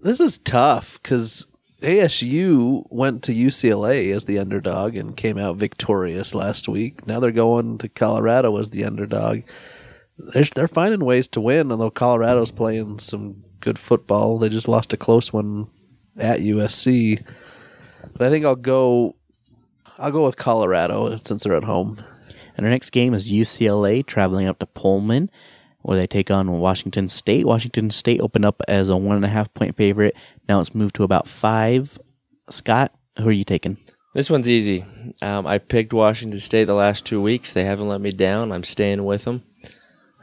This 0.00 0.20
is 0.20 0.38
tough 0.38 1.00
because 1.02 1.46
ASU 1.80 2.84
went 2.90 3.22
to 3.24 3.32
UCLA 3.32 4.14
as 4.14 4.26
the 4.26 4.38
underdog 4.38 4.96
and 4.96 5.16
came 5.16 5.38
out 5.38 5.56
victorious 5.56 6.34
last 6.34 6.68
week. 6.68 7.06
Now 7.06 7.20
they're 7.20 7.30
going 7.30 7.78
to 7.78 7.88
Colorado 7.88 8.56
as 8.58 8.70
the 8.70 8.84
underdog. 8.84 9.40
They're, 10.18 10.44
they're 10.54 10.68
finding 10.68 11.04
ways 11.04 11.28
to 11.28 11.40
win, 11.40 11.70
although 11.70 11.90
Colorado's 11.90 12.50
playing 12.50 12.98
some 12.98 13.44
good 13.60 13.78
football. 13.78 14.38
They 14.38 14.48
just 14.48 14.68
lost 14.68 14.92
a 14.92 14.96
close 14.96 15.32
one 15.32 15.68
at 16.16 16.40
USC. 16.40 17.24
But 18.14 18.26
I 18.26 18.30
think 18.30 18.44
I'll 18.44 18.56
go. 18.56 19.16
I'll 19.98 20.10
go 20.10 20.24
with 20.24 20.36
Colorado 20.36 21.18
since 21.24 21.42
they're 21.42 21.56
at 21.56 21.64
home. 21.64 22.02
And 22.56 22.66
our 22.66 22.70
next 22.70 22.90
game 22.90 23.14
is 23.14 23.30
UCLA 23.32 24.04
traveling 24.04 24.48
up 24.48 24.58
to 24.58 24.66
Pullman, 24.66 25.30
where 25.82 25.98
they 25.98 26.06
take 26.06 26.30
on 26.30 26.58
Washington 26.58 27.08
State. 27.08 27.46
Washington 27.46 27.90
State 27.90 28.20
opened 28.20 28.44
up 28.44 28.60
as 28.68 28.88
a 28.88 28.96
one 28.96 29.16
and 29.16 29.24
a 29.24 29.28
half 29.28 29.52
point 29.54 29.76
favorite. 29.76 30.16
Now 30.48 30.60
it's 30.60 30.74
moved 30.74 30.96
to 30.96 31.04
about 31.04 31.28
five. 31.28 31.98
Scott, 32.50 32.92
who 33.18 33.28
are 33.28 33.32
you 33.32 33.44
taking? 33.44 33.78
This 34.14 34.30
one's 34.30 34.48
easy. 34.48 34.84
Um, 35.22 35.46
I 35.46 35.58
picked 35.58 35.92
Washington 35.92 36.40
State 36.40 36.64
the 36.64 36.74
last 36.74 37.04
two 37.04 37.20
weeks. 37.20 37.52
They 37.52 37.64
haven't 37.64 37.88
let 37.88 38.00
me 38.00 38.10
down. 38.10 38.50
I'm 38.50 38.64
staying 38.64 39.04
with 39.04 39.24
them. 39.24 39.44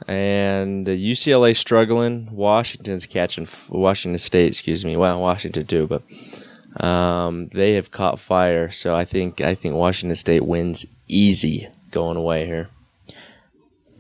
And 0.08 0.86
UCLA 0.88 1.56
struggling. 1.56 2.30
Washington's 2.32 3.06
catching 3.06 3.48
Washington 3.70 4.20
State. 4.20 4.48
Excuse 4.48 4.84
me. 4.84 4.98
Well, 4.98 5.22
Washington 5.22 5.66
too, 5.66 5.88
but 5.88 6.04
um, 6.86 7.48
they 7.54 7.74
have 7.74 7.92
caught 7.92 8.20
fire. 8.20 8.70
So 8.72 8.94
I 8.94 9.06
think 9.06 9.42
I 9.42 9.56
think 9.56 9.76
Washington 9.76 10.16
State 10.16 10.46
wins 10.46 10.86
easy 11.08 11.70
going 11.92 12.18
away 12.18 12.46
here. 12.46 12.70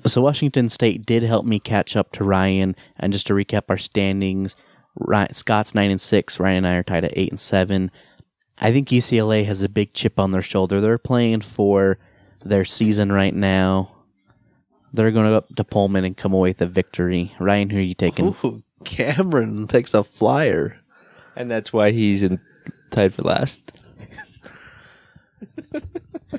So 0.05 0.21
Washington 0.21 0.69
State 0.69 1.05
did 1.05 1.23
help 1.23 1.45
me 1.45 1.59
catch 1.59 1.95
up 1.95 2.11
to 2.13 2.23
Ryan. 2.23 2.75
And 2.97 3.11
just 3.13 3.27
to 3.27 3.33
recap 3.33 3.63
our 3.69 3.77
standings, 3.77 4.55
Ryan, 4.95 5.33
Scott's 5.33 5.73
nine 5.73 5.91
and 5.91 6.01
six. 6.01 6.39
Ryan 6.39 6.57
and 6.57 6.67
I 6.67 6.75
are 6.75 6.83
tied 6.83 7.05
at 7.05 7.17
eight 7.17 7.31
and 7.31 7.39
seven. 7.39 7.89
I 8.59 8.71
think 8.71 8.89
UCLA 8.89 9.45
has 9.45 9.63
a 9.63 9.69
big 9.69 9.93
chip 9.93 10.19
on 10.19 10.31
their 10.31 10.41
shoulder. 10.41 10.79
They're 10.79 10.97
playing 10.97 11.41
for 11.41 11.97
their 12.43 12.65
season 12.65 13.11
right 13.11 13.33
now. 13.33 13.94
They're 14.95 15.11
going 15.11 15.25
to 15.25 15.31
go 15.31 15.37
up 15.37 15.55
to 15.55 15.63
Pullman 15.63 16.05
and 16.05 16.15
come 16.17 16.33
away 16.33 16.49
with 16.49 16.61
a 16.61 16.65
victory. 16.67 17.33
Ryan, 17.39 17.69
who 17.69 17.77
are 17.77 17.81
you 17.81 17.93
taking? 17.93 18.35
Ooh, 18.43 18.63
Cameron 18.83 19.67
takes 19.67 19.93
a 19.93 20.03
flyer. 20.03 20.77
And 21.35 21.51
that's 21.51 21.71
why 21.73 21.91
he's 21.91 22.23
in, 22.23 22.39
tied 22.91 23.13
for 23.13 23.23
last. 23.23 23.59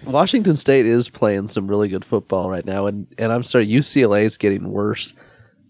Washington 0.04 0.56
State 0.56 0.86
is 0.86 1.08
playing 1.08 1.48
some 1.48 1.68
really 1.68 1.88
good 1.88 2.04
football 2.04 2.50
right 2.50 2.64
now, 2.64 2.86
and, 2.86 3.06
and 3.18 3.32
I'm 3.32 3.44
sorry, 3.44 3.66
UCLA 3.66 4.24
is 4.24 4.36
getting 4.36 4.70
worse. 4.70 5.14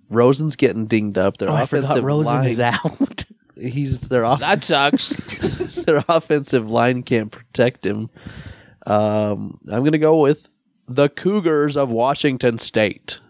Rosen's 0.08 0.56
getting 0.56 0.86
dinged 0.86 1.18
up. 1.18 1.38
Their 1.38 1.50
Oh, 1.50 1.54
I 1.54 1.62
offensive 1.62 1.90
forgot 1.90 2.04
Rosen 2.04 2.34
line, 2.34 2.48
is 2.48 2.60
out. 2.60 3.24
He's 3.60 4.00
their 4.02 4.24
off, 4.24 4.40
That 4.40 4.62
sucks. 4.62 5.10
their 5.86 6.04
offensive 6.08 6.70
line 6.70 7.02
can't 7.02 7.30
protect 7.32 7.84
him. 7.86 8.10
Um, 8.86 9.58
I'm 9.68 9.80
going 9.80 9.92
to 9.92 9.98
go 9.98 10.18
with 10.20 10.48
the 10.88 11.08
Cougars 11.08 11.76
of 11.76 11.90
Washington 11.90 12.58
State. 12.58 13.20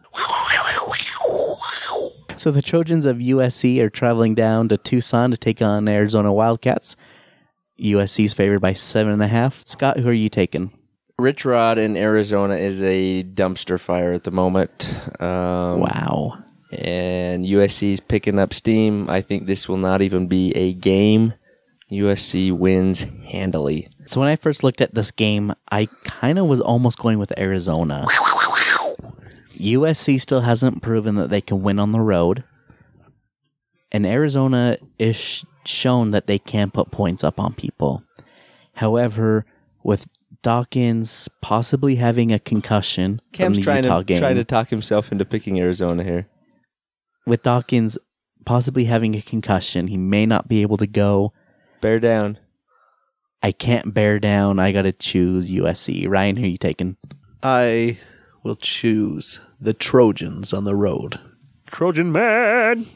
So 2.39 2.51
the 2.51 2.63
Trojans 2.63 3.07
of 3.07 3.17
USC 3.17 3.81
are 3.81 3.91
traveling 3.91 4.35
down 4.35 4.69
to 4.69 4.77
Tucson 4.77 5.31
to 5.33 5.37
take 5.37 5.61
on 5.63 5.89
Arizona 5.89 6.33
Wildcats. 6.33 6.95
USC 7.81 8.27
is 8.27 8.35
favored 8.35 8.61
by 8.61 8.73
seven 8.73 9.13
and 9.13 9.23
a 9.23 9.27
half. 9.27 9.63
Scott, 9.67 9.99
who 9.99 10.09
are 10.09 10.13
you 10.13 10.29
taking? 10.29 10.71
Rich 11.19 11.45
Rod 11.45 11.79
in 11.79 11.97
Arizona 11.97 12.55
is 12.57 12.81
a 12.83 13.25
dumpster 13.25 13.81
fire 13.81 14.13
at 14.13 14.25
the 14.25 14.31
moment. 14.31 14.95
Um, 15.21 15.81
Wow. 15.81 16.39
and 16.71 17.45
USC 17.45 17.93
is 17.93 18.01
picking 18.01 18.39
up 18.39 18.53
steam. 18.53 19.09
I 19.11 19.23
think 19.23 19.47
this 19.47 19.67
will 19.69 19.79
not 19.79 20.03
even 20.03 20.27
be 20.29 20.53
a 20.55 20.75
game. 20.75 21.33
USC 21.91 22.53
wins 22.53 23.07
handily. 23.27 23.89
So 24.07 24.21
when 24.21 24.29
I 24.29 24.37
first 24.37 24.63
looked 24.65 24.81
at 24.81 24.95
this 24.95 25.11
game, 25.11 25.53
I 25.71 25.87
kind 26.05 26.39
of 26.39 26.47
was 26.47 26.61
almost 26.61 26.99
going 26.99 27.19
with 27.19 27.37
Arizona. 27.39 28.07
USC 29.59 30.21
still 30.21 30.41
hasn't 30.43 30.83
proven 30.83 31.15
that 31.17 31.31
they 31.31 31.41
can 31.41 31.63
win 31.63 31.79
on 31.79 31.93
the 31.93 32.01
road. 32.01 32.45
And 33.93 34.05
Arizona 34.05 34.79
is 34.99 35.17
sh- 35.17 35.45
shown 35.65 36.11
that 36.11 36.27
they 36.27 36.39
can 36.39 36.71
put 36.71 36.91
points 36.91 37.25
up 37.25 37.39
on 37.41 37.55
people. 37.55 38.03
However, 38.75 39.47
with 39.83 40.07
Dawkins 40.43 41.29
possibly 41.41 41.95
having 41.97 42.33
a 42.33 42.39
concussion 42.39 43.21
Cam's 43.33 43.57
from 43.57 43.63
the 43.63 43.63
trying 43.63 43.85
Utah 43.85 43.99
to 43.99 44.05
game, 44.05 44.19
trying 44.19 44.37
to 44.37 44.45
talk 44.45 44.69
himself 44.69 45.11
into 45.13 45.25
picking 45.25 45.59
Arizona 45.61 46.05
here. 46.05 46.29
with 47.27 47.43
Dawkins 47.43 47.97
possibly 48.45 48.85
having 48.85 49.15
a 49.17 49.23
concussion, 49.23 49.89
he 49.89 49.97
may 49.97 50.27
not 50.27 50.49
be 50.49 50.63
able 50.63 50.77
to 50.77 50.87
go. 50.87 51.33
Bear 51.81 52.01
down. 52.01 52.39
I 53.43 53.53
can't 53.53 53.95
bear 53.95 54.19
down. 54.19 54.59
I 54.59 54.73
got 54.73 54.83
to 54.83 54.93
choose 54.93 55.51
USC. 55.51 56.09
Ryan, 56.09 56.37
who 56.37 56.45
are 56.45 56.49
you 56.49 56.59
taking? 56.59 56.97
I 57.43 57.99
will 58.43 58.57
choose 58.57 59.41
the 59.61 59.75
Trojans 59.75 60.53
on 60.53 60.65
the 60.65 60.75
road. 60.75 61.21
Trojan 61.67 62.13
man. 62.13 62.87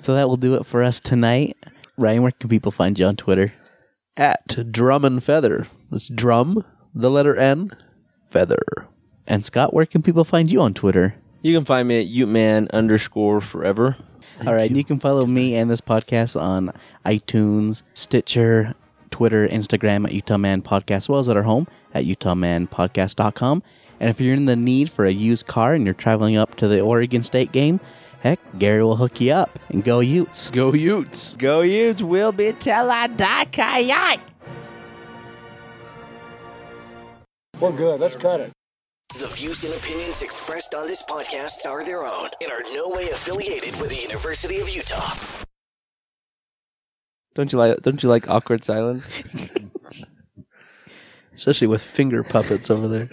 So 0.00 0.14
that 0.14 0.28
will 0.28 0.36
do 0.36 0.54
it 0.54 0.66
for 0.66 0.82
us 0.82 1.00
tonight. 1.00 1.56
Ryan, 1.96 2.22
where 2.22 2.32
can 2.32 2.50
people 2.50 2.72
find 2.72 2.98
you 2.98 3.06
on 3.06 3.16
Twitter? 3.16 3.52
At 4.16 4.70
Drum 4.70 5.04
and 5.04 5.22
Feather. 5.22 5.66
That's 5.90 6.08
drum, 6.08 6.64
the 6.94 7.10
letter 7.10 7.36
N, 7.36 7.70
feather. 8.30 8.88
And 9.26 9.44
Scott, 9.44 9.72
where 9.72 9.86
can 9.86 10.02
people 10.02 10.24
find 10.24 10.50
you 10.50 10.60
on 10.60 10.74
Twitter? 10.74 11.14
You 11.42 11.56
can 11.56 11.64
find 11.64 11.88
me 11.88 12.00
at 12.00 12.12
Uteman 12.12 12.70
underscore 12.72 13.40
forever. 13.40 13.96
All 14.46 14.54
right, 14.54 14.70
you. 14.70 14.76
you 14.76 14.84
can 14.84 14.98
follow 14.98 15.26
me 15.26 15.54
and 15.54 15.70
this 15.70 15.80
podcast 15.80 16.40
on 16.40 16.72
iTunes, 17.06 17.82
Stitcher, 17.94 18.74
Twitter, 19.10 19.48
Instagram 19.48 20.04
at 20.04 20.12
Utah 20.12 20.38
Man 20.38 20.60
Podcast, 20.60 20.96
as 20.96 21.08
well 21.08 21.20
as 21.20 21.28
at 21.28 21.36
our 21.36 21.44
home 21.44 21.68
at 21.94 22.04
UtahManPodcast.com. 22.04 23.62
And 24.00 24.10
if 24.10 24.20
you're 24.20 24.34
in 24.34 24.46
the 24.46 24.56
need 24.56 24.90
for 24.90 25.04
a 25.04 25.12
used 25.12 25.46
car 25.46 25.74
and 25.74 25.84
you're 25.84 25.94
traveling 25.94 26.36
up 26.36 26.56
to 26.56 26.66
the 26.66 26.80
Oregon 26.80 27.22
State 27.22 27.52
game, 27.52 27.78
heck, 28.22 28.40
Gary 28.58 28.82
will 28.82 28.96
hook 28.96 29.20
you 29.20 29.32
up 29.32 29.56
and 29.68 29.84
go 29.84 30.00
Utes. 30.00 30.50
Go 30.50 30.72
Utes. 30.72 31.34
Go 31.38 31.60
Utes 31.60 32.02
We'll 32.02 32.32
be 32.32 32.52
till 32.58 32.90
I 32.90 33.06
die, 33.06 33.44
kayak. 33.46 34.18
We're 37.60 37.72
good. 37.72 38.00
Let's 38.00 38.16
cut 38.16 38.40
it. 38.40 38.52
The 39.10 39.28
views 39.28 39.62
and 39.62 39.72
opinions 39.74 40.22
expressed 40.22 40.74
on 40.74 40.88
this 40.88 41.02
podcast 41.02 41.64
are 41.66 41.84
their 41.84 42.04
own 42.04 42.30
and 42.40 42.50
are 42.50 42.62
no 42.72 42.88
way 42.88 43.10
affiliated 43.10 43.78
with 43.80 43.90
the 43.90 44.02
University 44.02 44.58
of 44.58 44.68
Utah. 44.68 45.12
Don't 47.36 47.52
you 47.52 47.58
like? 47.58 47.80
Don't 47.82 48.02
you 48.02 48.08
like 48.08 48.28
awkward 48.28 48.64
silence? 48.64 49.12
Especially 51.34 51.68
with 51.68 51.82
finger 51.82 52.24
puppets 52.24 52.70
over 52.70 52.88
there. 52.88 53.10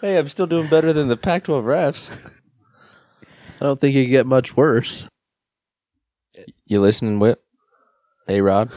hey, 0.00 0.16
I'm 0.16 0.28
still 0.28 0.46
doing 0.46 0.68
better 0.68 0.92
than 0.92 1.08
the 1.08 1.16
Pac-12 1.16 1.64
refs. 1.64 2.16
I 3.60 3.64
don't 3.64 3.80
think 3.80 3.94
you 3.94 4.04
could 4.04 4.10
get 4.10 4.26
much 4.26 4.56
worse. 4.56 5.06
You 6.66 6.80
listening, 6.80 7.18
Whip? 7.18 7.42
A 8.28 8.40
Rod. 8.40 8.70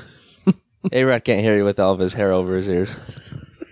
A 0.92 1.04
Rod 1.04 1.24
can't 1.24 1.42
hear 1.42 1.58
you 1.58 1.66
with 1.66 1.80
all 1.80 1.94
of 1.94 2.00
his 2.00 2.14
hair 2.14 2.32
over 2.32 2.56
his 2.56 2.70
ears. 2.70 2.96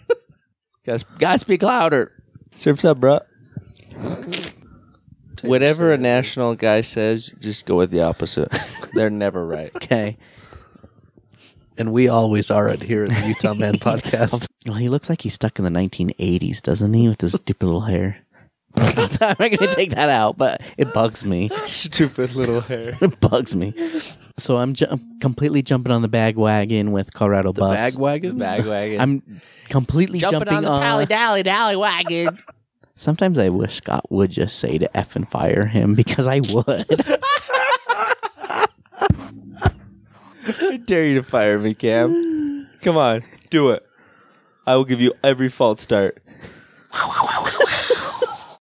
Guys, 0.86 1.03
gotta 1.17 1.39
speak 1.39 1.63
louder. 1.63 2.11
Surf's 2.56 2.86
up, 2.86 2.99
bro. 2.99 3.20
Whatever 5.41 5.91
a 5.91 5.97
national 5.97 6.56
guy 6.56 6.82
says, 6.82 7.34
just 7.39 7.66
go 7.66 7.76
with 7.76 7.91
the 7.91 8.01
opposite. 8.01 8.51
They're 8.93 9.10
never 9.10 9.45
right. 9.45 9.76
Okay. 9.76 10.18
And 11.78 11.91
we 11.91 12.08
always 12.08 12.51
are 12.51 12.70
at 12.70 12.82
here 12.82 13.04
at 13.04 13.10
the 13.10 13.28
Utah 13.28 13.54
Man 13.54 13.74
Podcast. 13.80 14.47
Well, 14.66 14.78
he 14.78 14.89
looks 14.89 15.10
like 15.10 15.22
he's 15.22 15.34
stuck 15.34 15.60
in 15.60 15.66
the 15.66 15.72
1980s, 15.72 16.62
doesn't 16.62 16.93
he, 16.93 17.10
with 17.10 17.20
his 17.20 17.34
stupid 17.34 17.66
little 17.66 17.82
hair? 17.82 18.18
I'm 18.78 18.95
not 19.20 19.38
going 19.38 19.58
to 19.58 19.76
take 19.76 19.91
that 19.91 20.10
out, 20.10 20.38
but 20.38 20.62
it 20.78 20.93
bugs 20.93 21.26
me. 21.26 21.49
Stupid 21.68 22.36
little 22.36 22.62
hair. 22.62 22.97
It 23.01 23.20
bugs 23.20 23.56
me. 23.56 23.74
So 24.38 24.57
I'm, 24.57 24.73
ju- 24.73 24.88
I'm 24.89 25.19
completely 25.19 25.61
jumping 25.61 25.91
on 25.91 26.01
the 26.01 26.07
bag 26.07 26.38
wagon 26.38 26.91
with 26.91 27.13
Colorado 27.13 27.51
The 27.51 27.61
Bus. 27.61 27.77
bag 27.77 27.95
wagon? 27.95 28.38
Bag 28.39 28.65
wagon. 28.65 28.99
I'm 28.99 29.41
completely 29.69 30.19
jumping, 30.19 30.47
on, 30.49 30.63
the 30.63 30.69
pally 30.69 31.05
dally 31.05 31.43
dally 31.43 31.75
wagon. 31.75 32.38
Sometimes 32.95 33.38
I 33.38 33.49
wish 33.49 33.75
Scott 33.75 34.05
would 34.11 34.31
just 34.31 34.57
say 34.59 34.77
to 34.77 34.97
F 34.97 35.15
and 35.15 35.27
fire 35.27 35.65
him 35.65 35.93
because 35.93 36.25
I 36.27 36.39
would. 36.39 36.86
I 40.45 40.77
dare 40.86 41.05
you 41.05 41.15
to 41.15 41.23
fire 41.23 41.57
me, 41.59 41.73
Cam. 41.73 42.67
Come 42.81 42.97
on, 42.97 43.23
do 43.49 43.71
it. 43.71 43.86
I 44.65 44.75
will 44.75 44.86
give 44.86 45.01
you 45.01 45.13
every 45.23 45.49
false 45.49 45.81
start. 45.81 46.21